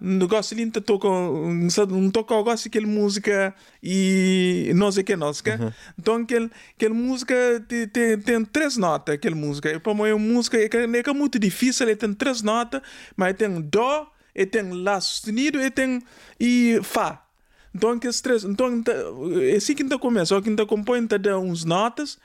negócio 0.00 0.54
ali, 0.54 0.62
então 0.62 0.80
toca, 0.80 1.08
não 1.08 2.10
toca 2.10 2.34
o 2.34 2.44
gosto 2.44 2.68
aquela 2.68 2.86
música 2.86 3.54
e 3.82 4.70
não 4.74 4.90
sei 4.92 5.02
o 5.02 5.06
que 5.06 5.16
nós, 5.16 5.40
cá. 5.40 5.58
Uhum. 5.60 5.72
Então, 5.98 6.16
aquele, 6.16 6.50
aquela 6.76 6.94
música 6.94 7.34
tem, 7.66 7.88
tem, 7.88 8.18
tem 8.18 8.44
três 8.44 8.76
notas, 8.76 9.16
aquela 9.16 9.36
música. 9.36 9.80
Para 9.80 9.94
mim, 9.94 10.10
a 10.10 10.18
música 10.18 10.56
é, 10.56 10.64
é, 10.64 11.10
é 11.10 11.12
muito 11.12 11.38
difícil, 11.38 11.86
ele 11.86 11.96
tem 11.96 12.14
três 12.14 12.40
notas, 12.42 12.80
mas 13.16 13.36
tem 13.36 13.60
dó, 13.60 14.10
e 14.34 14.46
tem 14.46 14.70
lá 14.70 15.00
sustenido, 15.00 15.60
e 15.60 15.70
tem 15.70 16.00
e 16.38 16.78
fá. 16.82 17.26
Então, 17.74 17.98
que 17.98 18.08
três, 18.20 18.42
então, 18.44 18.82
tá- 18.82 18.92
é 19.42 19.56
assim 19.56 19.74
que 19.74 19.82
ainda 19.82 19.96
começa, 19.98 20.26
só 20.26 20.40
que 20.40 20.48
ainda 20.48 20.66
compõe, 20.66 20.98
ainda 20.98 21.16
dá 21.18 21.38
uns 21.38 21.64
notas, 21.64 22.18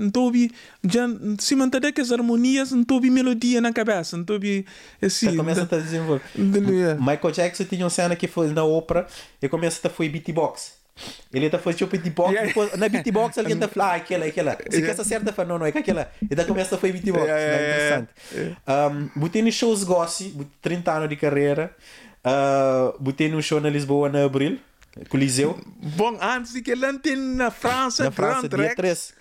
então, 0.00 0.22
ouvi, 0.24 0.50
já, 0.82 1.06
se 1.38 1.54
manter 1.54 1.92
que 1.92 2.00
as 2.00 2.10
harmonias, 2.10 2.72
então, 2.72 2.96
ouvi 2.96 3.08
melodia 3.08 3.60
na 3.60 3.72
cabeça, 3.72 4.16
então, 4.16 4.34
ouvi, 4.34 4.66
assim, 5.00 5.30
Você 5.30 5.36
começa 5.36 5.62
a 5.62 5.78
desenvolver. 5.78 6.24
Michael 6.98 7.30
Jackson 7.32 7.64
tinha 7.64 7.84
uma 7.84 7.90
cena 7.90 8.16
que 8.16 8.26
foi 8.26 8.48
na 8.48 8.64
ópera 8.64 9.06
e 9.40 9.48
começa 9.48 9.86
a 9.86 9.90
foi 9.90 10.08
beatbox. 10.08 10.72
Ele 11.32 11.46
está 11.46 11.58
fazendo 11.58 11.88
beatbox, 11.90 12.30
Yeah. 12.32 12.48
depois, 12.48 12.76
na 12.76 12.88
beatbox 12.88 13.38
alguém 13.38 13.54
está 13.54 13.66
falando, 13.68 13.90
ah, 13.90 13.94
aquela, 13.96 14.26
aquela. 14.26 14.52
Se 14.70 14.76
Yeah. 14.76 14.92
essa 14.92 15.02
certa 15.04 15.32
fala, 15.32 15.48
não, 15.48 15.58
não, 15.58 15.66
é 15.66 15.72
que 15.72 15.78
aquela. 15.78 16.10
E 16.22 16.34
daí 16.34 16.46
começa 16.46 16.76
a 16.76 16.78
foi 16.78 16.92
beatbox, 16.92 17.24
Yeah, 17.26 17.40
yeah, 17.40 17.62
é 17.62 17.70
yeah, 17.70 18.06
interessante. 18.06 19.14
Um, 19.16 19.20
botei 19.20 19.42
no 19.42 19.50
shows 19.50 19.82
Gossi, 19.82 20.36
30 20.62 20.92
anos 20.92 21.08
de 21.08 21.16
carreira, 21.16 21.74
uh, 22.24 22.96
botei 22.98 23.28
num 23.28 23.42
show 23.42 23.60
na 23.60 23.68
Lisboa 23.68 24.08
na 24.08 24.24
Abril, 24.24 24.58
Coliseu, 25.08 25.58
Bom, 25.96 26.18
antes 26.20 26.52
de 26.52 26.62
que 26.62 26.70
ele 26.70 26.86
entre 26.86 27.16
na 27.16 27.50
França, 27.50 28.04
na 28.04 28.10
França, 28.10 28.48
dia 28.48 28.58
Rex, 28.58 28.76
3. 28.76 29.14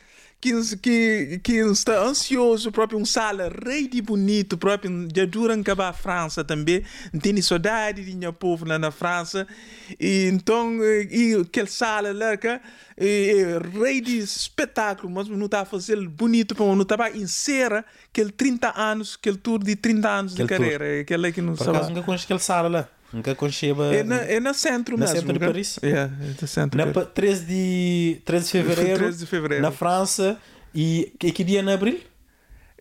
Que, 0.44 0.78
que, 0.78 1.40
que 1.42 1.54
está 1.54 2.04
ansioso, 2.04 2.70
próprio 2.70 3.00
um 3.00 3.06
sala 3.06 3.50
rei 3.66 3.88
de 3.88 4.02
bonito, 4.02 4.58
próprio 4.58 5.08
já 5.16 5.24
dura 5.24 5.54
acabar 5.54 5.88
a 5.88 5.94
França 5.94 6.44
também, 6.44 6.84
tem 7.22 7.42
saudade 7.42 8.04
de 8.04 8.14
meu 8.14 8.34
povo 8.34 8.66
lá 8.66 8.78
na 8.78 8.92
França, 8.92 9.48
e 9.98 10.28
então, 10.28 10.84
e 11.10 11.36
aquele 11.36 11.68
sala 11.68 12.12
lá, 12.12 12.36
que, 12.36 12.60
e, 12.98 13.58
rei 13.82 14.02
de 14.02 14.18
espetáculo, 14.18 15.10
mas 15.14 15.30
não 15.30 15.46
está 15.46 15.62
a 15.62 15.66
fazer 15.66 15.96
bonito, 16.10 16.54
para 16.56 16.66
não 16.66 16.82
estava 16.82 17.10
em 17.10 17.26
cera, 17.26 17.86
aquele 18.10 18.32
30 18.32 18.74
anos, 18.76 19.18
aquele 19.18 19.38
tour 19.38 19.64
de 19.64 19.78
30 19.78 20.10
anos 20.10 20.36
de 20.36 20.42
Aquele 20.42 20.60
tour. 20.60 20.78
carreira, 20.78 21.02
aquele 21.02 21.32
que 21.32 21.42
não 21.42 21.56
sabe. 21.56 21.88
nunca 21.88 22.04
conheci 22.04 22.26
aquele 22.26 22.40
sala 22.40 22.68
lá. 22.68 22.90
Nunca 23.14 23.36
conheci. 23.36 23.68
É 23.94 24.04
na, 24.04 24.16
é 24.24 24.40
na 24.40 24.54
centro 24.54 24.98
Na 24.98 25.06
mesmo. 25.06 25.16
centro 25.20 25.34
de 25.34 25.40
que- 25.40 25.46
Paris? 25.46 25.80
É, 25.84 25.90
é 25.90 26.10
no 26.42 26.48
centro. 26.48 26.78
Na 26.78 26.86
de- 26.86 26.94
pa- 26.94 27.06
13 27.06 27.46
de, 27.46 28.22
13 28.26 28.46
de 28.46 28.52
fevereiro, 28.52 29.00
13 29.00 29.18
de 29.20 29.26
fevereiro. 29.28 29.62
na 29.62 29.72
França, 29.72 30.38
e 30.74 31.14
que, 31.20 31.32
que 31.32 31.44
dia 31.44 31.62
na 31.62 31.74
Abril? 31.76 32.00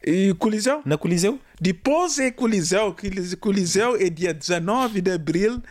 E 0.04 0.34
Coliseu? 0.38 0.80
Na 0.84 0.96
Coliseu? 0.98 1.38
Depois 1.60 2.18
é 2.18 2.30
Coliseu, 2.30 2.96
Coliseu 3.38 3.94
é 3.96 4.08
dia 4.10 4.34
19 4.34 5.00
de 5.00 5.12
abril 5.12 5.62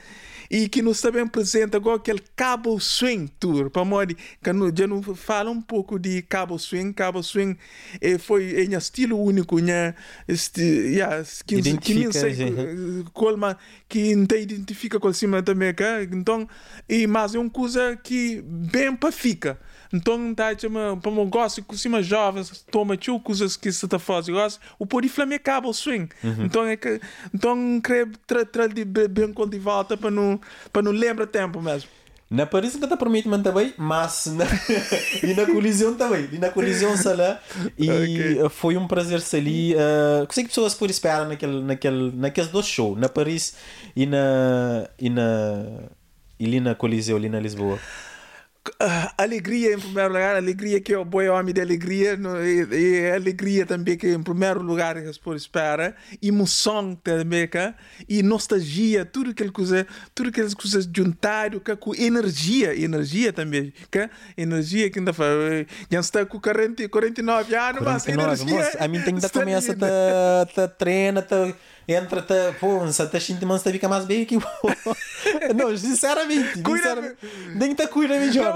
e 0.53 0.67
que 0.67 0.81
nos 0.81 0.99
também 0.99 1.21
apresenta 1.21 1.77
agora 1.77 1.95
aquele 1.95 2.21
Cabo 2.35 2.77
Swing 2.77 3.31
Tour. 3.39 3.69
Para 3.69 3.85
mim, 3.85 4.13
que 4.43 4.51
não- 4.51 4.69
já 4.75 4.85
não 4.85 5.01
fala 5.01 5.49
um 5.49 5.61
pouco 5.61 5.97
de 5.97 6.21
Cabo 6.23 6.59
Swing. 6.59 6.91
Cabo 6.91 7.23
Swing 7.23 7.57
é, 8.01 8.17
foi 8.17 8.61
em 8.65 8.73
estilo 8.75 9.17
único, 9.17 9.59
né? 9.59 9.95
Este, 10.27 10.61
yeah, 10.61 11.23
que, 11.47 11.55
que 11.79 11.93
nem 11.93 12.11
sei 12.11 12.35
qual, 13.13 13.37
mas 13.37 13.55
que 13.87 14.13
não 14.13 14.25
te 14.25 14.41
identifica 14.41 14.99
com 14.99 15.13
cima 15.13 15.41
também, 15.41 15.73
cá. 15.73 16.03
Então, 16.03 16.45
e, 16.89 17.07
mas 17.07 17.33
é 17.33 17.39
uma 17.39 17.49
coisa 17.49 17.95
que 18.03 18.41
bem 18.45 18.93
para 18.93 19.11
fica. 19.13 19.57
Então, 19.93 20.33
tá, 20.33 20.57
chama, 20.57 20.97
para 21.01 21.11
um 21.11 21.29
gosto 21.29 21.61
que 21.63 21.77
cima 21.77 22.01
jovens 22.01 22.63
toma 22.71 22.95
tio 22.95 23.19
coisas 23.19 23.57
que 23.57 23.71
se 23.71 23.83
está 23.85 23.99
fazendo, 23.99 24.35
gosto, 24.35 24.59
o 24.79 24.85
pode 24.85 25.09
flamengo 25.09 25.43
cabo 25.43 25.73
swing. 25.73 26.07
Então, 26.39 26.65
é 26.65 26.77
que, 26.77 26.99
então, 27.33 27.79
creio 27.81 28.11
tra, 28.25 28.45
tra 28.45 28.67
de 28.67 28.85
be- 28.85 29.07
bem 29.07 29.33
quando 29.33 29.51
de 29.51 29.59
volta 29.59 29.97
para 29.97 30.09
não, 30.11 30.39
para 30.71 30.81
não 30.81 30.91
lembrar 30.91 31.27
tempo 31.27 31.61
mesmo. 31.61 31.89
Na 32.29 32.45
Paris 32.45 32.73
nunca 32.75 32.87
te 32.87 32.95
promete 32.95 33.27
também, 33.43 33.73
mas 33.77 34.27
na, 34.27 34.45
e 35.21 35.33
na 35.33 35.45
colisão 35.45 35.95
também. 35.95 36.29
E 36.31 36.37
na 36.37 36.49
colisão 36.49 36.95
sala 36.95 37.41
e 37.77 37.89
Ok. 37.91 38.43
uh, 38.43 38.49
foi 38.49 38.77
um 38.77 38.87
prazer 38.87 39.19
ser 39.19 39.39
ali. 39.39 39.75
Uh, 39.75 40.25
que 40.25 40.33
sei 40.33 40.45
que 40.45 40.49
pessoas 40.51 40.73
por 40.73 40.89
esperar 40.89 41.27
naquele, 41.27 41.59
naquele, 41.61 42.09
naqueles 42.15 42.49
dois 42.49 42.65
shows, 42.67 42.97
na 42.97 43.09
Paris 43.09 43.55
e 43.93 44.05
na 44.05 44.87
e 44.97 45.09
na 45.09 45.65
e 46.39 46.45
ali 46.45 46.61
na 46.61 46.73
Coliseu, 46.73 47.17
ali 47.17 47.27
na 47.27 47.39
Lisboa. 47.41 47.77
Ah, 48.79 49.11
alegria 49.17 49.73
em 49.73 49.79
primeiro 49.79 50.09
lugar, 50.09 50.35
alegria 50.35 50.79
que 50.79 50.93
é 50.93 50.97
o 50.97 51.03
bom 51.03 51.27
homem 51.29 51.51
de 51.51 51.59
alegria, 51.59 52.15
e, 52.45 52.75
e 52.75 53.11
alegria 53.11 53.65
também 53.65 53.97
que 53.97 54.07
em 54.07 54.21
primeiro 54.21 54.61
lugar 54.61 55.01
que 55.01 55.11
se 55.11 55.19
pode 55.19 55.41
esperar, 55.41 55.95
emoção 56.21 56.93
também, 56.93 57.47
cá, 57.47 57.73
e 58.07 58.21
nostalgia, 58.21 59.03
tudo 59.03 59.31
aquele 59.31 59.51
coisa, 59.51 59.87
tudo 60.13 60.29
aquelas 60.29 60.53
coisas 60.53 60.87
juntado 60.95 61.59
cá, 61.59 61.75
com 61.75 61.95
energia, 61.95 62.79
energia 62.79 63.33
também, 63.33 63.73
cá, 63.89 64.11
energia 64.37 64.91
que 64.91 64.99
ainda 64.99 65.11
faz, 65.11 65.65
já 65.89 65.99
está 65.99 66.23
com 66.23 66.39
40, 66.39 66.87
49 66.87 67.55
anos, 67.55 67.81
mas 67.81 68.03
49, 68.03 68.43
energia 68.43 68.45
moço, 68.45 68.77
a 68.79 68.87
mim 68.87 69.01
tem 69.01 69.15
que 69.15 69.25
está 69.25 69.39
começa 69.39 69.73
linda. 69.73 69.87
a 70.41 70.45
ta 71.23 71.55
treina, 71.87 72.01
ta, 72.01 72.21
entra, 72.21 72.21
ta, 72.21 72.53
pô, 72.59 72.87
se 72.91 73.05
te 73.07 73.19
sente 73.19 73.45
mas 73.45 73.61
te 73.63 73.71
fica 73.71 73.87
mais 73.87 74.05
bem 74.05 74.25
que 74.25 74.37
Não, 75.55 75.75
sinceramente, 75.77 76.61
Cuida- 76.63 77.15
que 77.75 77.75
te 77.83 77.87
cuidar 77.87 78.19
melhor. 78.19 78.53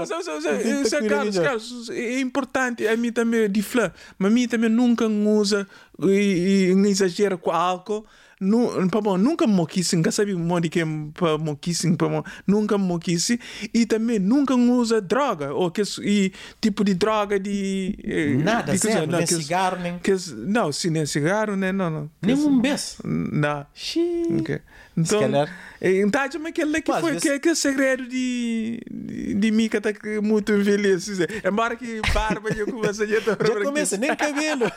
Não, 0.64 0.84
Carlos. 1.08 1.38
Carlos, 1.38 1.90
é 1.90 2.20
importante, 2.20 2.86
a 2.86 2.96
mim 2.96 3.12
também, 3.12 3.50
de 3.50 3.62
flã, 3.62 3.92
mas 4.18 4.30
a 4.30 4.34
mim 4.34 4.48
também 4.48 4.70
nunca 4.70 5.06
usa 5.06 5.66
e, 6.02 6.72
e 6.72 6.88
exagera 6.88 7.36
com 7.36 7.50
álcool. 7.50 8.04
Nu, 8.38 8.68
pa 8.90 9.00
bom, 9.00 9.16
nunca 9.16 9.46
moquisse, 9.46 9.96
nunca 9.96 10.12
sabe 10.12 10.34
o 10.34 10.60
de 10.60 10.68
que 10.68 10.82
para 11.14 11.38
moquisse, 11.38 11.90
pa 11.96 12.06
bom, 12.06 12.22
nunca 12.46 12.76
moquisse 12.76 13.40
e 13.72 13.86
também 13.86 14.18
nunca 14.18 14.54
usa 14.54 15.00
droga 15.00 15.54
ou 15.54 15.70
que 15.70 15.80
e 16.02 16.30
tipo 16.60 16.84
de 16.84 16.92
droga 16.94 17.40
de 17.40 17.96
Nada, 18.44 18.72
de 18.72 18.78
zero, 18.78 19.06
nem 19.10 19.26
que- 19.26 19.34
cigarro, 19.34 19.78
nem- 19.80 19.98
que, 19.98 20.12
não, 20.36 20.70
se 20.70 20.90
nem 20.90 21.06
cigarro, 21.06 21.56
né, 21.56 21.72
não, 21.72 21.88
não. 21.88 22.10
Nem 22.20 22.34
um 22.36 22.60
beijo. 22.60 22.96
Não. 23.04 23.64
Xiii. 23.72 24.36
Ok. 24.40 24.60
Então, 24.96 25.20
calhar. 25.20 25.54
então 25.82 26.40
mas 26.40 26.50
aquele 26.50 26.80
que 26.80 26.90
Mas, 26.90 27.00
foi 27.00 27.16
esse- 27.16 27.28
que, 27.28 27.38
que 27.38 27.48
é 27.50 27.54
segredo 27.54 28.08
de, 28.08 28.80
de, 28.90 29.34
de 29.34 29.50
mim 29.50 29.68
que 29.68 29.76
está 29.76 29.90
muito 30.22 30.52
envelhece. 30.52 31.12
Embora 31.44 31.76
que 31.76 32.00
barba 32.14 32.50
já 32.56 32.64
começa 32.64 33.04
a 33.04 33.06
Já 33.06 33.60
começa, 33.62 33.96
nem 33.98 34.16
cabelo. 34.16 34.64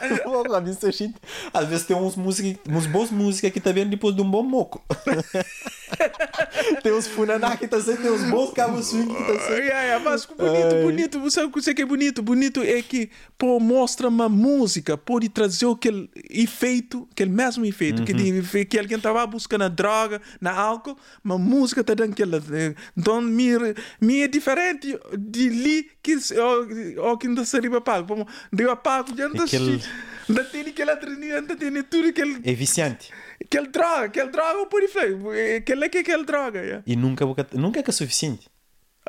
A 0.54 0.62
se 0.74 1.14
Às 1.54 1.68
vezes 1.70 1.86
tem 1.86 1.96
uns 1.96 2.16
músicas, 2.16 2.58
uns 2.70 2.86
boas 2.86 3.12
músicas 3.12 3.52
que 3.52 3.60
tá 3.60 3.72
vendo 3.72 3.90
depois 3.92 4.16
de 4.16 4.22
um 4.22 4.30
bom 4.30 4.44
moco. 4.44 4.84
tem 6.84 6.92
uns 6.94 7.08
funaná 7.08 7.56
que 7.58 7.68
tá 7.68 7.80
sendo, 7.80 8.02
tem 8.02 8.12
uns 8.12 8.24
bons 8.30 8.52
cabos 8.52 8.88
swing 8.88 9.08
que 9.08 9.24
tá 9.24 9.40
sendo. 9.40 9.60
Yeah, 9.60 9.82
yeah, 9.84 10.04
mas 10.04 10.26
bonito, 10.26 10.76
Ai. 10.76 10.82
bonito, 10.84 11.20
você 11.20 11.40
sabe 11.42 11.48
o 11.48 11.52
que 11.74 11.82
é 11.82 11.86
bonito? 11.86 12.22
Bonito 12.22 12.62
é 12.62 12.82
que 12.82 13.10
pô, 13.38 13.60
mostra 13.60 14.08
uma 14.08 14.28
música, 14.30 14.98
pode 14.98 15.30
trazer 15.30 15.68
aquele 15.68 16.10
efeito, 16.30 17.08
aquele 17.12 17.32
mesmo 17.32 17.66
efeito, 17.66 18.04
que, 18.04 18.14
de, 18.14 18.66
que 18.66 18.78
alguém 18.80 18.98
estava 18.98 19.26
buscando 19.26 19.60
na 19.60 19.68
droga, 19.68 20.09
na 20.42 20.52
álcool, 20.52 20.98
mas 21.24 21.36
a 21.36 21.40
música 21.40 21.82
está 21.82 21.94
dando 21.94 22.14
aquela. 22.14 22.42
Então, 22.98 23.22
me 24.02 24.22
é 24.22 24.28
diferente 24.28 24.98
de 25.18 25.48
ali 25.50 25.92
que 26.02 26.20
se- 26.20 26.36
o 26.40 27.12
o 27.14 27.18
que 27.18 27.28
ainda 27.28 27.46
se 27.46 27.56
arriba 27.58 27.80
pago. 27.82 28.08
Como 28.08 28.28
arriba 28.54 28.76
pago, 28.76 29.16
já 29.16 29.28
não 29.30 29.44
Aquele- 29.44 29.82
ainda 30.28 30.44
tem 30.46 30.62
aquela 30.62 30.92
adrenalina, 30.94 31.36
ainda 31.38 31.56
tem 31.56 31.84
tudo 31.84 32.08
aquele, 32.10 32.40
É 32.44 32.54
viciante. 32.54 33.12
aquele 33.44 33.68
droga, 33.68 34.06
aquele 34.06 34.30
droga, 34.30 34.60
fazer. 34.88 35.58
Aquele 35.58 35.86
é 35.86 35.90
que 35.90 35.98
é 35.98 36.02
aquele 36.02 36.24
droga, 36.26 36.60
yeah. 36.62 36.84
E 36.86 36.96
nunca, 36.96 37.26
nunca 37.54 37.80
é 37.80 37.84
que 37.84 37.90
é 37.90 37.94
suficiente. 37.94 38.49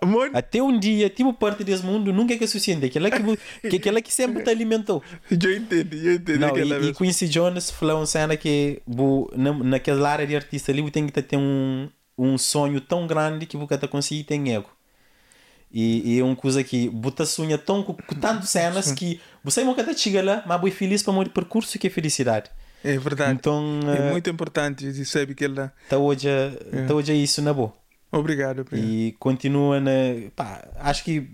Amor, 0.03 0.31
Até 0.33 0.63
um 0.63 0.79
dia, 0.79 1.11
tipo 1.11 1.33
parte 1.33 1.63
desse 1.63 1.85
mundo, 1.85 2.13
nunca 2.13 2.35
é 2.35 2.39
que 2.39 2.45
é 2.45 2.47
suficiente. 2.47 2.87
Aquela 2.87 3.11
que, 3.11 3.21
que, 3.69 3.77
aquela 3.77 4.01
que 4.01 4.13
sempre 4.13 4.43
te 4.43 4.51
alimentou. 4.51 5.03
eu 5.31 5.57
entendo, 5.57 5.95
eu 5.95 6.15
entendo. 6.15 6.41
Não, 6.41 6.57
e, 6.57 6.91
e. 6.91 6.95
Quincy 6.95 7.29
Jones 7.29 7.71
falou 7.71 7.99
uma 7.99 8.07
cena 8.07 8.37
que 8.37 8.81
bu, 8.87 9.31
na, 9.37 9.53
naquela 9.53 10.11
área 10.11 10.27
de 10.27 10.35
artista 10.35 10.73
ali 10.73 10.91
tem 10.91 11.07
que 11.07 11.23
ter 11.23 11.37
um, 11.37 11.89
um 12.17 12.39
sonho 12.39 12.81
tão 12.81 13.07
grande 13.07 13.47
que 13.47 13.57
você 13.57 13.87
conseguir 13.87 14.25
ter 14.25 14.41
ego. 14.49 14.71
E, 15.73 16.19
é 16.19 16.25
uma 16.25 16.35
coisa 16.35 16.65
que 16.65 16.89
você 16.89 17.25
sonha 17.25 17.57
tão 17.57 17.83
com, 17.83 17.95
com 17.95 18.15
tantas 18.15 18.49
cenas 18.51 18.91
que 18.93 19.21
você 19.45 19.63
nunca 19.63 19.97
chega 19.97 20.23
lá, 20.23 20.43
mas 20.47 20.65
é 20.65 20.71
feliz 20.71 21.03
para 21.03 21.13
o 21.13 21.31
percurso 21.31 21.79
que 21.79 21.87
é 21.87 21.91
felicidade. 21.91 22.51
É 22.83 22.99
verdade. 22.99 23.33
Então, 23.33 23.81
é 23.87 24.09
eh, 24.09 24.11
muito 24.11 24.29
importante 24.31 25.05
sabe 25.05 25.35
que 25.35 25.45
ele 25.45 25.71
tá 25.89 25.99
hoje, 25.99 26.29
tá 26.89 26.95
hoje 26.95 27.13
isso 27.13 27.43
na 27.43 27.53
boa. 27.53 27.80
Obrigado, 28.13 28.61
obrigado. 28.61 28.89
E 28.89 29.13
continua 29.19 29.81
na. 29.81 29.91
Pá, 30.35 30.65
acho 30.77 31.05
que. 31.05 31.29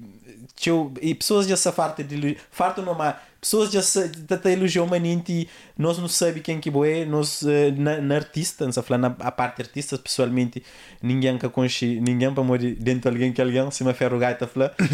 tio, 0.54 0.92
E 1.00 1.14
pessoas 1.14 1.46
já 1.46 1.56
se 1.56 1.70
fartam 1.72 2.04
de. 2.04 2.36
Fartam 2.50 2.84
não 2.84 2.94
mais. 2.94 3.16
Pessoas 3.40 3.70
já 3.70 3.80
se 3.80 4.08
te 4.08 4.48
elogiam 4.48 4.84
uma 4.86 4.96
e 4.96 5.48
nós 5.78 5.98
não 5.98 6.08
sabemos 6.08 6.42
quem 6.42 6.58
que 6.58 6.68
é. 6.84 7.04
Nós, 7.04 7.44
eh, 7.44 7.70
na, 7.70 8.00
na 8.00 8.16
artista, 8.16 8.64
não 8.64 8.72
falar 8.72 8.98
na 8.98 9.14
a 9.20 9.30
parte 9.30 9.62
artista, 9.62 9.96
pessoalmente, 9.96 10.62
ninguém 11.00 11.38
que 11.38 11.48
conhece, 11.48 12.00
ninguém 12.00 12.34
para 12.34 12.42
morrer 12.42 12.74
dentro 12.74 13.02
de 13.02 13.08
alguém 13.08 13.32
que 13.32 13.40
alguém, 13.40 13.70
se 13.70 13.84
me 13.84 13.94
ferro 13.94 14.18
gaita 14.18 14.46
falar. 14.46 14.74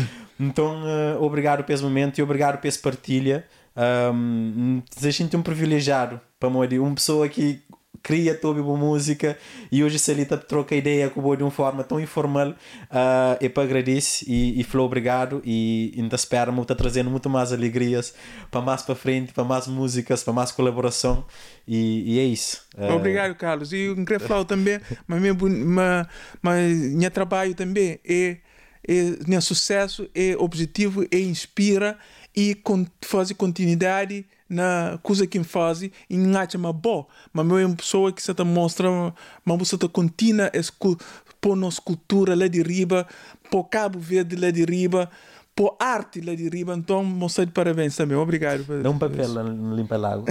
Então, 0.40 0.82
eh, 0.84 1.16
obrigado 1.20 1.62
por 1.62 1.72
esse 1.72 1.84
momento 1.84 2.18
e 2.18 2.22
obrigado 2.22 2.58
por 2.58 2.66
essa 2.66 2.80
partilha. 2.80 3.46
Um, 3.76 4.82
Deixem-te 5.00 5.36
um 5.36 5.42
privilegiado 5.42 6.20
para 6.40 6.50
morrer. 6.50 6.80
Uma 6.80 6.94
pessoa 6.94 7.28
que 7.28 7.62
cria 8.02 8.34
toda 8.34 8.62
boa 8.62 8.76
música. 8.76 9.38
E 9.70 9.82
hoje 9.84 9.98
se 9.98 10.24
tá 10.24 10.36
troca 10.36 10.74
ideia 10.74 11.08
com 11.08 11.20
o 11.20 11.36
de 11.36 11.42
uma 11.42 11.50
forma 11.50 11.84
tão 11.84 12.00
informal. 12.00 12.50
Uh, 12.50 13.36
é 13.40 13.48
para 13.48 13.62
agradecer 13.62 14.24
e, 14.28 14.60
e 14.60 14.64
falou 14.64 14.86
obrigado. 14.86 15.40
E 15.44 15.94
ainda 15.96 16.16
espero 16.16 16.52
muito 16.52 16.74
trazendo 16.74 17.10
muito 17.10 17.30
mais 17.30 17.52
alegrias 17.52 18.14
para 18.50 18.60
mais 18.60 18.82
para 18.82 18.94
frente 18.94 19.32
para 19.32 19.44
mais 19.44 19.66
músicas 19.66 20.22
para 20.24 20.32
mais 20.32 20.50
colaboração. 20.50 21.24
E, 21.66 22.14
e 22.14 22.18
é 22.18 22.24
isso. 22.24 22.66
Uh, 22.76 22.94
Obrigado, 22.94 23.34
Carlos. 23.34 23.72
E 23.72 23.78
eu 23.78 23.96
queria 23.96 24.20
falar 24.20 24.44
também, 24.44 24.80
mas 25.06 25.20
meu, 25.20 25.36
mas, 25.36 26.06
mas 26.40 26.92
meu 26.92 27.10
trabalho 27.10 27.54
também 27.54 28.00
é, 28.04 28.38
é 28.86 29.40
sucesso, 29.40 30.08
é 30.14 30.36
objetivo, 30.36 31.04
é 31.10 31.18
inspira 31.18 31.96
e 32.34 32.54
con, 32.54 32.86
faz 33.02 33.30
continuidade 33.32 34.24
na 34.52 34.98
coisa 35.02 35.26
que 35.26 35.42
faz 35.42 35.82
e 35.82 35.92
acha 36.36 36.58
uma 36.58 36.72
boa. 36.72 37.06
Mas 37.32 37.46
é 37.50 37.66
uma 37.66 37.76
pessoa 37.76 38.12
que 38.12 38.22
se 38.22 38.32
te 38.34 38.44
mostra, 38.44 38.88
uma 38.90 39.58
pessoa 39.58 39.80
que 39.80 39.88
continua 39.88 40.46
a 40.46 41.36
pôr 41.40 41.56
nossa 41.56 41.80
cultura 41.80 42.36
lá 42.36 42.46
de 42.46 42.62
riba, 42.62 43.06
pôr 43.50 43.64
Cabo 43.64 43.98
Verde 43.98 44.36
lá 44.36 44.50
de 44.50 44.64
riba, 44.64 45.10
pôr 45.56 45.74
arte 45.80 46.20
lá 46.20 46.34
de 46.34 46.48
riba. 46.48 46.74
Então, 46.74 47.02
mostrar 47.02 47.44
de 47.44 47.52
parabéns 47.52 47.96
também. 47.96 48.16
Obrigado. 48.16 48.64
dá 48.82 48.90
um 48.90 48.98
papel 48.98 49.28
no 49.28 49.74
limpa 49.74 49.96
lago 49.96 50.26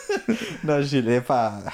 não 0.62 0.82
Gil 0.82 1.10
é 1.10 1.20
pá 1.20 1.72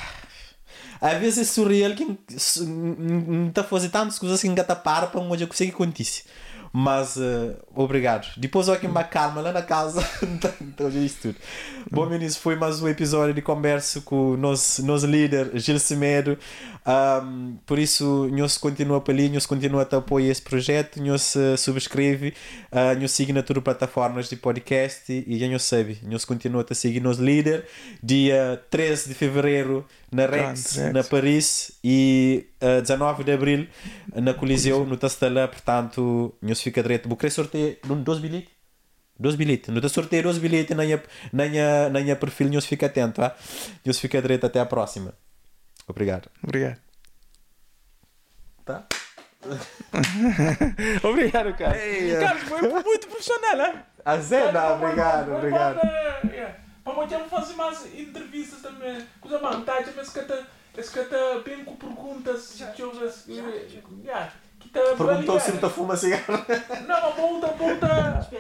às 1.01 1.18
vezes 1.18 1.38
é 1.38 1.45
surreal 1.45 1.95
que 1.95 2.05
não 2.05 3.49
está 3.49 3.64
fazendo 3.64 3.91
tantas 3.91 4.18
coisas 4.18 4.41
que 4.41 4.49
não 4.49 4.55
está 4.55 4.76
para 4.76 5.07
para 5.07 5.20
onde 5.20 5.45
eu 5.45 5.49
consigo 5.49 5.72
acontecer 5.72 6.24
mas 6.72 7.16
uh, 7.16 7.56
obrigado. 7.74 8.28
Depois 8.36 8.68
aqui 8.68 8.86
uma 8.86 9.02
calma 9.02 9.40
lá 9.40 9.52
na 9.52 9.62
casa. 9.62 10.00
Então 10.60 10.90
já 10.90 11.00
isso 11.00 11.16
tudo. 11.22 11.36
Bom 11.90 12.06
meninos 12.06 12.36
foi 12.36 12.54
mais 12.56 12.80
um 12.80 12.88
episódio 12.88 13.34
de 13.34 13.42
conversa 13.42 14.00
com 14.00 14.32
o 14.32 14.36
nosso, 14.36 14.84
nosso 14.84 15.06
líder 15.06 15.50
Gil 15.58 15.78
Semedo. 15.78 16.38
Um, 16.86 17.56
por 17.66 17.78
isso 17.78 18.28
nós 18.32 18.56
continua 18.56 19.00
para 19.00 19.12
ali 19.12 19.28
nós 19.28 19.44
continua 19.44 19.86
a 19.90 19.96
apoiar 19.96 20.30
esse 20.30 20.40
projeto. 20.40 21.02
Nós 21.02 21.34
uh, 21.34 21.56
subscreve 21.58 22.34
uh, 22.72 22.98
nós 22.98 23.10
siga 23.10 23.32
na 23.32 23.42
todas 23.42 23.60
as 23.60 23.64
plataformas 23.64 24.28
de 24.28 24.36
podcast 24.36 25.12
e 25.12 25.38
já 25.38 25.48
nós 25.48 25.62
sabe 25.64 25.98
nós 26.02 26.24
continua 26.24 26.64
a 26.68 26.74
seguir 26.74 27.00
nosso 27.00 27.22
líder. 27.22 27.66
Dia 28.02 28.62
13 28.70 29.08
de 29.08 29.14
fevereiro 29.14 29.84
na 30.12 30.26
Rex, 30.26 30.76
Rex. 30.76 30.92
na 30.92 31.04
Paris 31.04 31.72
e 31.84 32.48
uh, 32.62 32.82
19 32.82 33.24
de 33.24 33.32
abril 33.32 33.68
na 34.14 34.34
Coliseu 34.34 34.84
no 34.84 34.96
Tastela 34.96 35.46
portanto 35.48 36.34
nós 36.42 36.61
fica 36.61 36.82
direito 36.82 37.08
vou 37.08 37.16
querer 37.16 37.30
sorteio 37.30 37.76
dois 37.84 38.18
bilhetes 38.18 38.50
dois 39.18 39.36
bilhetes 39.36 39.72
não 39.72 39.80
te 39.80 39.88
sorteio 39.88 40.22
dois 40.24 40.38
bilhetes 40.38 40.76
na 40.76 40.84
minha, 40.84 41.02
na 41.32 41.46
minha, 41.46 41.88
na 41.88 42.00
minha 42.00 42.16
perfil 42.16 42.50
nós 42.52 42.66
fica 42.66 42.86
atento 42.86 43.20
tá? 43.20 43.36
nós 43.84 43.98
fica 43.98 44.20
direito 44.20 44.46
até 44.46 44.61
a 44.61 44.66
próxima 44.66 45.14
obrigado 45.86 46.28
Obrigado. 46.42 46.78
tá? 48.64 48.86
Obrigado, 51.02 51.56
Carlos. 51.56 51.80
Ei, 51.80 52.14
é. 52.14 52.20
Carlos, 52.20 52.42
foi 52.42 52.61
muito 52.61 53.08
profissional, 53.08 53.56
né? 53.56 53.84
a 54.04 54.16
Zena 54.18 54.74
obrigado 54.74 55.34
obrigado 55.34 55.80
Para 56.84 56.94
motivo 56.94 57.24
fazer 57.28 57.54
mais 57.54 57.86
entrevistas 57.94 58.62
também. 58.62 59.04
Coisa 59.20 59.38
mais, 59.38 59.64
tá? 59.64 59.80
Esse 59.80 60.12
que 60.12 60.20
tá 60.20 60.46
esse 60.76 60.92
que 60.92 61.00
está 61.00 61.40
bem 61.44 61.64
com 61.64 61.74
perguntas. 61.76 62.58
Yeah. 62.58 64.32
Que 64.58 64.68
tá 64.68 64.80
Perguntou 64.96 65.40
se 65.40 65.50
está 65.50 65.68
fuma 65.68 65.96
cigarro. 65.96 66.24
Não, 66.86 67.00
mas 67.00 67.16
volta, 67.16 67.46
volta. 67.48 68.30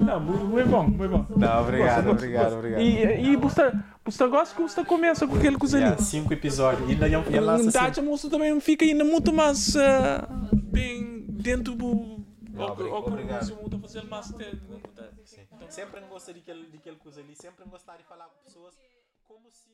Não, 0.00 0.20
muito, 0.20 0.44
muito 0.44 0.68
bom, 0.68 0.82
muito 0.82 1.10
bom. 1.10 1.26
Não, 1.36 1.62
obrigado, 1.62 2.10
obrigado, 2.10 2.52
obrigado. 2.54 2.80
E, 2.80 3.30
e 3.30 3.36
você, 3.36 3.72
você 4.04 4.26
gosta 4.26 4.54
que 4.54 4.62
você 4.62 4.84
começa 4.84 5.26
com 5.26 5.36
aquele 5.36 5.56
coisa 5.56 5.76
ali. 5.76 5.86
Yeah, 5.86 6.02
cinco 6.02 6.32
episódios. 6.32 6.90
E 6.90 6.94
Um 6.94 7.58
cinco. 7.58 7.72
Tati, 7.72 8.00
moço 8.02 8.28
também 8.28 8.58
fica 8.60 8.84
ainda 8.84 9.04
muito 9.04 9.32
mais 9.32 9.74
ah, 9.76 10.28
bem 10.52 11.24
dentro 11.28 11.74
do. 11.74 12.13
Não, 12.54 12.62
Ou 12.68 12.94
ou 12.94 13.02
você 13.02 13.52
muito 13.54 13.76
a 13.76 13.78
fazer 13.80 14.02
mais. 14.04 14.28
te- 14.32 15.26
Sim. 15.26 15.46
Sempre 15.70 16.00
gosta 16.02 16.32
daquele, 16.32 16.66
daquele 16.68 16.96
coisa 16.96 17.20
ali, 17.20 17.34
sempre 17.34 17.64
gostar 17.64 17.96
de 17.96 18.04
falar 18.04 18.26
com 18.28 18.44
pessoas 18.44 18.74
como 19.24 19.50
se. 19.50 19.73